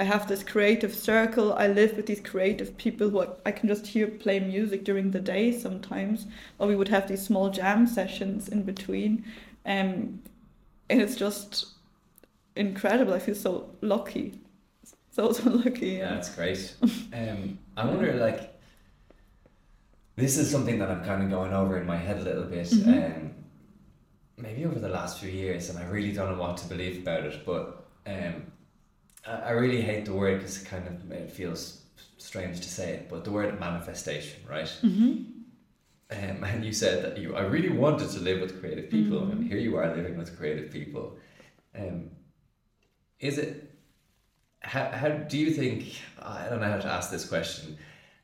I 0.00 0.04
have 0.04 0.26
this 0.26 0.42
creative 0.42 0.94
circle. 0.94 1.52
I 1.52 1.66
live 1.66 1.94
with 1.94 2.06
these 2.06 2.22
creative 2.22 2.74
people 2.78 3.10
who 3.10 3.26
I 3.44 3.52
can 3.52 3.68
just 3.68 3.86
hear 3.86 4.06
play 4.06 4.40
music 4.40 4.82
during 4.82 5.10
the 5.10 5.20
day 5.20 5.52
sometimes, 5.52 6.26
or 6.58 6.68
we 6.68 6.74
would 6.74 6.88
have 6.88 7.06
these 7.06 7.22
small 7.22 7.50
jam 7.50 7.86
sessions 7.86 8.48
in 8.48 8.62
between. 8.62 9.26
Um, 9.66 10.22
and 10.88 11.02
it's 11.02 11.16
just 11.16 11.74
incredible. 12.56 13.12
I 13.12 13.18
feel 13.18 13.34
so 13.34 13.68
lucky. 13.82 14.40
So, 15.10 15.32
so 15.32 15.50
lucky. 15.50 15.88
Yeah, 15.88 16.14
that's 16.14 16.34
great. 16.34 16.74
um, 17.12 17.58
I 17.76 17.84
wonder, 17.84 18.14
like, 18.14 18.58
this 20.16 20.38
is 20.38 20.50
something 20.50 20.78
that 20.78 20.90
I'm 20.90 21.04
kind 21.04 21.22
of 21.22 21.28
going 21.28 21.52
over 21.52 21.76
in 21.78 21.86
my 21.86 21.96
head 21.98 22.16
a 22.16 22.22
little 22.22 22.44
bit. 22.44 22.68
Mm-hmm. 22.68 22.90
Um, 22.90 23.34
maybe 24.38 24.64
over 24.64 24.78
the 24.78 24.88
last 24.88 25.18
few 25.20 25.28
years, 25.28 25.68
and 25.68 25.78
I 25.78 25.84
really 25.84 26.12
don't 26.12 26.32
know 26.32 26.40
what 26.40 26.56
to 26.56 26.68
believe 26.70 27.02
about 27.02 27.24
it, 27.24 27.44
but 27.44 27.84
um, 28.06 28.50
I, 29.26 29.50
really 29.50 29.82
hate 29.82 30.06
the 30.06 30.14
word 30.14 30.38
because 30.38 30.62
it 30.62 30.66
kind 30.66 30.86
of 30.86 31.12
it 31.12 31.30
feels 31.30 31.82
strange 32.18 32.60
to 32.60 32.68
say 32.68 32.92
it, 32.94 33.08
but 33.08 33.24
the 33.24 33.30
word 33.30 33.58
manifestation, 33.60 34.40
right? 34.48 34.72
Mm-hmm. 34.82 35.24
Um, 36.12 36.44
and 36.44 36.64
you 36.64 36.72
said 36.72 37.04
that 37.04 37.18
you, 37.18 37.36
I 37.36 37.42
really 37.42 37.68
wanted 37.68 38.10
to 38.10 38.20
live 38.20 38.40
with 38.40 38.60
creative 38.60 38.90
people, 38.90 39.20
mm-hmm. 39.20 39.32
and 39.32 39.46
here 39.46 39.58
you 39.58 39.76
are 39.76 39.94
living 39.94 40.16
with 40.16 40.36
creative 40.36 40.70
people. 40.72 41.18
Um, 41.78 42.10
is 43.20 43.38
it 43.38 43.70
how, 44.62 44.90
how 44.90 45.08
do 45.08 45.38
you 45.38 45.50
think 45.52 46.00
i 46.20 46.48
don't 46.48 46.60
know 46.60 46.70
how 46.70 46.78
to 46.78 46.88
ask 46.88 47.10
this 47.10 47.26
question 47.26 47.76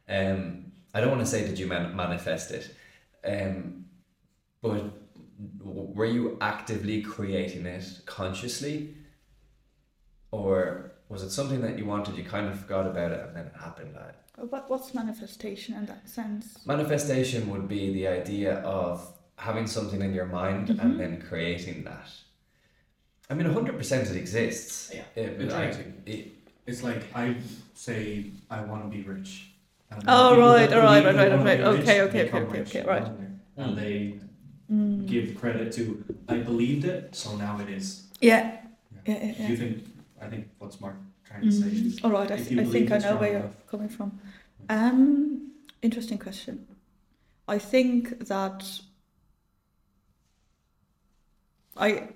um 0.09 0.64
i 0.94 1.01
don't 1.01 1.11
want 1.11 1.20
to 1.20 1.26
say 1.26 1.47
did 1.47 1.59
you 1.59 1.66
man- 1.66 1.94
manifest 1.94 2.51
it 2.51 2.74
um 3.24 3.84
but 4.62 4.84
were 5.62 6.07
you 6.07 6.36
actively 6.40 7.03
creating 7.03 7.66
it 7.66 8.01
consciously 8.07 8.94
or 10.31 10.93
was 11.09 11.22
it 11.22 11.31
something 11.31 11.61
that 11.61 11.79
you 11.79 11.85
wanted 11.85 12.16
you 12.16 12.24
kind 12.24 12.49
of 12.49 12.59
forgot 12.59 12.87
about 12.87 13.12
it 13.12 13.20
and 13.27 13.37
then 13.37 13.47
it 13.47 13.55
happened 13.59 13.95
like 13.95 14.51
what, 14.51 14.68
what's 14.68 14.95
manifestation 14.95 15.74
in 15.74 15.87
that 15.87 16.09
sense 16.09 16.59
manifestation 16.66 17.49
would 17.51 17.68
be 17.68 17.93
the 17.93 18.07
idea 18.07 18.57
of 18.61 19.12
having 19.37 19.66
something 19.66 20.03
in 20.03 20.12
your 20.12 20.27
mind 20.27 20.68
mm-hmm. 20.68 20.81
and 20.81 21.01
then 21.01 21.20
creating 21.20 21.85
that 21.85 22.11
I 23.29 23.35
mean, 23.35 23.47
hundred 23.53 23.77
percent 23.77 24.09
it 24.09 24.16
exists. 24.16 24.93
Yeah, 24.95 25.03
it, 25.16 25.41
it, 26.07 26.33
it's 26.66 26.83
like 26.83 27.03
I 27.14 27.37
say 27.74 28.27
I 28.51 28.61
want 28.62 28.85
to 28.85 28.89
be 28.89 29.03
rich. 29.03 29.51
oh 30.07 30.39
right, 30.39 30.72
all 30.72 30.83
right, 30.83 31.05
right, 31.05 31.14
right, 31.14 31.45
right. 31.45 31.61
Okay, 31.61 32.03
okay, 32.03 32.29
okay, 32.29 32.41
okay, 32.41 32.61
okay, 32.61 32.83
right. 32.83 33.09
And 33.57 33.77
they 33.77 34.20
mm. 34.70 35.07
give 35.07 35.37
credit 35.41 35.72
to 35.72 36.05
I 36.29 36.39
believed 36.39 36.85
it, 36.85 37.16
so 37.16 37.37
now 37.37 37.59
it 37.61 37.68
is. 37.68 38.05
Yeah. 38.20 38.59
Yeah. 39.07 39.14
yeah, 39.14 39.24
yeah, 39.24 39.47
Do 39.47 39.53
you 39.53 39.57
think? 39.57 39.86
I 40.20 40.28
think 40.28 40.48
what's 40.58 40.80
Mark 40.80 40.96
trying 41.24 41.42
to 41.42 41.52
say 41.52 41.68
is. 41.68 42.00
All 42.02 42.10
right, 42.10 42.30
I, 42.30 42.36
th- 42.36 42.58
I 42.58 42.64
think 42.64 42.90
I 42.92 42.98
know 42.98 43.16
where 43.16 43.32
you're 43.32 43.50
coming 43.70 43.88
from. 43.88 44.18
Um, 44.68 45.52
interesting 45.82 46.18
question. 46.18 46.66
I 47.48 47.58
think 47.58 48.26
that 48.26 48.80
I 51.76 52.08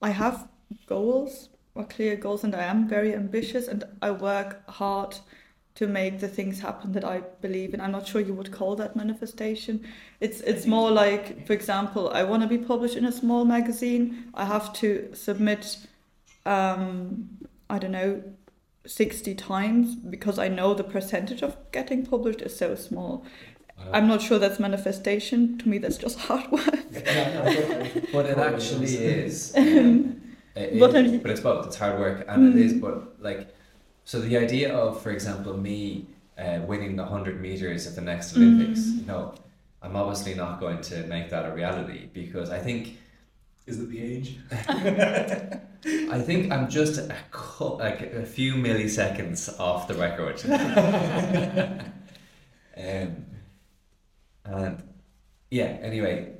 I 0.00 0.10
have 0.10 0.48
goals 0.86 1.50
or 1.74 1.84
clear 1.84 2.16
goals 2.16 2.44
and 2.44 2.54
I 2.54 2.62
am 2.62 2.88
very 2.88 3.14
ambitious 3.14 3.68
and 3.68 3.84
I 4.02 4.10
work 4.10 4.68
hard 4.68 5.16
to 5.76 5.86
make 5.86 6.20
the 6.20 6.28
things 6.28 6.60
happen 6.60 6.92
that 6.92 7.04
I 7.04 7.20
believe 7.40 7.74
in. 7.74 7.80
I'm 7.80 7.92
not 7.92 8.06
sure 8.06 8.20
you 8.20 8.34
would 8.34 8.50
call 8.52 8.76
that 8.76 8.96
manifestation. 8.96 9.86
It's 10.20 10.40
it's 10.40 10.66
more 10.66 10.90
like, 10.90 11.46
for 11.46 11.52
example, 11.52 12.10
I 12.10 12.22
want 12.22 12.42
to 12.42 12.48
be 12.48 12.58
published 12.58 12.96
in 12.96 13.04
a 13.04 13.12
small 13.12 13.44
magazine. 13.44 14.30
I 14.34 14.44
have 14.44 14.72
to 14.74 15.10
submit, 15.14 15.78
um, 16.44 17.28
I 17.70 17.78
don't 17.78 17.92
know, 17.92 18.22
60 18.86 19.34
times 19.34 19.94
because 19.94 20.38
I 20.38 20.48
know 20.48 20.74
the 20.74 20.84
percentage 20.84 21.42
of 21.42 21.56
getting 21.72 22.04
published 22.04 22.40
is 22.42 22.56
so 22.56 22.74
small. 22.74 23.24
I'm 23.92 24.08
not 24.08 24.20
sure 24.20 24.38
that's 24.38 24.58
manifestation. 24.58 25.58
To 25.58 25.68
me, 25.68 25.78
that's 25.78 25.96
just 25.96 26.18
hard 26.28 26.50
work. 26.50 26.64
but 28.12 28.26
it 28.26 28.38
actually 28.38 28.86
is. 28.96 29.54
Um, 29.56 30.20
it, 30.56 30.78
but, 30.78 30.94
it, 30.94 31.22
but 31.22 31.30
it's 31.30 31.40
both. 31.40 31.66
It's 31.66 31.76
hard 31.76 31.98
work 31.98 32.24
and 32.28 32.52
mm. 32.52 32.56
it 32.56 32.64
is. 32.64 32.74
But 32.74 33.20
like, 33.22 33.54
so 34.04 34.20
the 34.20 34.36
idea 34.36 34.74
of, 34.74 35.00
for 35.02 35.10
example, 35.10 35.56
me 35.56 36.06
uh, 36.38 36.60
winning 36.66 36.96
the 36.96 37.04
hundred 37.04 37.40
meters 37.40 37.86
at 37.86 37.94
the 37.94 38.00
next 38.00 38.36
Olympics, 38.36 38.80
mm. 38.80 39.00
you 39.00 39.06
know, 39.06 39.34
I'm 39.82 39.96
obviously 39.96 40.34
not 40.34 40.60
going 40.60 40.80
to 40.82 41.04
make 41.04 41.30
that 41.30 41.46
a 41.46 41.54
reality 41.54 42.08
because 42.12 42.50
I 42.50 42.58
think. 42.58 42.98
Is 43.66 43.78
it 43.78 43.88
the 43.90 44.02
age? 44.02 44.38
I 46.10 46.20
think 46.20 46.50
I'm 46.50 46.68
just 46.68 46.98
a 46.98 47.14
cu- 47.30 47.49
like 47.60 48.00
a 48.00 48.24
few 48.24 48.54
milliseconds 48.54 49.58
off 49.60 49.88
the 49.88 49.94
record. 49.94 50.42
um, 52.76 53.26
and 54.44 54.82
yeah, 55.50 55.78
anyway, 55.82 56.32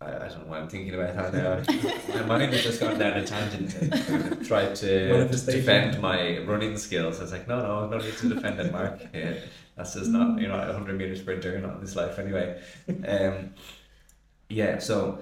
I, 0.00 0.24
I 0.24 0.28
don't 0.28 0.40
know 0.40 0.46
why 0.46 0.58
I'm 0.58 0.68
thinking 0.68 0.94
about 0.94 1.32
that 1.32 1.34
now. 1.34 2.16
my 2.16 2.26
mind 2.26 2.52
has 2.52 2.62
just 2.62 2.80
gone 2.80 2.98
down 2.98 3.18
a 3.18 3.26
tangent 3.26 3.74
and 3.74 4.46
tried 4.46 4.74
to 4.76 5.28
defend 5.28 6.00
my 6.00 6.38
running 6.38 6.76
skills. 6.76 7.18
I 7.18 7.22
was 7.22 7.32
like, 7.32 7.48
no, 7.48 7.60
no, 7.60 7.88
no 7.88 7.98
need 7.98 8.16
to 8.16 8.28
defend 8.28 8.60
it, 8.60 8.72
Mark. 8.72 9.00
Yeah, 9.14 9.34
that's 9.76 9.94
just 9.94 10.10
not, 10.10 10.40
you 10.40 10.48
know, 10.48 10.54
a 10.54 10.66
100 10.66 10.96
meter 10.96 11.16
sprinter, 11.16 11.58
not 11.60 11.74
in 11.74 11.80
this 11.80 11.96
life 11.96 12.18
anyway. 12.18 12.60
Um, 13.06 13.54
yeah, 14.48 14.78
so 14.78 15.18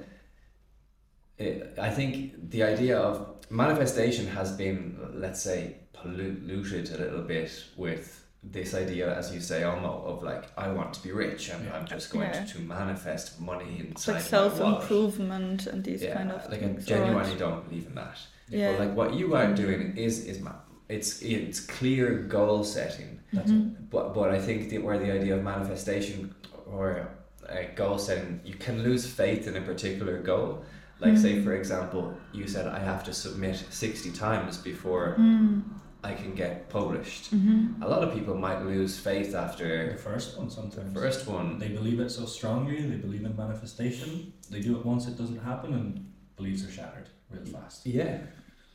it, 1.40 1.78
I 1.80 1.90
think 1.90 2.50
the 2.50 2.62
idea 2.62 2.98
of 2.98 3.36
manifestation 3.50 4.26
has 4.28 4.52
been, 4.52 4.98
let's 5.14 5.42
say, 5.42 5.76
polluted 5.92 6.90
a 6.90 6.98
little 6.98 7.22
bit 7.22 7.64
with 7.76 8.24
this 8.42 8.74
idea, 8.74 9.14
as 9.16 9.34
you 9.34 9.40
say, 9.40 9.62
Olmo, 9.62 10.04
of 10.04 10.22
like 10.22 10.44
I 10.56 10.68
want 10.68 10.94
to 10.94 11.02
be 11.02 11.12
rich 11.12 11.50
and 11.50 11.64
yeah. 11.64 11.76
I'm 11.76 11.86
just 11.86 12.10
going 12.10 12.30
yeah. 12.30 12.44
to, 12.44 12.54
to, 12.54 12.60
manifest 12.60 13.40
money 13.40 13.80
inside. 13.80 14.14
Like 14.14 14.22
self 14.22 14.60
improvement 14.60 15.66
and 15.66 15.84
these 15.84 16.02
yeah, 16.02 16.14
kind 16.14 16.30
of 16.30 16.48
like 16.50 16.60
things. 16.60 16.86
I 16.86 16.88
genuinely 16.88 17.30
right. 17.30 17.38
don't 17.38 17.68
believe 17.68 17.86
in 17.86 17.94
that. 17.96 18.18
Yeah. 18.48 18.72
But 18.72 18.80
like 18.80 18.94
what 18.94 19.14
you 19.14 19.34
are 19.34 19.52
doing 19.52 19.96
is 19.96 20.24
is 20.24 20.42
it's 20.88 21.20
it's 21.22 21.60
clear 21.60 22.22
goal 22.22 22.64
setting. 22.64 23.20
Mm-hmm. 23.34 23.84
But 23.90 24.14
but 24.14 24.30
I 24.30 24.38
think 24.38 24.70
the, 24.70 24.78
where 24.78 24.98
the 24.98 25.12
idea 25.12 25.36
of 25.36 25.42
manifestation 25.42 26.34
or 26.66 27.10
uh, 27.48 27.54
goal 27.74 27.98
setting, 27.98 28.40
you 28.44 28.54
can 28.54 28.82
lose 28.82 29.06
faith 29.06 29.46
in 29.48 29.56
a 29.56 29.60
particular 29.60 30.18
goal. 30.22 30.64
Like 31.00 31.14
mm. 31.14 31.22
say 31.22 31.42
for 31.42 31.54
example, 31.54 32.14
you 32.32 32.46
said 32.46 32.66
I 32.66 32.78
have 32.78 33.02
to 33.04 33.12
submit 33.12 33.56
sixty 33.70 34.10
times 34.10 34.58
before. 34.58 35.16
Mm 35.18 35.62
I 36.02 36.14
can 36.14 36.34
get 36.34 36.68
published. 36.70 37.34
Mm-hmm. 37.34 37.82
A 37.82 37.88
lot 37.88 38.02
of 38.02 38.14
people 38.14 38.34
might 38.34 38.62
lose 38.64 38.98
faith 38.98 39.34
after 39.34 39.92
the 39.92 39.98
first 39.98 40.38
one. 40.38 40.48
Sometimes 40.48 40.94
the 40.94 41.00
first 41.00 41.26
one 41.26 41.58
they 41.58 41.68
believe 41.68 42.00
it 42.00 42.10
so 42.10 42.24
strongly. 42.24 42.80
They 42.86 42.96
believe 42.96 43.24
in 43.24 43.36
manifestation. 43.36 44.32
They 44.48 44.60
do 44.60 44.78
it 44.78 44.86
once, 44.86 45.06
it 45.06 45.18
doesn't 45.18 45.42
happen, 45.42 45.74
and 45.74 46.12
beliefs 46.36 46.64
are 46.66 46.70
shattered 46.70 47.08
real 47.28 47.44
fast. 47.44 47.86
Yeah, 47.86 48.18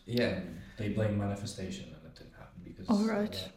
yeah. 0.06 0.40
They 0.78 0.90
blame 0.90 1.18
manifestation, 1.18 1.86
and 1.86 2.06
it 2.06 2.16
didn't 2.16 2.34
happen 2.34 2.62
because. 2.64 2.88
All 2.90 3.06
right. 3.06 3.50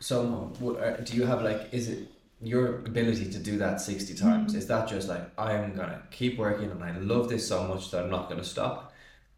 So, 0.00 0.52
uh, 0.60 0.96
do 1.04 1.16
you 1.16 1.24
have 1.24 1.42
like? 1.42 1.68
Is 1.72 1.88
it 1.88 2.08
your 2.42 2.78
ability 2.80 3.30
to 3.30 3.38
do 3.38 3.58
that 3.58 3.80
sixty 3.80 4.14
times? 4.14 4.52
Mm-hmm. 4.52 4.58
Is 4.58 4.66
that 4.66 4.88
just 4.88 5.08
like 5.08 5.30
I 5.38 5.52
am 5.52 5.74
gonna 5.74 6.02
keep 6.10 6.38
working 6.38 6.70
and 6.70 6.82
I 6.82 6.96
love 6.98 7.28
this 7.28 7.46
so 7.46 7.66
much 7.66 7.90
that 7.90 8.04
I'm 8.04 8.10
not 8.10 8.28
gonna 8.28 8.44
stop, 8.44 8.92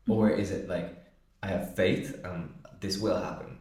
mm-hmm. 0.08 0.12
or 0.12 0.30
is 0.30 0.50
it 0.50 0.68
like 0.68 1.04
I 1.42 1.48
have 1.48 1.74
faith 1.74 2.18
and 2.24 2.54
this 2.80 2.98
will 2.98 3.20
happen. 3.20 3.58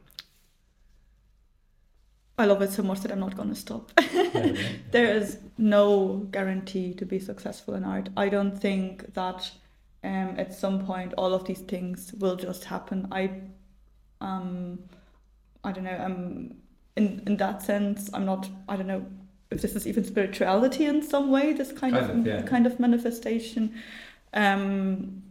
I 2.37 2.45
love 2.45 2.61
it 2.61 2.71
so 2.71 2.81
much 2.81 3.01
that 3.01 3.11
I'm 3.11 3.19
not 3.19 3.35
to 3.37 3.55
stop. 3.55 3.91
there 4.91 5.15
is 5.17 5.37
no 5.57 6.27
guarantee 6.31 6.93
to 6.95 7.05
be 7.05 7.19
successful 7.19 7.73
in 7.75 7.83
art. 7.83 8.09
I 8.17 8.29
don't 8.29 8.57
think 8.57 9.13
that 9.13 9.51
um, 10.03 10.35
at 10.37 10.53
some 10.53 10.85
point 10.85 11.13
all 11.17 11.33
of 11.33 11.45
these 11.45 11.59
things 11.59 12.13
will 12.17 12.35
just 12.35 12.63
happen. 12.65 13.07
I, 13.11 13.31
um, 14.19 14.79
I 15.63 15.71
don't 15.71 15.83
know. 15.83 15.91
I'm 15.91 16.55
in 16.95 17.23
in 17.27 17.37
that 17.37 17.61
sense, 17.61 18.09
I'm 18.13 18.25
not. 18.25 18.49
I 18.67 18.75
don't 18.77 18.87
know 18.87 19.05
if 19.53 19.61
this 19.61 19.75
is 19.75 19.87
even 19.87 20.03
spirituality 20.03 20.85
in 20.85 21.01
some 21.01 21.31
way. 21.31 21.53
This 21.53 21.71
kind, 21.71 21.93
Kind 21.93 22.11
of, 22.11 22.17
of, 22.17 22.27
yeah. 22.27 22.41
kind 22.41 22.65
of 22.65 22.79
manifestation. 22.79 23.73
Um, 24.33 25.23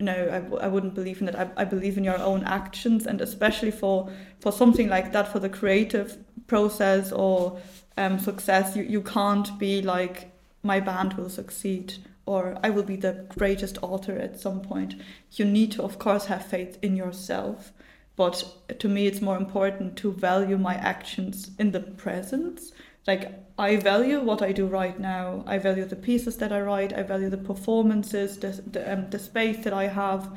no, 0.00 0.12
I, 0.12 0.40
w- 0.40 0.58
I 0.58 0.68
wouldn't 0.68 0.94
believe 0.94 1.20
in 1.20 1.26
that. 1.26 1.38
I, 1.38 1.48
I 1.56 1.64
believe 1.64 1.96
in 1.96 2.04
your 2.04 2.18
own 2.18 2.42
actions, 2.44 3.06
and 3.06 3.20
especially 3.20 3.70
for 3.70 4.10
for 4.40 4.50
something 4.50 4.88
like 4.88 5.12
that, 5.12 5.28
for 5.28 5.38
the 5.38 5.48
creative 5.48 6.18
process 6.48 7.12
or 7.12 7.60
um, 7.96 8.18
success, 8.18 8.74
you, 8.76 8.82
you 8.82 9.02
can't 9.02 9.56
be 9.58 9.82
like 9.82 10.32
my 10.62 10.80
band 10.80 11.14
will 11.14 11.30
succeed 11.30 11.94
or 12.26 12.56
I 12.62 12.70
will 12.70 12.84
be 12.84 12.96
the 12.96 13.26
greatest 13.36 13.78
author 13.82 14.16
at 14.16 14.38
some 14.40 14.60
point. 14.60 14.94
You 15.32 15.44
need 15.44 15.72
to, 15.72 15.82
of 15.82 15.98
course, 15.98 16.26
have 16.26 16.46
faith 16.46 16.78
in 16.82 16.96
yourself. 16.96 17.72
But 18.14 18.44
to 18.78 18.88
me, 18.88 19.06
it's 19.06 19.20
more 19.20 19.36
important 19.36 19.96
to 19.98 20.12
value 20.12 20.58
my 20.58 20.74
actions 20.74 21.50
in 21.58 21.72
the 21.72 21.80
present. 21.80 22.60
Like, 23.06 23.32
I 23.58 23.76
value 23.76 24.20
what 24.20 24.42
I 24.42 24.52
do 24.52 24.66
right 24.66 24.98
now. 24.98 25.42
I 25.46 25.58
value 25.58 25.84
the 25.84 25.96
pieces 25.96 26.36
that 26.36 26.52
I 26.52 26.60
write. 26.60 26.92
I 26.92 27.02
value 27.02 27.28
the 27.28 27.36
performances, 27.36 28.38
the, 28.38 28.62
the, 28.70 28.92
um, 28.92 29.10
the 29.10 29.18
space 29.18 29.58
that 29.64 29.72
I 29.72 29.88
have. 29.88 30.30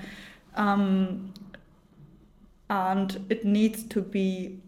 Um, 0.56 1.34
and 2.70 3.26
it 3.30 3.46
needs 3.46 3.84
to 3.84 4.02
be 4.02 4.62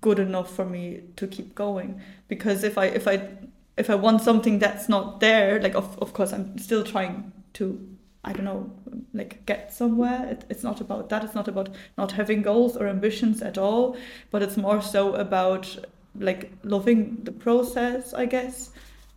good 0.00 0.18
enough 0.18 0.54
for 0.54 0.64
me 0.64 1.02
to 1.16 1.26
keep 1.26 1.54
going 1.54 2.00
because 2.28 2.64
if 2.64 2.76
i 2.76 2.86
if 2.86 3.06
i 3.06 3.28
if 3.76 3.88
i 3.88 3.94
want 3.94 4.20
something 4.20 4.58
that's 4.58 4.88
not 4.88 5.20
there 5.20 5.60
like 5.60 5.74
of, 5.74 5.98
of 6.00 6.12
course 6.12 6.32
i'm 6.32 6.58
still 6.58 6.82
trying 6.82 7.32
to 7.52 7.78
i 8.24 8.32
don't 8.32 8.44
know 8.44 8.70
like 9.14 9.44
get 9.46 9.72
somewhere 9.72 10.26
it, 10.28 10.44
it's 10.48 10.62
not 10.62 10.80
about 10.80 11.08
that 11.08 11.22
it's 11.22 11.34
not 11.34 11.46
about 11.46 11.68
not 11.96 12.12
having 12.12 12.42
goals 12.42 12.76
or 12.76 12.88
ambitions 12.88 13.42
at 13.42 13.56
all 13.56 13.96
but 14.30 14.42
it's 14.42 14.56
more 14.56 14.82
so 14.82 15.14
about 15.14 15.76
like 16.18 16.52
loving 16.62 17.16
the 17.24 17.32
process 17.32 18.12
i 18.14 18.26
guess 18.26 18.70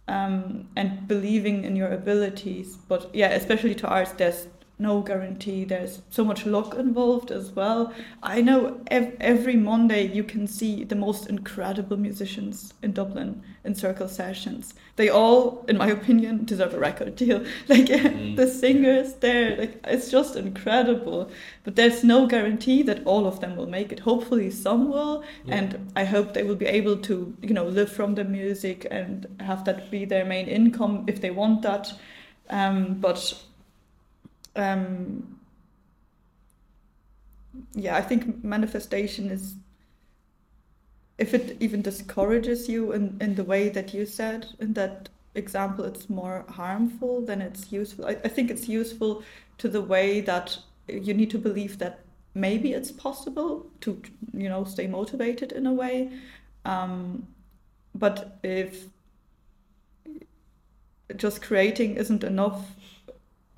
um, 0.08 0.68
and 0.76 1.08
believing 1.08 1.64
in 1.64 1.76
your 1.76 1.91
abilities. 1.91 2.78
But 2.88 3.14
yeah 3.14 3.30
especially 3.30 3.76
to 3.76 3.88
arts 3.88 4.12
there's 4.14 4.48
no 4.78 5.01
guarantee. 5.01 5.63
There's 5.63 6.01
so 6.09 6.26
much 6.26 6.45
luck 6.45 6.76
involved 6.76 7.32
as 7.32 7.51
well. 7.51 7.93
I 8.21 8.41
know 8.41 8.82
ev- 8.88 9.15
every 9.21 9.55
Monday 9.55 10.05
you 10.07 10.23
can 10.23 10.47
see 10.47 10.84
the 10.84 10.95
most 10.95 11.28
incredible 11.28 11.97
musicians 11.97 12.73
in 12.82 12.91
Dublin 12.91 13.41
in 13.63 13.73
circle 13.73 14.07
sessions. 14.07 14.73
They 14.97 15.09
all, 15.09 15.65
in 15.67 15.78
my 15.78 15.88
opinion, 15.88 16.45
deserve 16.45 16.73
a 16.73 16.80
record 16.80 17.15
deal. 17.15 17.45
Like 17.67 17.88
the 17.88 18.47
singers 18.47 19.13
there, 19.15 19.57
like 19.57 19.80
it's 19.86 20.11
just 20.11 20.36
incredible. 20.36 21.32
But 21.63 21.76
there's 21.76 22.03
no 22.03 22.28
guarantee 22.28 22.84
that 22.84 23.05
all 23.05 23.26
of 23.28 23.39
them 23.39 23.55
will 23.55 23.67
make 23.67 23.91
it. 23.91 23.99
Hopefully, 24.01 24.51
some 24.51 24.89
will, 24.89 25.23
and 25.47 25.91
I 25.95 26.03
hope 26.03 26.34
they 26.34 26.43
will 26.43 26.55
be 26.55 26.65
able 26.67 26.97
to, 26.97 27.36
you 27.41 27.53
know, 27.53 27.65
live 27.65 27.91
from 27.91 28.15
the 28.15 28.23
music 28.23 28.86
and 28.91 29.26
have 29.39 29.63
that 29.65 29.89
be 29.89 30.05
their 30.05 30.26
main 30.26 30.47
income 30.47 31.05
if 31.07 31.21
they 31.21 31.32
want 31.32 31.61
that. 31.63 31.93
Um, 32.49 32.95
but 32.95 33.34
um, 34.56 35.39
yeah, 37.74 37.95
I 37.95 38.01
think 38.01 38.43
manifestation 38.43 39.30
is 39.30 39.56
if 41.18 41.34
it 41.34 41.58
even 41.60 41.82
discourages 41.82 42.68
you 42.68 42.91
in, 42.91 43.18
in 43.22 43.36
the 43.36 43.43
way 43.43 43.70
that 43.70 43.93
you 43.93 44.06
said 44.06 44.47
in 44.60 44.74
that 44.74 45.10
example, 45.34 45.86
it's 45.86 46.10
more 46.10 46.45
harmful 46.49 47.22
than 47.22 47.41
it's 47.41 47.72
useful. 47.72 48.06
I, 48.06 48.18
I 48.24 48.28
think 48.28 48.51
it's 48.51 48.68
useful 48.68 49.24
to 49.60 49.70
the 49.70 49.82
way 49.82 50.22
that 50.22 50.58
you 50.88 51.14
need 51.14 51.32
to 51.32 51.38
believe 51.38 51.80
that 51.80 51.99
maybe 52.34 52.74
it's 52.74 52.91
possible 52.91 53.66
to 53.82 54.01
you 54.34 54.49
know 54.49 54.66
stay 54.66 54.88
motivated 54.88 55.51
in 55.51 55.66
a 55.66 55.74
way. 55.74 56.12
Um, 56.66 57.28
but 57.93 58.38
if 58.43 58.86
just 61.16 61.41
creating 61.41 61.95
isn't 61.95 62.24
enough 62.24 62.76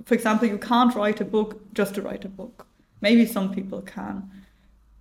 for 0.06 0.14
example, 0.14 0.48
you 0.48 0.58
can't 0.58 0.96
write 0.96 1.22
a 1.22 1.26
book 1.26 1.74
just 1.74 1.96
to 1.96 2.02
write 2.02 2.26
a 2.26 2.30
book. 2.30 2.66
Maybe 3.02 3.26
some 3.26 3.54
people 3.54 3.82
can. 3.82 4.30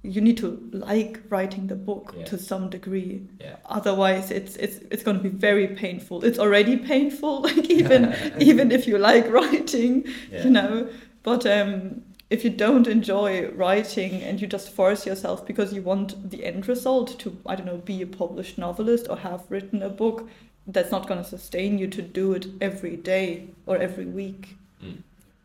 You 0.02 0.20
need 0.20 0.36
to 0.38 0.68
like 0.72 1.20
writing 1.30 1.66
the 1.66 1.74
book 1.74 2.14
Yeah. 2.16 2.24
to 2.26 2.38
some 2.38 2.70
degree. 2.70 3.22
Yeah. 3.40 3.56
Otherwise, 3.66 4.30
it's 4.30 4.56
it's 4.56 4.78
it's 4.90 5.02
going 5.02 5.16
to 5.16 5.22
be 5.22 5.28
very 5.30 5.68
painful. 5.68 6.24
It's 6.24 6.38
already 6.38 6.76
painful, 6.76 7.40
like 7.48 7.68
even 7.70 8.14
even 8.40 8.70
if 8.70 8.86
you 8.86 8.98
like 8.98 9.28
writing, 9.30 10.04
Yeah. 10.32 10.44
you 10.44 10.50
know. 10.50 10.88
But 11.22 11.44
um, 11.46 12.02
if 12.30 12.44
you 12.44 12.50
don't 12.50 12.86
enjoy 12.86 13.48
writing 13.50 14.22
and 14.22 14.40
you 14.40 14.46
just 14.46 14.70
force 14.70 15.06
yourself 15.06 15.44
because 15.46 15.72
you 15.72 15.82
want 15.82 16.30
the 16.30 16.44
end 16.44 16.68
result 16.68 17.18
to 17.20 17.36
I 17.46 17.56
don't 17.56 17.66
know 17.66 17.78
be 17.78 18.02
a 18.02 18.06
published 18.06 18.58
novelist 18.58 19.08
or 19.10 19.16
have 19.16 19.42
written 19.48 19.82
a 19.82 19.88
book, 19.88 20.28
that's 20.68 20.90
not 20.92 21.08
going 21.08 21.22
to 21.22 21.28
sustain 21.28 21.78
you 21.78 21.88
to 21.88 22.02
do 22.02 22.32
it 22.32 22.46
every 22.60 22.96
day 22.96 23.48
or 23.66 23.76
every 23.76 24.06
week. 24.06 24.56
Mm. 24.82 25.02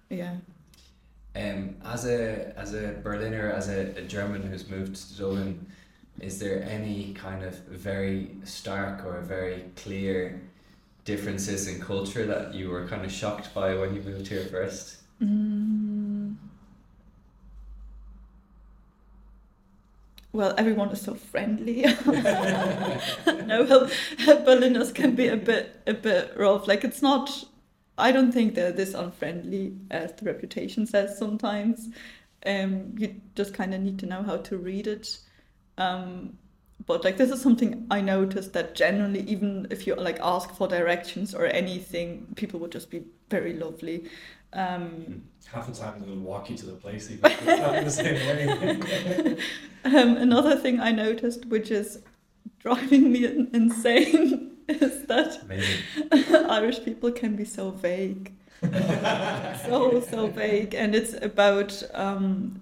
Yeah. 0.10 0.36
Um, 1.36 1.76
as 1.86 2.06
a 2.06 2.54
as 2.58 2.74
a 2.74 3.00
Berliner, 3.02 3.52
as 3.52 3.70
a, 3.70 3.98
a 3.98 4.02
German 4.02 4.42
who's 4.42 4.70
moved 4.70 4.96
to 4.96 5.18
Dublin, 5.18 5.66
is 6.20 6.40
there 6.40 6.64
any 6.64 7.14
kind 7.14 7.44
of 7.44 7.56
very 7.68 8.36
stark 8.44 9.06
or 9.06 9.22
very 9.22 9.66
clear 9.76 10.42
differences 11.06 11.68
in 11.68 11.80
culture 11.80 12.26
that 12.26 12.54
you 12.54 12.70
were 12.70 12.88
kind 12.88 13.06
of 13.06 13.12
shocked 13.12 13.54
by 13.54 13.76
when 13.76 13.96
you 13.96 14.02
moved 14.02 14.28
here 14.28 14.46
first? 14.46 14.98
Mm. 15.22 16.36
Well, 20.34 20.54
everyone 20.58 20.90
is 20.90 21.02
so 21.02 21.14
friendly. 21.14 21.82
no, 22.06 23.66
well, 23.66 23.90
Berliners 24.46 24.94
can 24.94 25.14
be 25.14 25.28
a 25.28 25.36
bit 25.36 25.82
a 25.86 25.94
bit 25.94 26.34
rough. 26.38 26.68
Like 26.68 26.84
it's 26.84 27.02
not. 27.02 27.46
I 27.98 28.12
don't 28.12 28.32
think 28.32 28.56
they're 28.56 28.72
this 28.72 28.94
unfriendly 28.94 29.76
as 29.92 30.14
the 30.14 30.26
reputation 30.26 30.86
says 30.86 31.18
sometimes. 31.18 31.90
Um, 32.46 32.96
you 32.98 33.16
just 33.36 33.54
kind 33.54 33.74
of 33.74 33.82
need 33.82 34.00
to 34.00 34.06
know 34.06 34.24
how 34.24 34.38
to 34.38 34.58
read 34.58 34.88
it. 34.88 35.20
Um, 35.78 36.38
but 36.86 37.04
like 37.04 37.18
this 37.18 37.32
is 37.32 37.42
something 37.42 37.86
I 37.92 38.02
noticed 38.02 38.54
that 38.54 38.76
generally, 38.76 39.22
even 39.22 39.68
if 39.70 39.86
you 39.86 39.96
like 39.96 40.20
ask 40.22 40.54
for 40.56 40.68
directions 40.68 41.36
or 41.36 41.46
anything, 41.46 42.28
people 42.36 42.60
would 42.62 42.72
just 42.72 42.90
be 42.90 43.04
very 43.30 43.54
lovely. 43.54 44.10
Um, 44.54 45.24
Half 45.52 45.68
the 45.68 45.74
time 45.74 46.02
they'll 46.02 46.16
walk 46.16 46.50
you 46.50 46.58
to 46.58 46.66
the 46.66 46.74
place 46.74 47.10
even 47.12 47.32
if 47.32 47.48
it's 47.48 47.62
not 47.62 47.84
the 47.84 47.92
same 47.92 48.16
way. 48.16 49.38
um, 49.86 50.18
another 50.18 50.58
thing 50.58 50.80
I 50.80 50.92
noticed, 50.92 51.46
which 51.46 51.72
is 51.72 52.02
driving 52.60 53.12
me 53.12 53.26
insane, 53.54 54.51
is 54.72 55.06
that 55.08 55.42
Amazing. 55.44 56.46
Irish 56.50 56.84
people 56.84 57.12
can 57.12 57.36
be 57.36 57.46
so 57.46 57.72
vague. 57.72 58.34
so, 58.62 60.04
so 60.10 60.28
vague. 60.28 60.74
And 60.76 60.96
it's 60.96 61.14
about 61.14 61.82
um, 61.94 62.62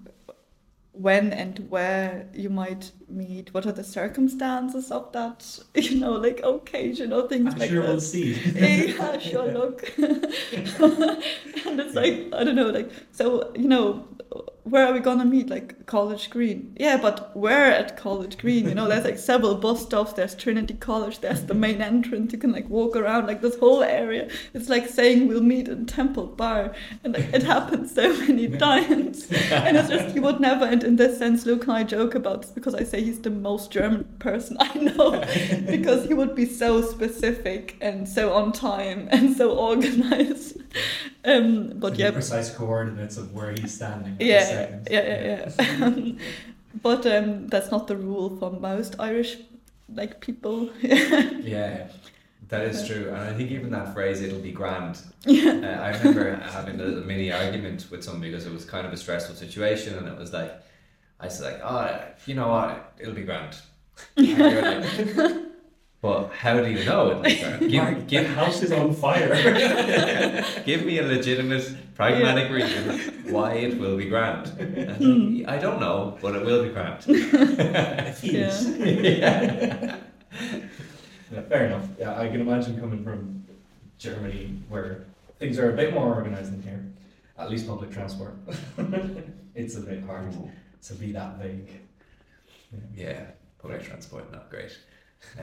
when 0.92 1.32
and 1.32 1.70
where 1.70 2.28
you 2.34 2.50
might 2.50 2.92
meet, 3.10 3.52
what 3.52 3.66
are 3.66 3.72
the 3.72 3.84
circumstances 3.84 4.90
of 4.90 5.12
that, 5.12 5.58
you 5.74 6.00
know, 6.00 6.12
like 6.12 6.40
occasional 6.44 7.28
things 7.28 7.54
I'm 7.54 7.60
like 7.60 7.70
sure 7.70 7.82
that. 7.82 7.88
we'll 7.88 8.00
see. 8.00 8.34
yeah, 8.54 9.18
sure, 9.18 9.50
look. 9.52 9.92
and 9.98 11.80
it's 11.80 11.94
like, 11.94 12.28
I 12.32 12.44
don't 12.44 12.56
know, 12.56 12.70
like, 12.70 12.90
so, 13.12 13.52
you 13.54 13.68
know, 13.68 14.06
where 14.64 14.86
are 14.86 14.92
we 14.92 15.00
gonna 15.00 15.24
meet? 15.24 15.48
Like 15.48 15.86
College 15.86 16.30
Green. 16.30 16.76
Yeah, 16.78 16.98
but 17.00 17.36
where 17.36 17.72
at 17.72 17.96
College 17.96 18.38
Green? 18.38 18.68
You 18.68 18.74
know, 18.74 18.88
there's 18.88 19.04
like 19.04 19.18
several 19.18 19.56
bus 19.56 19.82
stops. 19.82 20.12
There's 20.12 20.34
Trinity 20.34 20.74
College. 20.74 21.20
There's 21.20 21.42
the 21.44 21.54
main 21.54 21.80
entrance. 21.82 22.32
You 22.32 22.38
can 22.38 22.52
like 22.52 22.68
walk 22.68 22.94
around 22.94 23.26
like 23.26 23.40
this 23.40 23.58
whole 23.58 23.82
area. 23.82 24.28
It's 24.54 24.68
like 24.68 24.88
saying 24.88 25.28
we'll 25.28 25.42
meet 25.42 25.68
in 25.68 25.86
Temple 25.86 26.26
Bar, 26.26 26.74
and 27.02 27.14
like 27.14 27.32
it 27.32 27.42
happens 27.42 27.94
so 27.94 28.16
many 28.18 28.48
times. 28.48 29.30
and 29.50 29.76
it's 29.76 29.88
just 29.88 30.14
you 30.14 30.22
would 30.22 30.40
never. 30.40 30.64
And 30.64 30.84
in 30.84 30.96
this 30.96 31.18
sense, 31.18 31.46
Luke 31.46 31.64
and 31.64 31.72
I 31.72 31.82
joke 31.82 32.14
about 32.14 32.42
this 32.42 32.50
because 32.50 32.74
I 32.74 32.84
say 32.84 32.99
he's 33.00 33.20
the 33.20 33.30
most 33.30 33.70
German 33.70 34.04
person 34.18 34.56
I 34.60 34.74
know 34.74 35.10
because 35.70 36.06
he 36.06 36.14
would 36.14 36.34
be 36.34 36.46
so 36.46 36.82
specific 36.82 37.76
and 37.80 38.08
so 38.08 38.32
on 38.32 38.52
time 38.52 39.08
and 39.10 39.36
so 39.36 39.56
organized. 39.56 40.58
Um, 41.22 41.72
but 41.74 41.96
yeah, 41.96 42.12
precise 42.12 42.48
coordinates 42.54 43.18
of 43.18 43.34
where 43.34 43.50
he's 43.52 43.74
standing. 43.74 44.16
yeah, 44.18 44.78
yeah, 44.90 45.50
yeah, 45.50 45.50
yeah. 45.78 46.12
but 46.82 47.04
um, 47.04 47.48
that's 47.48 47.70
not 47.70 47.88
the 47.88 47.96
rule 47.96 48.38
for 48.38 48.50
most 48.50 48.96
Irish 48.98 49.36
like 49.94 50.20
people. 50.22 50.70
Yeah, 50.80 51.88
that 52.48 52.62
is 52.62 52.86
true, 52.86 53.08
and 53.08 53.18
I 53.18 53.34
think 53.34 53.50
even 53.50 53.70
that 53.70 53.92
phrase 53.92 54.22
"it'll 54.22 54.40
be 54.40 54.52
grand." 54.52 55.02
Uh, 55.26 55.32
I 55.32 55.96
remember 55.98 56.36
having 56.36 56.80
a 56.80 56.86
mini 56.86 57.30
argument 57.30 57.86
with 57.90 58.02
somebody 58.02 58.30
because 58.30 58.46
it 58.46 58.52
was 58.52 58.64
kind 58.64 58.86
of 58.86 58.92
a 58.92 58.96
stressful 58.96 59.34
situation, 59.34 59.98
and 59.98 60.08
it 60.08 60.16
was 60.16 60.32
like, 60.32 60.52
I 61.20 61.28
said 61.28 61.52
like, 61.52 61.60
"Oh, 61.62 62.00
you 62.26 62.34
know 62.34 62.48
what? 62.48 62.94
It'll 62.98 63.14
be 63.14 63.22
grand." 63.22 63.56
And 64.16 65.16
like, 65.16 65.36
But 66.00 66.30
how 66.32 66.60
do 66.62 66.70
you 66.70 66.82
know 66.84 67.10
it? 67.10 67.18
Like 67.22 67.40
that? 67.42 67.60
Mark, 67.60 67.68
Give, 67.68 67.98
the 67.98 68.04
give, 68.06 68.26
house 68.28 68.62
is 68.62 68.72
on 68.72 68.94
fire. 68.94 69.28
give 70.64 70.86
me 70.86 70.98
a 70.98 71.02
legitimate, 71.02 71.76
pragmatic 71.94 72.50
reason 72.50 73.22
why 73.30 73.52
it 73.54 73.78
will 73.78 73.98
be 73.98 74.06
grand. 74.06 74.46
And 74.58 75.46
I 75.46 75.56
I 75.56 75.58
don't 75.58 75.78
know, 75.78 76.16
but 76.22 76.34
it 76.34 76.44
will 76.44 76.62
be 76.64 76.70
grand. 76.70 77.04
Yes. 78.22 78.64
yeah. 78.78 79.96
Yeah, 81.32 81.42
fair 81.42 81.66
enough. 81.66 81.86
Yeah, 81.98 82.18
I 82.18 82.28
can 82.28 82.40
imagine 82.40 82.80
coming 82.80 83.04
from 83.04 83.44
Germany 83.98 84.56
where 84.68 85.04
things 85.38 85.58
are 85.58 85.70
a 85.70 85.76
bit 85.76 85.92
more 85.94 86.14
organized 86.14 86.52
than 86.52 86.62
here. 86.62 86.82
At 87.38 87.50
least 87.50 87.68
public 87.68 87.90
transport. 87.92 88.34
it's 89.54 89.76
a 89.76 89.80
bit 89.80 90.02
hard 90.04 90.34
to 90.84 90.94
be 90.94 91.12
that 91.12 91.38
vague. 91.38 91.80
Yeah, 92.94 93.26
public 93.60 93.82
transport 93.82 94.30
not 94.32 94.50
great. 94.50 94.76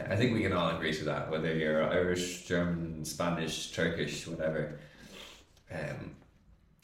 I 0.09 0.15
think 0.15 0.33
we 0.33 0.41
can 0.41 0.53
all 0.53 0.75
agree 0.75 0.93
to 0.93 1.03
that, 1.05 1.29
whether 1.29 1.53
you're 1.53 1.83
Irish, 1.83 2.45
German, 2.45 3.05
Spanish, 3.05 3.71
Turkish, 3.71 4.25
whatever. 4.27 4.79
Um, 5.71 6.15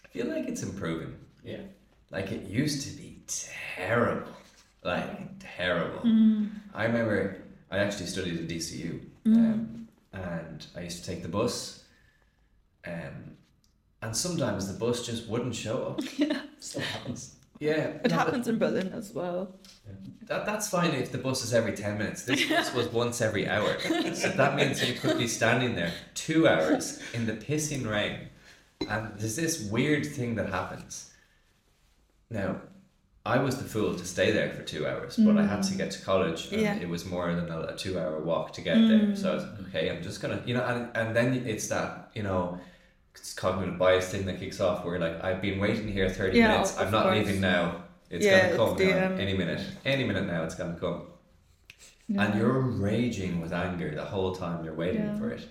I 0.05 0.07
feel 0.09 0.27
like 0.27 0.47
it's 0.47 0.61
improving. 0.63 1.15
Yeah. 1.43 1.61
Like 2.11 2.31
it 2.31 2.43
used 2.47 2.87
to 2.87 2.95
be 2.95 3.23
terrible, 3.27 4.31
like 4.83 5.09
terrible. 5.39 6.01
I 6.75 6.85
remember 6.85 7.41
I 7.71 7.79
actually 7.79 8.05
studied 8.05 8.39
at 8.39 8.47
DCU, 8.47 9.01
um, 9.25 9.87
and 10.11 10.67
I 10.75 10.81
used 10.81 11.03
to 11.03 11.09
take 11.09 11.23
the 11.23 11.29
bus, 11.29 11.83
um, 12.85 13.37
and 14.03 14.15
sometimes 14.15 14.71
the 14.71 14.77
bus 14.77 15.03
just 15.05 15.27
wouldn't 15.27 15.55
show 15.55 15.83
up. 15.87 16.01
Yeah. 16.17 16.41
Still 16.59 16.81
happens. 16.81 17.32
Yeah, 17.59 17.93
It 18.03 18.11
happens 18.11 18.47
in 18.47 18.57
Berlin 18.57 18.91
as 18.93 19.13
well. 19.13 19.55
That, 20.27 20.45
that's 20.45 20.69
fine 20.69 20.91
if 20.91 21.11
the 21.11 21.17
bus 21.17 21.43
is 21.43 21.53
every 21.53 21.73
10 21.73 21.97
minutes. 21.97 22.23
This 22.23 22.45
bus 22.49 22.73
was 22.73 22.87
once 22.87 23.21
every 23.21 23.47
hour. 23.47 23.79
So 23.79 24.29
that 24.29 24.55
means 24.55 24.87
you 24.87 24.95
could 24.95 25.17
be 25.17 25.27
standing 25.27 25.75
there 25.75 25.91
two 26.13 26.47
hours 26.47 27.01
in 27.13 27.25
the 27.25 27.33
pissing 27.33 27.89
rain. 27.89 28.29
And 28.89 29.17
there's 29.17 29.35
this 29.35 29.61
weird 29.69 30.05
thing 30.05 30.35
that 30.35 30.49
happens. 30.49 31.11
Now, 32.29 32.61
I 33.25 33.37
was 33.37 33.57
the 33.57 33.63
fool 33.63 33.95
to 33.95 34.05
stay 34.05 34.31
there 34.31 34.49
for 34.49 34.63
two 34.63 34.85
hours, 34.85 35.15
but 35.15 35.37
I 35.37 35.45
had 35.45 35.63
to 35.63 35.73
mm. 35.73 35.77
get 35.77 35.91
to 35.91 36.01
college 36.01 36.51
and 36.51 36.61
Yeah. 36.61 36.75
it 36.75 36.89
was 36.89 37.05
more 37.05 37.33
than 37.33 37.49
a, 37.49 37.61
a 37.61 37.75
two 37.77 37.97
hour 37.97 38.19
walk 38.19 38.51
to 38.53 38.61
get 38.61 38.75
there. 38.75 39.15
So 39.15 39.31
I 39.31 39.35
was 39.35 39.43
like, 39.43 39.53
mm. 39.53 39.67
okay, 39.69 39.89
I'm 39.89 40.03
just 40.03 40.21
gonna, 40.21 40.41
you 40.45 40.53
know, 40.53 40.65
and, 40.65 40.89
and 40.95 41.15
then 41.15 41.33
it's 41.47 41.67
that, 41.69 42.09
you 42.13 42.23
know, 42.23 42.59
cognitive 43.35 43.77
bias 43.77 44.09
thing 44.09 44.25
that 44.25 44.39
kicks 44.39 44.59
off 44.59 44.83
where 44.85 44.99
like, 44.99 45.23
I've 45.23 45.41
been 45.41 45.59
waiting 45.59 45.87
here 45.87 46.09
30 46.09 46.37
Yeah, 46.37 46.47
minutes, 46.49 46.77
I'm 46.77 46.91
not 46.91 47.03
course. 47.05 47.17
leaving 47.17 47.41
now. 47.41 47.83
It's 48.09 48.25
Yeah, 48.25 48.45
gonna 48.45 48.55
come 48.57 48.77
the, 48.77 49.05
um, 49.07 49.19
any 49.19 49.33
minute. 49.35 49.61
Any 49.85 50.03
minute 50.03 50.25
now, 50.27 50.43
it's 50.43 50.55
gonna 50.55 50.77
come. 50.79 51.03
And 52.15 52.37
you're 52.37 52.59
raging 52.59 53.41
with 53.41 53.53
anger 53.53 53.95
the 53.95 54.03
whole 54.05 54.35
time 54.35 54.63
you're 54.63 54.75
waiting 54.75 55.01
Yeah. 55.05 55.17
for 55.17 55.29
it. 55.31 55.47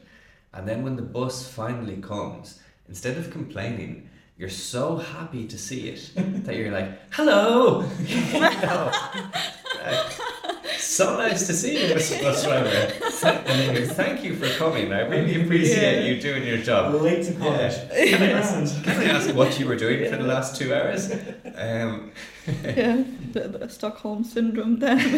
And 0.52 0.68
then 0.68 0.82
when 0.84 0.96
the 0.96 1.02
bus 1.02 1.48
finally 1.48 1.96
comes, 1.96 2.60
instead 2.88 3.16
of 3.16 3.30
complaining, 3.30 4.08
you're 4.36 4.50
so 4.50 4.96
happy 4.96 5.46
to 5.48 5.58
see 5.58 5.88
it 5.88 6.10
that 6.44 6.56
you're 6.56 6.70
like, 6.70 6.90
hello! 7.12 7.88
You 8.06 8.40
know? 8.40 8.90
Uh, 9.84 10.10
so 10.82 11.16
nice 11.16 11.46
to 11.46 11.52
see 11.54 11.72
you, 11.88 11.94
Mr. 11.94 12.20
Bus 12.22 12.42
Driver. 12.44 12.68
And 12.68 13.46
then 13.60 13.76
you're, 13.76 13.86
Thank 13.86 14.24
you 14.24 14.34
for 14.36 14.48
coming. 14.58 14.92
I 14.92 15.00
really 15.00 15.42
appreciate 15.42 15.98
Yeah. 16.00 16.06
you 16.08 16.20
doing 16.20 16.46
your 16.46 16.58
job. 16.58 16.94
Late 17.00 17.24
to 17.26 17.32
college. 17.34 17.72
Yeah. 17.92 18.06
Can, 18.18 18.22
I 18.22 18.30
ask, 18.32 18.84
can 18.84 19.00
I 19.00 19.04
ask 19.04 19.34
what 19.34 19.58
you 19.58 19.66
were 19.66 19.76
doing 19.76 20.10
for 20.10 20.16
the 20.16 20.24
last 20.24 20.56
two 20.56 20.74
hours? 20.74 21.10
Um, 21.56 22.10
Yeah, 22.64 23.04
the, 23.32 23.40
the 23.48 23.68
Stockholm 23.68 24.24
syndrome 24.24 24.78
then. 24.80 24.98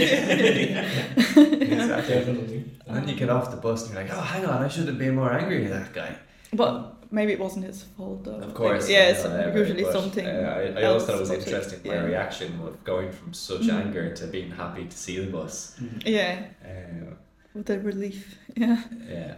exactly. 1.41 2.15
Definitely. 2.15 2.65
And 2.87 2.97
then 2.97 3.09
you 3.09 3.15
get 3.15 3.31
off 3.31 3.51
the 3.51 3.57
bus 3.57 3.87
and 3.87 3.95
you're 3.95 4.03
like, 4.05 4.13
oh, 4.15 4.21
hang 4.21 4.45
on, 4.45 4.63
I 4.63 4.69
should 4.69 4.87
have 4.89 4.99
been 4.99 5.15
more 5.15 5.33
angry 5.33 5.65
at 5.65 5.71
that 5.71 5.93
guy. 5.95 6.17
but 6.53 6.95
maybe 7.15 7.33
it 7.33 7.39
wasn't 7.41 7.65
his 7.67 7.83
fault 7.97 8.25
though. 8.25 8.41
Of 8.49 8.55
course. 8.55 8.89
yeah, 8.91 9.11
it's 9.11 9.23
whatever, 9.25 9.59
usually 9.59 9.85
something. 9.93 10.27
Uh, 10.27 10.75
I, 10.77 10.81
I 10.81 10.85
always 10.85 11.05
thought 11.05 11.17
it 11.17 11.21
was 11.21 11.31
about 11.31 11.43
it. 11.43 11.47
interesting 11.49 11.81
my 11.85 11.95
Yeah. 11.95 12.05
reaction 12.05 12.61
of 12.67 12.83
going 12.85 13.13
from 13.13 13.33
such 13.33 13.63
Mm. 13.63 13.81
anger 13.87 14.15
to 14.17 14.27
being 14.27 14.51
happy 14.51 14.85
to 14.87 14.97
see 15.05 15.19
the 15.25 15.31
bus. 15.31 15.77
Yeah, 16.05 16.45
Um, 16.65 17.17
with 17.55 17.67
the 17.67 17.79
relief. 17.81 18.37
Yeah, 18.57 18.83
yeah. 19.09 19.35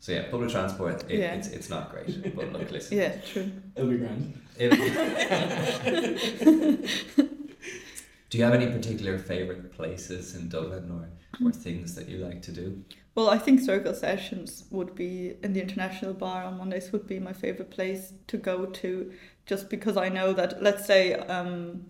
So 0.00 0.12
yeah, 0.12 0.30
public 0.30 0.50
transport, 0.50 1.04
it, 1.08 1.18
Yeah. 1.20 1.34
it's, 1.34 1.48
it's 1.48 1.68
not 1.68 1.90
great. 1.92 2.34
But 2.36 2.52
look, 2.54 2.70
listen. 2.76 2.96
yeah, 2.98 3.12
true. 3.30 3.50
It'll 3.76 3.90
be 3.90 3.98
grand. 3.98 4.32
It- 4.58 4.72
do 8.30 8.38
you 8.38 8.44
have 8.44 8.54
any 8.54 8.66
particular 8.66 9.18
favourite 9.18 9.72
places 9.72 10.34
in 10.36 10.48
Dublin 10.48 10.90
or, 10.90 11.08
or 11.44 11.52
things 11.52 11.94
that 11.94 12.08
you 12.08 12.18
like 12.18 12.42
to 12.42 12.52
do? 12.52 12.84
Well, 13.14 13.28
I 13.28 13.38
think 13.38 13.60
circle 13.60 13.94
sessions 13.94 14.64
would 14.70 14.94
be 14.94 15.34
in 15.42 15.52
the 15.52 15.60
International 15.60 16.14
Bar 16.14 16.44
on 16.44 16.58
Mondays 16.58 16.92
would 16.92 17.06
be 17.06 17.18
my 17.18 17.32
favorite 17.32 17.70
place 17.70 18.12
to 18.28 18.36
go 18.36 18.66
to, 18.66 19.12
just 19.46 19.68
because 19.68 19.96
I 19.96 20.08
know 20.08 20.32
that 20.32 20.62
let's 20.62 20.86
say 20.86 21.14
um, 21.14 21.86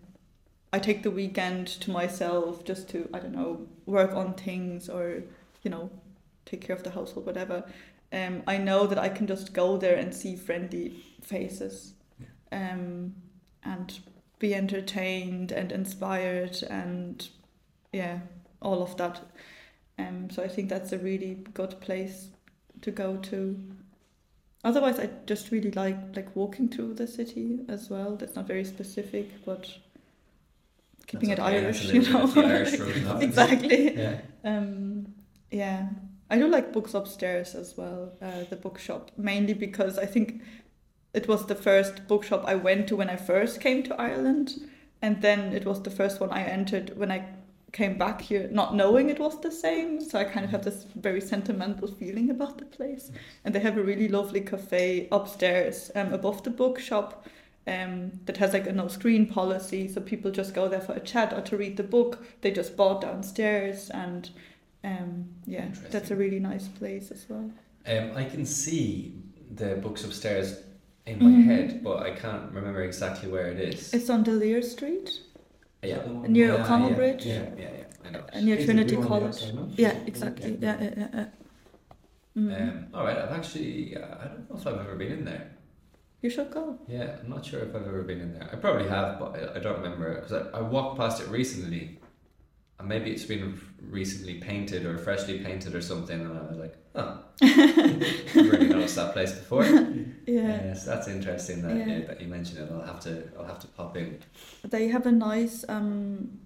I 0.72 0.78
take 0.78 1.02
the 1.02 1.10
weekend 1.10 1.66
to 1.66 1.90
myself 1.90 2.64
just 2.64 2.88
to 2.90 3.08
I 3.12 3.18
don't 3.18 3.34
know 3.34 3.66
work 3.86 4.14
on 4.14 4.34
things 4.34 4.88
or 4.88 5.22
you 5.62 5.70
know 5.70 5.90
take 6.46 6.62
care 6.62 6.74
of 6.74 6.84
the 6.84 6.90
household 6.90 7.26
whatever. 7.26 7.64
Um, 8.12 8.42
I 8.46 8.56
know 8.56 8.86
that 8.86 8.98
I 8.98 9.08
can 9.08 9.26
just 9.26 9.52
go 9.52 9.76
there 9.76 9.96
and 9.96 10.12
see 10.14 10.34
friendly 10.36 11.04
faces, 11.22 11.94
um, 12.50 13.14
and 13.62 14.00
be 14.38 14.54
entertained 14.54 15.52
and 15.52 15.70
inspired 15.70 16.62
and 16.68 17.28
yeah 17.92 18.20
all 18.62 18.82
of 18.82 18.96
that. 18.96 19.20
Um, 20.08 20.30
so 20.30 20.42
I 20.42 20.48
think 20.48 20.68
that's 20.68 20.92
a 20.92 20.98
really 20.98 21.34
good 21.54 21.80
place 21.80 22.28
to 22.82 22.90
go 22.90 23.16
to. 23.16 23.58
Otherwise, 24.62 24.98
I 24.98 25.08
just 25.26 25.50
really 25.50 25.70
like 25.70 26.16
like 26.16 26.34
walking 26.36 26.68
through 26.68 26.94
the 26.94 27.06
city 27.06 27.60
as 27.68 27.88
well. 27.90 28.16
That's 28.16 28.36
not 28.36 28.46
very 28.46 28.64
specific, 28.64 29.44
but 29.44 29.68
keeping 31.06 31.30
That's 31.30 31.40
it 31.40 31.42
okay, 31.42 31.64
Irish, 31.64 31.84
you 31.86 32.02
know. 32.02 32.12
bit 32.12 32.22
of 32.22 32.34
the 32.34 32.44
Irish 32.44 32.72
exactly. 33.22 33.96
Yeah. 33.96 34.20
Um, 34.44 35.14
yeah, 35.50 35.88
I 36.30 36.38
do 36.38 36.46
like 36.46 36.72
books 36.72 36.94
upstairs 36.94 37.54
as 37.54 37.76
well. 37.76 38.12
Uh, 38.22 38.44
the 38.48 38.56
bookshop 38.56 39.10
mainly 39.16 39.54
because 39.54 39.98
I 39.98 40.06
think 40.06 40.42
it 41.12 41.26
was 41.26 41.46
the 41.46 41.56
first 41.56 42.06
bookshop 42.06 42.44
I 42.46 42.54
went 42.54 42.86
to 42.88 42.96
when 42.96 43.10
I 43.10 43.16
first 43.16 43.60
came 43.60 43.82
to 43.84 44.00
Ireland, 44.00 44.54
and 45.02 45.22
then 45.22 45.52
it 45.52 45.64
was 45.64 45.82
the 45.82 45.90
first 45.90 46.20
one 46.20 46.30
I 46.30 46.44
entered 46.44 46.96
when 46.96 47.10
I 47.10 47.24
came 47.72 47.96
back 47.98 48.20
here, 48.20 48.48
not 48.50 48.74
knowing 48.74 49.08
it 49.10 49.18
was 49.20 49.40
the 49.40 49.50
same. 49.50 50.00
So 50.00 50.18
I 50.18 50.24
kind 50.24 50.44
of 50.44 50.50
have 50.50 50.64
this 50.64 50.86
very 50.96 51.20
sentimental 51.20 51.88
feeling 51.88 52.30
about 52.30 52.58
the 52.58 52.64
place. 52.64 53.10
And 53.44 53.54
they 53.54 53.60
have 53.60 53.76
a 53.78 53.82
really 53.82 54.08
lovely 54.08 54.40
cafe 54.40 55.08
upstairs, 55.12 55.90
um, 55.94 56.12
above 56.12 56.42
the 56.42 56.50
bookshop. 56.50 57.26
Um, 57.66 58.12
that 58.24 58.38
has 58.38 58.54
like 58.54 58.66
a 58.66 58.72
no 58.72 58.88
screen 58.88 59.26
policy, 59.26 59.86
so 59.86 60.00
people 60.00 60.30
just 60.30 60.54
go 60.54 60.66
there 60.66 60.80
for 60.80 60.94
a 60.94 60.98
chat 61.00 61.32
or 61.34 61.42
to 61.42 61.56
read 61.58 61.76
the 61.76 61.82
book 61.84 62.24
they 62.40 62.50
just 62.50 62.74
bought 62.74 63.02
downstairs, 63.02 63.90
and 63.90 64.30
um, 64.82 65.26
yeah, 65.46 65.68
that's 65.90 66.10
a 66.10 66.16
really 66.16 66.40
nice 66.40 66.66
place 66.68 67.10
as 67.12 67.26
well. 67.28 67.50
Um, 67.86 68.12
I 68.16 68.24
can 68.24 68.46
see 68.46 69.12
the 69.54 69.76
books 69.76 70.04
upstairs 70.04 70.62
in 71.06 71.18
my 71.22 71.30
Mhm. 71.30 71.44
head, 71.44 71.84
but 71.84 72.02
I 72.02 72.10
can't 72.12 72.50
remember 72.50 72.82
exactly 72.82 73.30
where 73.30 73.48
it 73.48 73.60
is. 73.60 73.92
It's 73.92 74.08
on 74.08 74.22
D'Olier 74.24 74.62
Street, 74.62 75.20
yeah. 75.82 76.02
near 76.28 76.48
Yeah, 76.54 76.62
O'Connell 76.62 76.90
yeah, 76.90 76.96
Bridge, 76.96 77.26
Yeah, 77.26 77.42
yeah, 77.56 77.70
yeah. 77.78 77.84
I 78.06 78.10
know. 78.10 78.24
near 78.42 78.56
Is 78.56 78.62
it 78.62 78.66
Trinity 78.66 78.96
blue 78.96 78.96
on 78.96 79.02
the 79.02 79.08
College. 79.08 79.42
outside. 79.42 79.78
Yeah, 79.78 79.94
exactly. 80.06 80.58
Yeah, 80.60 80.76
yeah, 80.82 80.94
yeah. 80.96 81.08
yeah. 81.14 81.26
Mm. 82.36 82.60
Um, 82.62 82.86
all 82.94 83.04
right, 83.04 83.18
I've 83.18 83.32
actually, 83.32 83.96
uh, 83.96 84.00
I 84.20 84.24
don't 84.28 84.50
know 84.50 84.56
if 84.56 84.66
I've 84.66 84.80
ever 84.86 84.96
been 84.96 85.12
in 85.12 85.24
there. 85.24 85.50
you 86.22 86.30
should 86.30 86.50
go. 86.50 86.78
Yeah, 86.88 87.16
I'm 87.22 87.30
not 87.30 87.44
sure 87.44 87.60
if 87.60 87.74
I've 87.74 87.86
ever 87.86 88.02
been 88.02 88.20
in 88.20 88.32
there. 88.34 88.48
I 88.52 88.56
probably 88.56 88.88
have, 88.88 89.18
but 89.18 89.36
I, 89.36 89.56
I 89.56 89.58
don't 89.60 89.80
remember 89.82 90.14
because 90.16 90.32
I, 90.32 90.58
I 90.58 90.60
walked 90.60 90.98
past 90.98 91.22
it 91.22 91.28
recently, 91.28 91.99
and 92.80 92.88
maybe 92.88 93.10
it's 93.10 93.24
been 93.24 93.60
recently 93.88 94.34
painted 94.34 94.84
or 94.86 94.98
freshly 94.98 95.38
painted 95.38 95.74
or 95.74 95.80
something, 95.80 96.20
and 96.20 96.36
I 96.38 96.42
was 96.42 96.58
like, 96.58 96.76
oh, 96.96 97.22
I've 97.42 98.34
really 98.34 98.68
noticed 98.68 98.96
that 98.96 99.12
place 99.12 99.32
before. 99.32 99.64
Yeah. 99.64 100.04
Yes, 100.26 100.84
that's 100.84 101.08
interesting 101.08 101.62
that, 101.62 101.76
Yeah. 101.76 101.86
yeah, 101.86 102.06
that 102.06 102.20
you 102.20 102.28
mentioned 102.28 102.58
it. 102.58 102.72
I'll 102.72 102.82
have 102.86 103.00
to, 103.00 103.22
I'll 103.38 103.44
have 103.46 103.58
to 103.60 103.66
pop 103.68 103.96
in. 103.96 104.18
They 104.64 104.88
have 104.88 105.06
a 105.06 105.12
nice 105.12 105.64
um, 105.68 106.38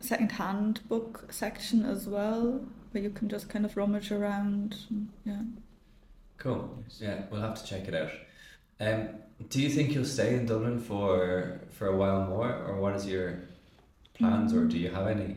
second-hand 0.00 0.80
book 0.88 1.26
section 1.30 1.84
as 1.84 2.06
well, 2.06 2.64
where 2.92 3.02
you 3.02 3.10
can 3.10 3.28
just 3.28 3.48
kind 3.48 3.64
of 3.64 3.76
rummage 3.76 4.10
around. 4.12 4.76
and- 4.90 5.08
Yeah. 5.24 5.42
Cool. 6.38 6.82
Yeah, 6.98 7.22
we'll 7.30 7.40
have 7.40 7.54
to 7.62 7.64
check 7.64 7.86
it 7.88 7.94
out. 7.94 8.10
Um, 8.80 9.08
do 9.48 9.60
you 9.62 9.68
think 9.68 9.94
you'll 9.94 10.04
stay 10.04 10.34
in 10.34 10.46
Dublin 10.46 10.78
for 10.80 11.60
for 11.70 11.86
a 11.86 11.96
while 11.96 12.26
more, 12.26 12.52
or 12.52 12.80
what 12.80 12.96
is 12.96 13.06
your 13.06 13.42
plans, 14.14 14.52
or 14.52 14.64
do 14.64 14.76
you 14.76 14.90
have 14.90 15.06
any? 15.06 15.36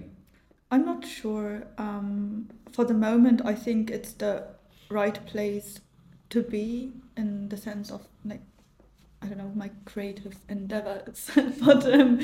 I'm 0.72 0.86
not 0.86 1.05
sure. 1.05 1.68
Um, 1.78 2.49
for 2.72 2.86
the 2.86 2.93
moment, 2.93 3.41
I 3.45 3.53
think 3.53 3.89
it's 3.89 4.13
the 4.13 4.47
right 4.89 5.24
place 5.26 5.80
to 6.30 6.41
be 6.41 6.91
in 7.16 7.49
the 7.49 7.57
sense 7.57 7.91
of 7.91 8.07
like, 8.24 8.41
I 9.22 9.28
don't 9.28 9.38
know, 9.38 9.51
my 9.55 9.72
creative 9.86 10.36
endeavors. 10.49 11.30
but 11.66 11.86
um, 11.93 12.20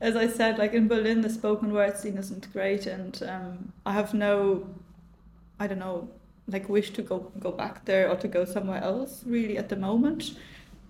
as 0.00 0.16
I 0.16 0.26
said, 0.26 0.58
like 0.58 0.72
in 0.74 0.88
Berlin, 0.88 1.20
the 1.20 1.30
spoken 1.30 1.72
word 1.72 1.96
scene 1.96 2.18
isn't 2.18 2.52
great, 2.52 2.86
and 2.86 3.22
um, 3.22 3.72
I 3.86 3.92
have 3.92 4.14
no, 4.14 4.66
I 5.60 5.66
don't 5.66 5.78
know, 5.78 6.08
like 6.48 6.68
wish 6.68 6.90
to 6.90 7.02
go 7.02 7.30
go 7.38 7.52
back 7.52 7.84
there 7.84 8.10
or 8.10 8.16
to 8.16 8.28
go 8.28 8.44
somewhere 8.44 8.82
else 8.82 9.22
really 9.24 9.56
at 9.56 9.68
the 9.68 9.76
moment. 9.76 10.32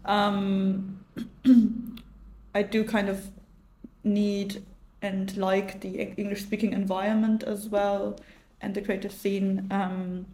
Um, 0.04 1.04
I 2.54 2.62
do 2.62 2.84
kind 2.84 3.08
of 3.08 3.30
need 4.04 4.64
and 5.02 5.36
like 5.36 5.80
the 5.80 6.14
English 6.16 6.42
speaking 6.42 6.72
environment 6.72 7.42
as 7.42 7.68
well 7.68 8.18
and 8.60 8.74
the 8.74 8.80
creative 8.80 9.12
scene. 9.12 9.66
Um, 9.70 10.26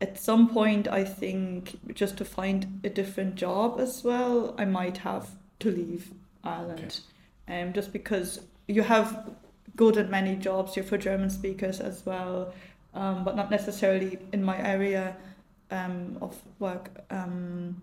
at 0.00 0.18
some 0.18 0.48
point, 0.48 0.88
I 0.88 1.04
think 1.04 1.78
just 1.94 2.18
to 2.18 2.24
find 2.24 2.80
a 2.84 2.90
different 2.90 3.36
job 3.36 3.80
as 3.80 4.02
well, 4.04 4.54
I 4.58 4.64
might 4.64 4.98
have 4.98 5.30
to 5.60 5.70
leave 5.70 6.12
Ireland. 6.42 7.00
Okay. 7.48 7.62
Um, 7.62 7.72
just 7.72 7.92
because 7.92 8.40
you 8.66 8.82
have 8.82 9.30
good 9.76 9.96
and 9.96 10.10
many 10.10 10.36
jobs 10.36 10.74
here 10.74 10.84
for 10.84 10.98
German 10.98 11.30
speakers 11.30 11.80
as 11.80 12.04
well, 12.04 12.52
um, 12.92 13.24
but 13.24 13.36
not 13.36 13.50
necessarily 13.50 14.18
in 14.32 14.42
my 14.42 14.58
area 14.58 15.16
um, 15.70 16.18
of 16.20 16.36
work. 16.58 16.90
Um, 17.10 17.80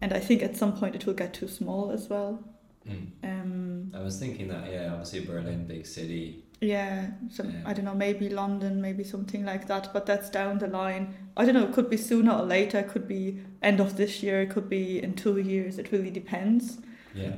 and 0.00 0.12
I 0.12 0.20
think 0.20 0.42
at 0.42 0.56
some 0.56 0.72
point 0.76 0.94
it 0.94 1.06
will 1.06 1.14
get 1.14 1.34
too 1.34 1.48
small 1.48 1.90
as 1.90 2.08
well. 2.08 2.42
Mm. 2.88 3.06
Um, 3.22 3.81
I 4.02 4.04
was 4.04 4.18
thinking 4.18 4.48
that, 4.48 4.68
yeah, 4.70 4.90
obviously 4.90 5.20
Berlin, 5.20 5.64
big 5.64 5.86
city. 5.86 6.42
Yeah, 6.60 7.10
so 7.30 7.44
yeah. 7.44 7.62
I 7.64 7.72
don't 7.72 7.84
know, 7.84 7.94
maybe 7.94 8.28
London, 8.28 8.80
maybe 8.80 9.04
something 9.04 9.44
like 9.44 9.68
that, 9.68 9.92
but 9.92 10.06
that's 10.06 10.28
down 10.28 10.58
the 10.58 10.66
line. 10.66 11.14
I 11.36 11.44
don't 11.44 11.54
know, 11.54 11.64
it 11.64 11.72
could 11.72 11.88
be 11.88 11.96
sooner 11.96 12.32
or 12.32 12.42
later, 12.42 12.80
it 12.80 12.88
could 12.88 13.06
be 13.06 13.40
end 13.62 13.78
of 13.78 13.96
this 13.96 14.20
year, 14.20 14.42
it 14.42 14.50
could 14.50 14.68
be 14.68 15.00
in 15.00 15.14
two 15.14 15.38
years, 15.38 15.78
it 15.78 15.92
really 15.92 16.10
depends. 16.10 16.78
Yeah. 17.14 17.36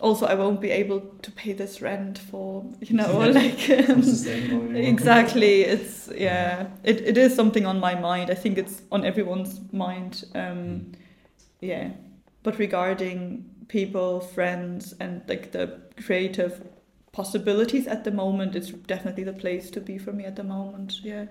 Also, 0.00 0.26
I 0.26 0.34
won't 0.34 0.60
be 0.60 0.70
able 0.70 1.00
to 1.00 1.32
pay 1.32 1.52
this 1.52 1.82
rent 1.82 2.18
for, 2.18 2.64
you 2.80 2.96
know, 2.96 3.18
like. 3.30 3.68
Um, 3.88 4.76
exactly. 4.76 5.62
It's, 5.62 6.08
yeah, 6.14 6.68
it, 6.84 7.00
it 7.00 7.18
is 7.18 7.34
something 7.34 7.66
on 7.66 7.80
my 7.80 7.94
mind. 7.96 8.30
I 8.30 8.34
think 8.34 8.58
it's 8.58 8.82
on 8.92 9.04
everyone's 9.04 9.60
mind. 9.72 10.24
Um, 10.34 10.40
mm. 10.42 10.94
Yeah. 11.60 11.90
But 12.42 12.58
regarding 12.58 13.48
people, 13.68 14.20
friends, 14.20 14.94
and 15.00 15.22
like 15.28 15.52
the 15.52 15.80
creative 16.04 16.66
possibilities 17.12 17.86
at 17.86 18.04
the 18.04 18.10
moment, 18.10 18.56
it's 18.56 18.70
definitely 18.70 19.24
the 19.24 19.32
place 19.32 19.70
to 19.70 19.80
be 19.80 19.98
for 19.98 20.12
me 20.12 20.24
at 20.24 20.36
the 20.36 20.44
moment. 20.44 21.00
Yeah. 21.02 21.26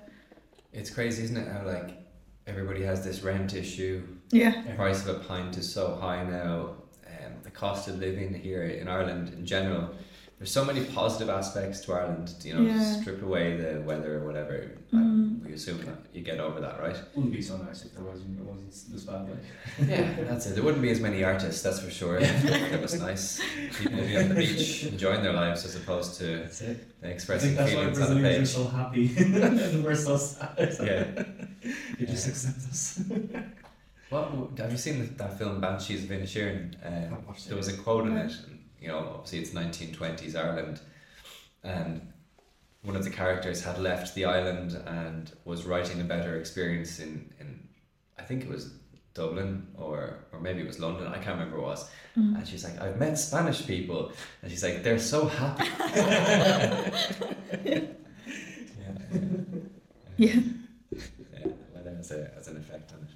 It's 0.72 0.90
crazy, 0.90 1.24
isn't 1.24 1.38
it? 1.38 1.48
How 1.48 1.66
like 1.66 1.98
everybody 2.48 2.84
has 2.84 3.04
this 3.04 3.22
rent 3.22 3.54
issue. 3.54 4.04
Yeah. 4.32 4.62
The 4.64 4.74
price 4.74 5.06
of 5.06 5.16
a 5.16 5.20
pint 5.20 5.58
is 5.58 5.72
so 5.72 5.96
high 5.96 6.24
now. 6.24 6.76
Um, 7.08 7.34
the 7.44 7.52
cost 7.52 7.88
of 7.88 8.00
living 8.00 8.34
here 8.34 8.64
in 8.64 8.88
Ireland 8.88 9.30
in 9.30 9.46
general 9.46 9.92
there's 10.44 10.52
so 10.52 10.66
many 10.66 10.84
positive 10.84 11.30
aspects 11.30 11.80
to 11.80 11.94
Ireland. 11.94 12.34
You 12.44 12.56
know, 12.56 12.62
yeah. 12.64 13.00
strip 13.00 13.24
away 13.24 13.56
the 13.56 13.80
weather 13.80 14.18
or 14.18 14.26
whatever. 14.26 14.72
Mm. 14.91 15.41
We 15.41 15.54
assume 15.54 15.78
that 15.86 16.00
you 16.12 16.22
get 16.22 16.41
over 16.41 16.60
that, 16.60 16.82
right? 16.82 16.98
Wouldn't 17.16 17.34
be 17.34 17.41
so 17.41 17.56
nice 17.56 17.86
if 17.86 17.94
there 17.94 18.04
wasn't 18.04 18.38
it 18.38 18.44
wasn't 18.44 18.70
this 18.91 19.04
bad. 19.06 19.22
Like. 19.30 19.38
yeah, 19.89 20.24
that's 20.26 20.48
it. 20.48 20.56
There 20.56 20.64
wouldn't 20.66 20.84
be 20.84 20.91
as 20.91 21.00
many 21.00 21.24
artists, 21.24 21.62
that's 21.62 21.80
for 21.80 21.89
sure. 21.89 22.18
it 22.20 22.82
was 22.82 23.00
nice. 23.00 23.41
People 23.80 24.00
would 24.00 24.08
be 24.10 24.18
on 24.18 24.28
the 24.28 24.36
beach 24.36 24.84
enjoying 24.91 25.24
their 25.24 25.32
lives 25.32 25.64
as 25.64 25.78
opposed 25.78 26.20
to 26.20 26.44
expressing 27.04 27.56
feelings 27.56 28.02
on 28.02 28.16
the 28.16 28.22
page. 28.22 28.41
Are 28.41 28.46
so 28.46 28.68
happy 28.68 29.16
and 29.16 29.82
we're 29.86 29.96
so 29.96 30.18
sad. 30.18 30.76
Yeah, 30.84 31.24
you 31.98 32.06
just 32.06 32.28
accept 32.28 32.58
us. 32.70 33.02
What 34.10 34.60
have 34.60 34.72
you 34.74 34.78
seen 34.78 35.16
that 35.16 35.38
film 35.38 35.62
Banshees 35.62 36.04
of 36.04 36.10
Inisherin? 36.10 36.76
Uh, 36.86 37.16
there 37.48 37.56
was 37.56 37.70
a 37.70 37.78
quote 37.78 38.08
in 38.08 38.18
it 38.18 38.34
you 38.84 38.90
know, 38.90 39.00
obviously 39.16 39.40
it's 39.40 39.52
1920s 39.52 40.36
Ireland, 40.36 40.82
and 41.64 42.14
one 42.84 42.98
of 42.98 43.06
the 43.06 43.10
characters 43.10 43.64
had 43.64 43.80
left 43.80 44.14
the 44.14 44.26
island 44.26 44.74
and 44.86 45.32
was 45.46 45.64
writing 45.64 46.02
a 46.02 46.04
better 46.04 46.36
experience 46.38 47.00
in, 47.00 47.34
in 47.40 47.68
I 48.20 48.24
think 48.24 48.44
it 48.44 48.50
was 48.50 48.74
Dublin 49.14 49.68
or 49.78 50.26
or 50.34 50.40
maybe 50.42 50.62
it 50.62 50.68
was 50.68 50.80
London. 50.80 51.08
I 51.08 51.16
can't 51.16 51.40
remember 51.40 51.62
what 51.62 51.64
it 51.64 51.70
was. 51.70 51.90
Mm. 52.18 52.38
And 52.38 52.48
she's 52.48 52.66
like, 52.66 52.80
I've 52.82 53.00
met 53.00 53.18
Spanish 53.18 53.66
people, 53.66 54.12
and 54.42 54.52
she's 54.52 54.64
like, 54.64 54.84
they're 54.84 55.00
so 55.00 55.28
happy. 55.28 55.64
yeah. 57.66 57.80
Yeah. 60.18 60.36
yeah. 60.36 60.40
Well, 61.46 61.84
that 61.84 61.96
has, 61.96 62.12
a, 62.12 62.32
has 62.36 62.48
an 62.50 62.58
effect 62.58 62.92
on 62.92 63.00
it. 63.00 63.10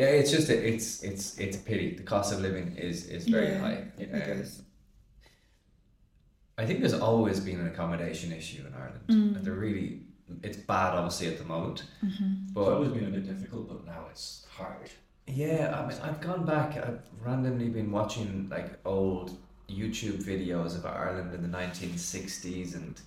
Yeah, 0.00 0.06
it's 0.06 0.30
just 0.30 0.48
a, 0.48 0.56
it's 0.66 1.02
it's 1.02 1.38
it's 1.38 1.58
a 1.58 1.60
pity. 1.60 1.94
The 1.94 2.02
cost 2.02 2.32
of 2.32 2.40
living 2.40 2.74
is 2.78 3.06
is 3.06 3.28
very 3.28 3.48
yeah, 3.48 3.58
high. 3.58 3.84
It 3.98 4.08
um, 4.14 4.20
is. 4.40 4.62
I 6.56 6.64
think 6.64 6.80
there's 6.80 6.94
always 6.94 7.38
been 7.40 7.60
an 7.60 7.66
accommodation 7.66 8.32
issue 8.32 8.62
in 8.66 8.72
Ireland. 8.72 9.04
Mm. 9.08 9.44
They're 9.44 9.52
really 9.52 10.00
it's 10.42 10.56
bad 10.56 10.94
obviously 10.94 11.26
at 11.28 11.36
the 11.36 11.44
moment. 11.44 11.84
Mm-hmm. 12.02 12.52
But 12.54 12.60
it's 12.60 12.70
always 12.70 12.92
been 12.92 13.08
a 13.08 13.10
bit 13.10 13.26
difficult, 13.26 13.68
but 13.68 13.84
now 13.84 14.06
it's 14.10 14.46
hard. 14.50 14.90
Yeah, 15.26 15.78
I 15.78 15.86
mean, 15.86 16.00
I've 16.02 16.20
gone 16.22 16.46
back. 16.46 16.78
I've 16.78 17.02
randomly 17.22 17.68
been 17.68 17.92
watching 17.92 18.48
like 18.50 18.78
old 18.86 19.36
YouTube 19.68 20.24
videos 20.24 20.76
of 20.76 20.86
Ireland 20.86 21.34
in 21.34 21.42
the 21.42 21.58
1960s 21.58 22.74
and 22.74 22.98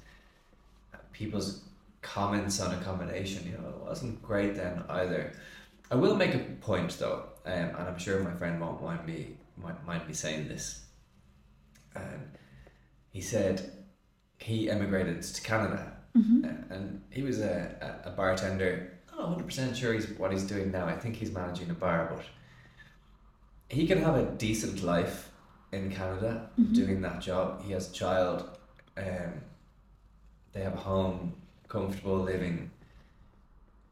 people's 1.11 1.61
comments 2.03 2.61
on 2.61 2.75
accommodation. 2.75 3.47
You 3.47 3.57
know, 3.57 3.69
it 3.69 3.83
wasn't 3.83 4.21
great 4.21 4.55
then 4.55 4.83
either. 4.89 5.33
I 5.91 5.95
will 5.95 6.15
make 6.15 6.33
a 6.33 6.39
point 6.39 6.97
though, 6.99 7.25
um, 7.45 7.51
and 7.51 7.77
I'm 7.77 7.99
sure 7.99 8.19
my 8.19 8.33
friend 8.33 8.59
won't 8.59 8.81
mind 8.81 9.05
me 9.05 9.37
might 9.57 9.85
mind 9.85 10.07
me 10.07 10.13
saying 10.13 10.47
this. 10.47 10.85
And 11.95 12.37
he 13.11 13.21
said 13.21 13.71
he 14.39 14.69
emigrated 14.69 15.21
to 15.21 15.41
Canada, 15.41 15.93
mm-hmm. 16.17 16.45
Uh, 16.45 16.75
and 16.75 17.01
he 17.09 17.21
was 17.21 17.39
a, 17.39 18.01
a, 18.05 18.09
bartender. 18.11 18.97
I'm 19.11 19.17
not 19.17 19.27
100 19.27 19.45
percent 19.45 19.77
sure 19.77 19.93
he's 19.93 20.09
what 20.17 20.31
he's 20.31 20.43
doing 20.43 20.71
now. 20.71 20.87
I 20.87 20.93
think 20.93 21.15
he's 21.15 21.31
managing 21.31 21.69
a 21.69 21.73
bar, 21.73 22.11
but 22.13 22.25
he 23.69 23.87
can 23.87 24.01
have 24.01 24.15
a 24.15 24.25
decent 24.25 24.83
life 24.83 25.29
in 25.71 25.91
Canada 25.91 26.49
mm-hmm. 26.59 26.73
doing 26.73 27.01
that 27.01 27.21
job. 27.21 27.63
He 27.63 27.73
has 27.73 27.89
a 27.89 27.93
child. 27.93 28.57
Um, 28.97 29.41
they 30.53 30.61
have 30.61 30.73
a 30.73 30.77
home, 30.77 31.33
comfortable 31.67 32.19
living 32.19 32.69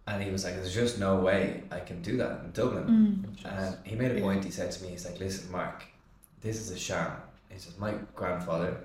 and 0.07 0.23
he 0.23 0.31
was 0.31 0.43
like, 0.43 0.55
"There's 0.55 0.73
just 0.73 0.99
no 0.99 1.17
way 1.17 1.63
I 1.71 1.79
can 1.79 2.01
do 2.01 2.17
that 2.17 2.41
in 2.43 2.51
Dublin." 2.51 3.25
Mm. 3.43 3.45
And 3.45 3.77
he 3.83 3.95
made 3.95 4.17
a 4.17 4.21
point. 4.21 4.43
He 4.43 4.51
said 4.51 4.71
to 4.71 4.83
me, 4.83 4.89
"He's 4.89 5.05
like, 5.05 5.19
listen, 5.19 5.51
Mark, 5.51 5.83
this 6.41 6.59
is 6.59 6.71
a 6.71 6.77
sham." 6.77 7.11
He 7.49 7.59
says, 7.59 7.77
"My 7.77 7.93
grandfather, 8.15 8.77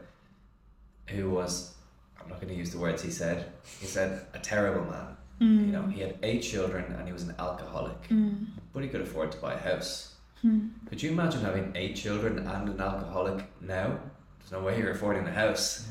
who 1.08 1.30
was, 1.30 1.74
I'm 2.20 2.28
not 2.28 2.40
going 2.40 2.52
to 2.52 2.58
use 2.58 2.70
the 2.70 2.78
words 2.78 3.02
he 3.02 3.10
said. 3.10 3.52
He 3.80 3.86
said 3.86 4.26
a 4.34 4.38
terrible 4.38 4.84
man. 4.90 5.16
Mm. 5.40 5.66
You 5.66 5.72
know, 5.72 5.86
he 5.86 6.00
had 6.00 6.18
eight 6.22 6.40
children 6.42 6.84
and 6.92 7.06
he 7.06 7.12
was 7.12 7.22
an 7.22 7.34
alcoholic, 7.38 8.08
mm. 8.08 8.46
but 8.72 8.82
he 8.82 8.88
could 8.88 9.02
afford 9.02 9.32
to 9.32 9.38
buy 9.38 9.54
a 9.54 9.58
house. 9.58 10.14
Mm. 10.44 10.70
Could 10.88 11.02
you 11.02 11.10
imagine 11.10 11.42
having 11.42 11.72
eight 11.74 11.96
children 11.96 12.38
and 12.38 12.68
an 12.68 12.80
alcoholic 12.80 13.44
now? 13.60 13.98
There's 14.38 14.52
no 14.52 14.60
way 14.60 14.78
you're 14.78 14.92
affording 14.92 15.26
a 15.26 15.32
house. 15.32 15.86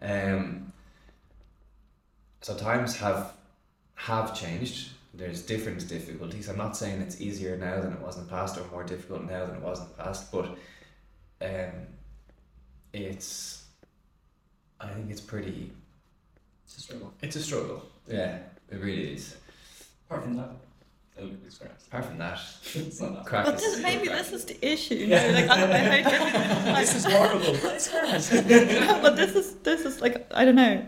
No 0.00 0.34
um, 0.34 0.72
so 2.40 2.56
times 2.56 2.96
have 2.96 3.32
have 3.98 4.34
changed. 4.34 4.90
There's 5.12 5.42
different 5.42 5.86
difficulties. 5.88 6.48
I'm 6.48 6.56
not 6.56 6.76
saying 6.76 7.00
it's 7.00 7.20
easier 7.20 7.56
now 7.56 7.80
than 7.80 7.92
it 7.92 8.00
was 8.00 8.16
in 8.16 8.24
the 8.24 8.30
past 8.30 8.56
or 8.56 8.64
more 8.70 8.84
difficult 8.84 9.24
now 9.24 9.44
than 9.46 9.56
it 9.56 9.62
was 9.62 9.80
in 9.80 9.88
the 9.88 10.04
past, 10.04 10.30
but 10.30 10.56
um, 11.42 11.72
it's 12.92 13.64
I 14.80 14.86
think 14.88 15.10
it's 15.10 15.20
pretty. 15.20 15.72
It's 16.64 16.78
a 16.78 16.80
struggle. 16.80 17.12
It's 17.20 17.36
a 17.36 17.42
struggle. 17.42 17.82
Yeah, 18.06 18.38
it 18.70 18.76
really 18.76 19.14
is. 19.14 19.36
Apart 20.06 20.22
from 20.22 20.36
that, 20.36 20.50
Apart 21.88 22.04
from 22.04 22.18
that, 22.18 22.38
it's 22.74 23.00
not 23.00 23.24
that. 23.24 23.44
But 23.44 23.58
this, 23.58 23.82
maybe 23.82 24.06
this 24.06 24.32
is 24.32 24.44
the 24.44 24.64
issue. 24.64 24.94
You 24.94 25.06
know? 25.08 25.30
like, 25.30 25.50
I, 25.50 25.62
I, 26.72 26.76
I, 26.76 26.80
this 26.80 26.94
is 26.94 27.04
horrible. 27.04 27.54
but 29.02 29.16
this 29.16 29.34
is 29.34 29.54
this 29.64 29.84
is 29.84 30.00
like 30.00 30.30
I 30.32 30.44
don't 30.44 30.54
know 30.54 30.86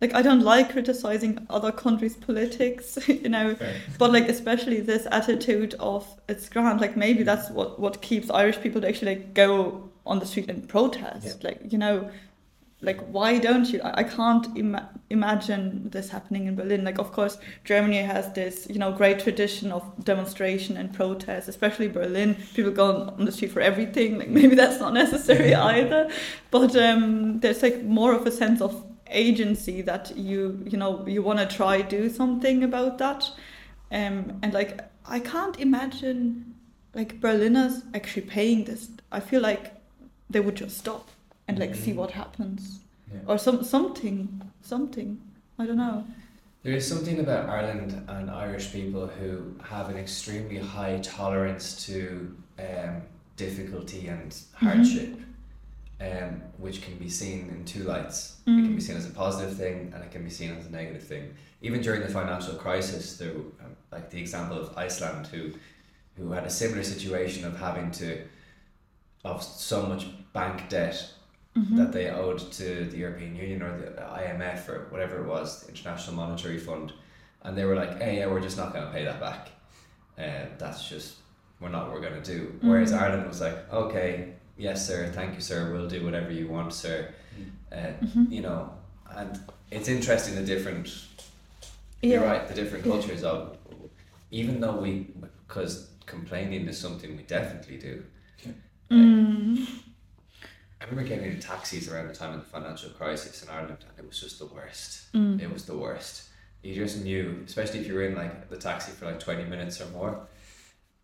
like 0.00 0.14
I 0.14 0.22
don't 0.22 0.40
like 0.40 0.72
criticizing 0.72 1.46
other 1.50 1.70
countries' 1.70 2.16
politics, 2.16 2.98
you 3.06 3.28
know, 3.28 3.56
but 3.98 4.12
like 4.12 4.28
especially 4.28 4.80
this 4.80 5.06
attitude 5.10 5.74
of 5.78 6.06
it's 6.28 6.48
grand. 6.48 6.80
Like 6.80 6.96
maybe 6.96 7.22
that's 7.22 7.50
what 7.50 7.78
what 7.78 8.00
keeps 8.00 8.30
Irish 8.30 8.60
people 8.60 8.80
to 8.80 8.88
actually 8.88 9.16
like 9.16 9.34
go 9.34 9.90
on 10.06 10.18
the 10.18 10.26
street 10.26 10.48
and 10.48 10.66
protest. 10.68 11.42
Yeah. 11.42 11.50
Like 11.50 11.70
you 11.70 11.76
know, 11.76 12.10
like 12.80 12.98
why 13.08 13.38
don't 13.38 13.70
you? 13.70 13.82
I, 13.82 13.98
I 13.98 14.04
can't 14.04 14.46
Im- 14.56 14.80
imagine 15.10 15.90
this 15.90 16.08
happening 16.08 16.46
in 16.46 16.56
Berlin. 16.56 16.82
Like 16.82 16.98
of 16.98 17.12
course 17.12 17.36
Germany 17.64 17.98
has 17.98 18.32
this 18.32 18.66
you 18.70 18.78
know 18.78 18.92
great 18.92 19.20
tradition 19.20 19.70
of 19.70 19.82
demonstration 20.02 20.78
and 20.78 20.94
protest, 20.94 21.46
especially 21.46 21.88
Berlin. 21.88 22.36
People 22.54 22.72
go 22.72 22.86
on, 22.86 23.10
on 23.10 23.24
the 23.26 23.32
street 23.32 23.52
for 23.52 23.60
everything. 23.60 24.18
Like 24.18 24.30
maybe 24.30 24.54
that's 24.54 24.80
not 24.80 24.94
necessary 24.94 25.54
either, 25.74 26.10
but 26.50 26.74
um, 26.74 27.40
there's 27.40 27.62
like 27.62 27.82
more 27.82 28.14
of 28.14 28.26
a 28.26 28.30
sense 28.30 28.62
of 28.62 28.82
agency 29.10 29.82
that 29.82 30.16
you 30.16 30.62
you 30.66 30.78
know 30.78 31.06
you 31.06 31.22
want 31.22 31.38
to 31.38 31.46
try 31.46 31.82
do 31.82 32.08
something 32.08 32.64
about 32.64 32.98
that. 32.98 33.30
Um, 33.92 34.38
and 34.42 34.52
like 34.52 34.78
i 35.04 35.18
can't 35.18 35.58
imagine 35.58 36.54
like 36.94 37.20
berliners 37.20 37.82
actually 37.94 38.22
paying 38.22 38.64
this. 38.64 38.88
I 39.12 39.20
feel 39.20 39.40
like 39.40 39.74
they 40.28 40.40
would 40.40 40.56
just 40.56 40.78
stop 40.78 41.08
and 41.48 41.58
like 41.58 41.70
mm-hmm. 41.70 41.84
see 41.84 41.92
what 41.92 42.12
happens. 42.12 42.80
Yeah. 43.12 43.20
or 43.26 43.38
some 43.38 43.64
something 43.64 44.40
something. 44.62 45.20
I 45.58 45.66
don't 45.66 45.76
know. 45.76 46.04
There 46.62 46.74
is 46.74 46.86
something 46.86 47.20
about 47.20 47.48
Ireland 47.48 48.04
and 48.08 48.30
Irish 48.30 48.72
people 48.72 49.06
who 49.06 49.54
have 49.64 49.88
an 49.88 49.96
extremely 49.96 50.58
high 50.58 50.98
tolerance 51.02 51.86
to 51.86 52.36
um, 52.58 53.02
difficulty 53.36 54.08
and 54.08 54.36
hardship, 54.54 55.16
um, 56.00 56.42
which 56.58 56.82
can 56.82 56.96
be 56.96 57.08
seen 57.08 57.48
in 57.50 57.64
two 57.64 57.84
lights. 57.84 58.36
It 58.46 58.64
can 58.64 58.74
be 58.74 58.80
seen 58.80 58.96
as 58.96 59.06
a 59.06 59.10
positive 59.10 59.56
thing 59.56 59.92
and 59.94 60.02
it 60.02 60.10
can 60.10 60.24
be 60.24 60.30
seen 60.30 60.52
as 60.56 60.66
a 60.66 60.70
negative 60.70 61.02
thing. 61.06 61.34
Even 61.62 61.82
during 61.82 62.00
the 62.00 62.08
financial 62.08 62.54
crisis, 62.54 63.18
there, 63.18 63.32
um, 63.32 63.76
like 63.92 64.10
the 64.10 64.18
example 64.18 64.58
of 64.58 64.76
Iceland, 64.78 65.26
who 65.26 65.52
who 66.16 66.32
had 66.32 66.44
a 66.44 66.50
similar 66.50 66.82
situation 66.82 67.44
of 67.44 67.58
having 67.58 67.90
to 67.92 68.22
of 69.24 69.42
so 69.42 69.82
much 69.82 70.06
bank 70.32 70.68
debt 70.68 71.12
that 71.76 71.92
they 71.92 72.08
owed 72.08 72.38
to 72.52 72.84
the 72.86 72.96
European 72.96 73.36
Union 73.36 73.62
or 73.62 73.76
the 73.78 73.90
IMF 74.00 74.68
or 74.68 74.86
whatever 74.90 75.22
it 75.22 75.26
was, 75.26 75.62
the 75.62 75.68
International 75.68 76.16
Monetary 76.16 76.58
Fund, 76.58 76.92
and 77.42 77.56
they 77.58 77.64
were 77.64 77.74
like, 77.74 78.00
"Hey, 78.00 78.18
yeah, 78.18 78.26
we're 78.26 78.40
just 78.40 78.56
not 78.56 78.72
going 78.72 78.86
to 78.86 78.92
pay 78.92 79.04
that 79.04 79.20
back. 79.20 79.48
Uh, 80.18 80.46
that's 80.58 80.88
just 80.88 81.16
we're 81.60 81.68
not 81.68 81.86
what 81.86 81.94
we're 81.94 82.08
going 82.08 82.22
to 82.22 82.32
do." 82.38 82.58
Whereas 82.62 82.92
Ireland 82.92 83.26
was 83.28 83.40
like, 83.40 83.70
"Okay, 83.72 84.34
yes, 84.60 84.86
sir, 84.86 85.10
thank 85.12 85.34
you, 85.34 85.40
sir. 85.40 85.72
We'll 85.72 85.88
do 85.88 86.04
whatever 86.04 86.30
you 86.30 86.46
want, 86.48 86.72
sir." 86.72 87.12
Uh, 87.72 87.92
You 88.28 88.42
know, 88.42 88.72
and 89.10 89.38
it's 89.70 89.88
interesting 89.88 90.34
the 90.34 90.42
different. 90.54 90.86
You're 92.02 92.24
right. 92.24 92.46
The 92.48 92.54
different 92.54 92.84
Yeah. 92.86 92.92
cultures 92.92 93.22
of, 93.24 93.56
even 94.30 94.60
though 94.60 94.76
we, 94.80 94.92
because 95.46 95.88
complaining 96.06 96.66
is 96.68 96.78
something 96.78 97.16
we 97.16 97.22
definitely 97.24 97.78
do. 97.78 98.04
Mm. 98.90 99.66
I 100.80 100.84
remember 100.86 101.08
getting 101.08 101.30
in 101.32 101.40
taxis 101.40 101.88
around 101.88 102.08
the 102.08 102.14
time 102.14 102.32
of 102.34 102.40
the 102.40 102.46
financial 102.46 102.90
crisis 102.90 103.42
in 103.42 103.48
Ireland, 103.50 103.84
and 103.88 103.98
it 103.98 104.06
was 104.06 104.18
just 104.20 104.38
the 104.38 104.46
worst. 104.46 105.12
Mm. 105.12 105.40
It 105.40 105.52
was 105.52 105.64
the 105.66 105.76
worst. 105.76 106.28
You 106.62 106.74
just 106.74 107.02
knew, 107.04 107.42
especially 107.46 107.80
if 107.80 107.86
you 107.86 107.94
were 107.94 108.02
in 108.10 108.14
like 108.16 108.48
the 108.48 108.56
taxi 108.56 108.92
for 108.92 109.04
like 109.06 109.20
twenty 109.20 109.44
minutes 109.44 109.80
or 109.80 109.86
more, 109.90 110.26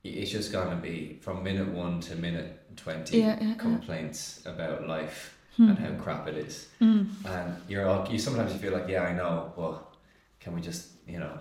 it's 0.03 0.31
just 0.31 0.51
gonna 0.53 0.77
be 0.77 1.19
from 1.21 1.43
minute 1.43 1.69
one 1.69 2.01
to 2.01 2.17
minute 2.17 2.51
twenty 2.77 3.19
Yeah, 3.19 3.37
yeah, 3.41 3.49
yeah. 3.49 3.55
complaints 3.55 4.43
about 4.47 4.87
life 4.89 5.33
Hmm. 5.57 5.71
and 5.71 5.79
how 5.79 5.93
crap 6.05 6.29
it 6.29 6.37
is. 6.37 6.69
Mm. 6.83 7.07
And 7.25 7.57
you're 7.67 7.87
all 7.89 8.07
you 8.13 8.19
sometimes 8.19 8.53
you 8.53 8.59
feel 8.59 8.73
like, 8.75 8.89
yeah, 8.89 9.05
I 9.05 9.15
know, 9.15 9.53
but 9.57 9.97
can 10.39 10.55
we 10.55 10.61
just 10.61 10.89
you 11.09 11.19
know 11.19 11.39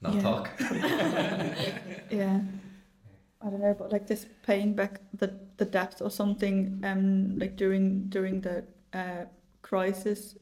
not 0.00 0.14
Yeah. 0.14 0.22
talk? 0.22 0.50
yeah 2.10 2.40
i 3.44 3.50
don't 3.50 3.60
know 3.60 3.74
but 3.78 3.90
like 3.92 4.06
this 4.06 4.26
paying 4.46 4.74
back 4.74 5.00
the 5.14 5.32
the 5.56 5.64
debt 5.64 6.00
or 6.00 6.10
something 6.10 6.80
um 6.84 7.38
like 7.38 7.56
during 7.56 8.04
during 8.08 8.40
the 8.40 8.64
uh 8.94 9.24
crisis 9.62 10.36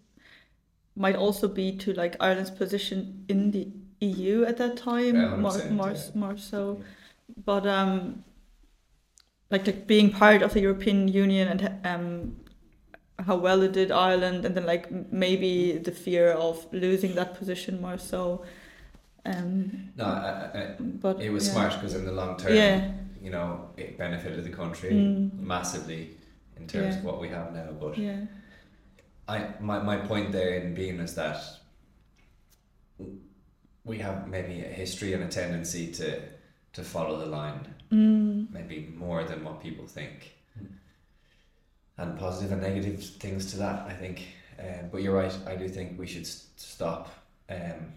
might 0.97 1.17
also 1.17 1.49
be 1.49 1.77
to 1.77 1.93
like 1.95 2.17
ireland's 2.21 2.51
position 2.51 3.25
in 3.29 3.51
the 3.51 3.69
eu 4.01 4.45
at 4.45 4.57
that 4.57 4.77
time 4.77 5.41
more 5.41 5.59
more, 5.71 5.93
yeah. 5.93 6.11
more 6.15 6.37
so 6.37 6.81
but 7.45 7.67
um 7.67 8.23
like, 9.51 9.67
like 9.67 9.87
being 9.87 10.11
part 10.11 10.43
of 10.43 10.53
the 10.55 10.61
european 10.61 11.09
union 11.09 11.49
and 11.49 11.87
um 11.87 12.37
how 13.27 13.37
well 13.37 13.63
it 13.63 13.73
did 13.73 13.91
ireland 13.91 14.45
and 14.45 14.55
then 14.55 14.65
like 14.67 14.91
maybe 15.13 15.79
the 15.79 15.93
fear 15.93 16.31
of 16.33 16.67
losing 16.73 17.15
that 17.15 17.35
position 17.39 17.81
more 17.81 17.99
so 17.99 18.43
um 19.27 19.91
no, 19.97 20.05
I, 20.05 20.51
I, 20.59 20.75
but 20.79 21.21
it 21.21 21.31
was 21.31 21.47
yeah. 21.47 21.53
smart 21.53 21.73
because 21.75 21.95
in 21.95 22.07
the 22.07 22.13
long 22.13 22.39
term, 22.39 22.55
Yeah. 22.55 22.91
you 23.23 23.29
know, 23.31 23.69
it 23.77 23.99
benefited 23.99 24.43
the 24.45 24.51
country 24.63 24.91
Mm. 24.93 25.39
massively 25.39 26.17
in 26.57 26.67
terms 26.67 26.95
Yeah. 26.95 26.99
of 27.01 27.05
what 27.05 27.21
we 27.21 27.29
have 27.29 27.53
now. 27.53 27.69
But 27.79 27.99
yeah 27.99 28.21
I 29.29 29.49
my, 29.61 29.79
my 29.81 29.97
point 29.99 30.33
there 30.33 30.55
in 30.55 30.75
being 30.75 30.99
is 31.01 31.15
that 31.17 31.39
we 33.85 33.99
have 33.99 34.29
maybe 34.29 34.61
a 34.63 34.69
history 34.69 35.13
and 35.13 35.23
a 35.23 35.29
tendency 35.29 35.93
to 35.93 36.21
to 36.73 36.83
follow 36.83 37.19
the 37.19 37.27
line, 37.27 37.75
mm. 37.93 38.51
maybe 38.53 38.93
more 38.97 39.25
than 39.25 39.45
what 39.45 39.63
people 39.63 39.87
think. 39.87 40.33
And 41.99 42.19
positive 42.19 42.53
and 42.53 42.63
negative 42.63 43.03
things 43.05 43.51
to 43.53 43.59
that, 43.59 43.87
I 43.87 43.93
think. 43.93 44.23
Um, 44.59 44.89
but 44.91 45.03
you're 45.03 45.15
right. 45.15 45.37
I 45.47 45.55
do 45.57 45.69
think 45.69 45.99
we 45.99 46.07
should 46.07 46.23
s- 46.23 46.47
stop 46.57 47.11
um, 47.51 47.93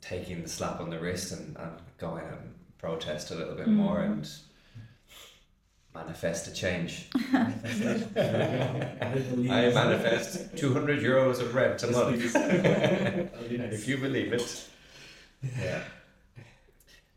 taking 0.00 0.42
the 0.42 0.48
slap 0.48 0.80
on 0.80 0.88
the 0.90 0.98
wrist 0.98 1.32
and, 1.32 1.56
and 1.58 1.72
go 1.98 2.16
in 2.16 2.24
and 2.24 2.54
protest 2.78 3.30
a 3.30 3.34
little 3.34 3.54
bit 3.54 3.68
more 3.68 3.98
Mm. 3.98 4.12
and 4.12 4.30
manifest 5.94 6.46
a 6.48 6.52
change. 6.52 7.08
I 7.14 7.52
I 8.16 9.70
manifest 9.72 10.56
200 10.56 11.00
euros 11.00 11.40
of 11.40 11.54
rent 11.54 11.82
a 11.82 11.86
month. 11.90 12.22
If 12.22 12.34
if 13.72 13.88
you 13.88 13.96
believe 13.98 14.32
it. 14.32 14.68
Yeah. 15.58 15.82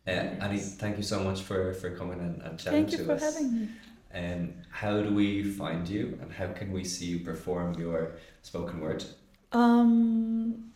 Uh, 0.10 0.44
Annie, 0.44 0.58
thank 0.58 0.98
you 0.98 1.04
so 1.04 1.20
much 1.20 1.42
for, 1.42 1.74
for 1.76 1.92
coming 1.92 2.20
and, 2.20 2.42
and 2.42 2.60
chatting 2.60 2.86
to 2.88 2.92
us. 2.92 2.92
Thank 2.92 2.92
you 2.92 2.98
to 2.98 3.06
for 3.06 3.14
us. 3.14 3.36
having 3.36 3.62
me. 3.62 3.68
Um, 4.14 4.54
how 4.72 5.02
do 5.02 5.14
we 5.14 5.44
find 5.44 5.88
you 5.88 6.18
and 6.22 6.32
how 6.32 6.48
can 6.48 6.72
we 6.72 6.84
see 6.84 7.06
you 7.06 7.20
perform 7.20 7.76
your 7.76 8.14
spoken 8.42 8.80
word? 8.80 9.04
Um, 9.52 10.72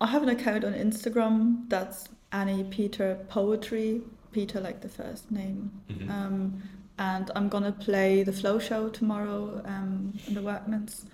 I 0.00 0.06
have 0.06 0.22
an 0.22 0.30
account 0.30 0.64
on 0.64 0.72
Instagram 0.72 1.68
that's 1.68 2.08
Annie 2.32 2.64
Peter 2.64 3.18
Poetry, 3.28 4.00
Peter 4.32 4.60
like 4.60 4.80
the 4.80 4.88
first 4.88 5.30
name. 5.30 5.70
Mhm. 5.90 6.10
Um, 6.10 6.62
and 6.98 7.30
I'm 7.34 7.48
gonna 7.48 7.72
play 7.72 8.22
the 8.22 8.32
Flow 8.32 8.58
Show 8.58 8.88
tomorrow 8.88 9.62
um, 9.64 10.14
in 10.26 10.34
the 10.34 10.40
Workmans, 10.40 11.04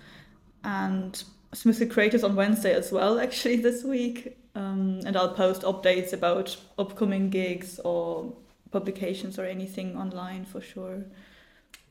and 0.63 1.21
Smoothie 1.53 1.89
Creators 1.89 2.23
on 2.23 2.35
Wednesday 2.35 2.73
as 2.73 2.91
well. 2.91 3.19
Actually, 3.27 3.57
this 3.57 3.83
week, 3.83 4.37
um, 4.61 5.01
and 5.05 5.15
I'll 5.15 5.33
post 5.33 5.61
updates 5.61 6.11
about 6.13 6.57
upcoming 6.79 7.29
gigs 7.29 7.79
or 7.79 8.33
publications 8.71 9.37
or 9.39 9.45
anything 9.45 9.95
online 9.95 10.45
for 10.45 10.59
sure. 10.61 11.05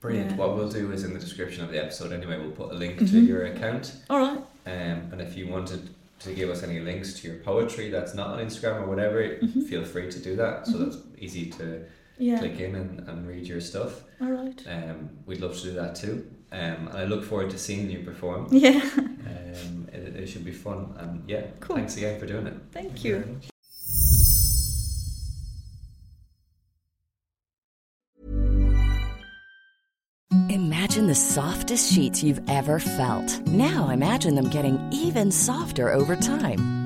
Brilliant. 0.01 0.33
Yeah. 0.33 0.37
What 0.37 0.57
we'll 0.57 0.69
do 0.69 0.93
is 0.93 1.05
in 1.05 1.15
the 1.15 1.21
description 1.21 1.65
of 1.65 1.71
the 1.71 1.83
episode 1.83 2.13
anyway, 2.13 2.39
we'll 2.39 2.51
put 2.51 2.73
a 2.73 2.75
link 2.75 2.99
to 2.99 3.05
Mhm. 3.05 3.27
your 3.27 3.47
account. 3.47 3.95
All 4.11 4.19
right. 4.19 4.39
Um, 4.67 4.99
and 5.13 5.21
if 5.21 5.37
you 5.37 5.49
wanted 5.49 5.89
to 6.21 6.33
give 6.35 6.51
us 6.51 6.63
any 6.63 6.81
links 6.81 7.15
to 7.21 7.29
your 7.29 7.39
poetry 7.39 7.91
that's 7.91 8.15
not 8.15 8.29
on 8.29 8.39
Instagram 8.45 8.83
or 8.83 8.87
whatever, 8.89 9.23
Mhm. 9.23 9.67
feel 9.69 9.85
free 9.85 10.11
to 10.11 10.19
do 10.19 10.35
that. 10.37 10.67
So 10.67 10.73
Mhm. 10.75 10.79
that's 10.85 10.99
easy 11.19 11.47
to 11.53 11.85
Yeah. 12.19 12.39
click 12.39 12.59
in 12.61 12.75
and, 12.75 13.09
and 13.09 13.27
read 13.29 13.47
your 13.47 13.61
stuff. 13.61 14.03
All 14.21 14.31
right. 14.33 14.61
Um, 14.69 15.11
we'd 15.27 15.41
love 15.41 15.57
to 15.57 15.63
do 15.63 15.73
that 15.75 15.95
too. 15.95 16.27
Um, 16.53 16.89
and 16.89 16.97
I 16.97 17.05
look 17.05 17.25
forward 17.25 17.51
to 17.51 17.59
seeing 17.59 17.91
you 17.91 18.01
perform. 18.01 18.49
Yeah. 18.53 18.81
Um, 18.97 19.89
it, 19.93 20.17
it 20.17 20.27
should 20.29 20.45
be 20.45 20.53
fun. 20.53 20.95
And 20.99 21.25
yeah, 21.29 21.47
Cool. 21.61 21.77
thanks 21.77 21.97
again 21.97 22.19
for 22.21 22.27
doing 22.27 22.47
it. 22.47 22.55
Thank 22.73 23.05
you. 23.05 23.19
very. 23.19 23.37
Imagine 30.51 31.07
the 31.07 31.15
softest 31.15 31.93
sheets 31.93 32.23
you've 32.23 32.41
ever 32.49 32.79
felt. 32.81 33.41
Now 33.47 33.91
imagine 33.91 34.35
them 34.35 34.51
getting 34.51 34.79
even 34.93 35.31
softer 35.31 35.93
over 35.93 36.17
time. 36.17 36.86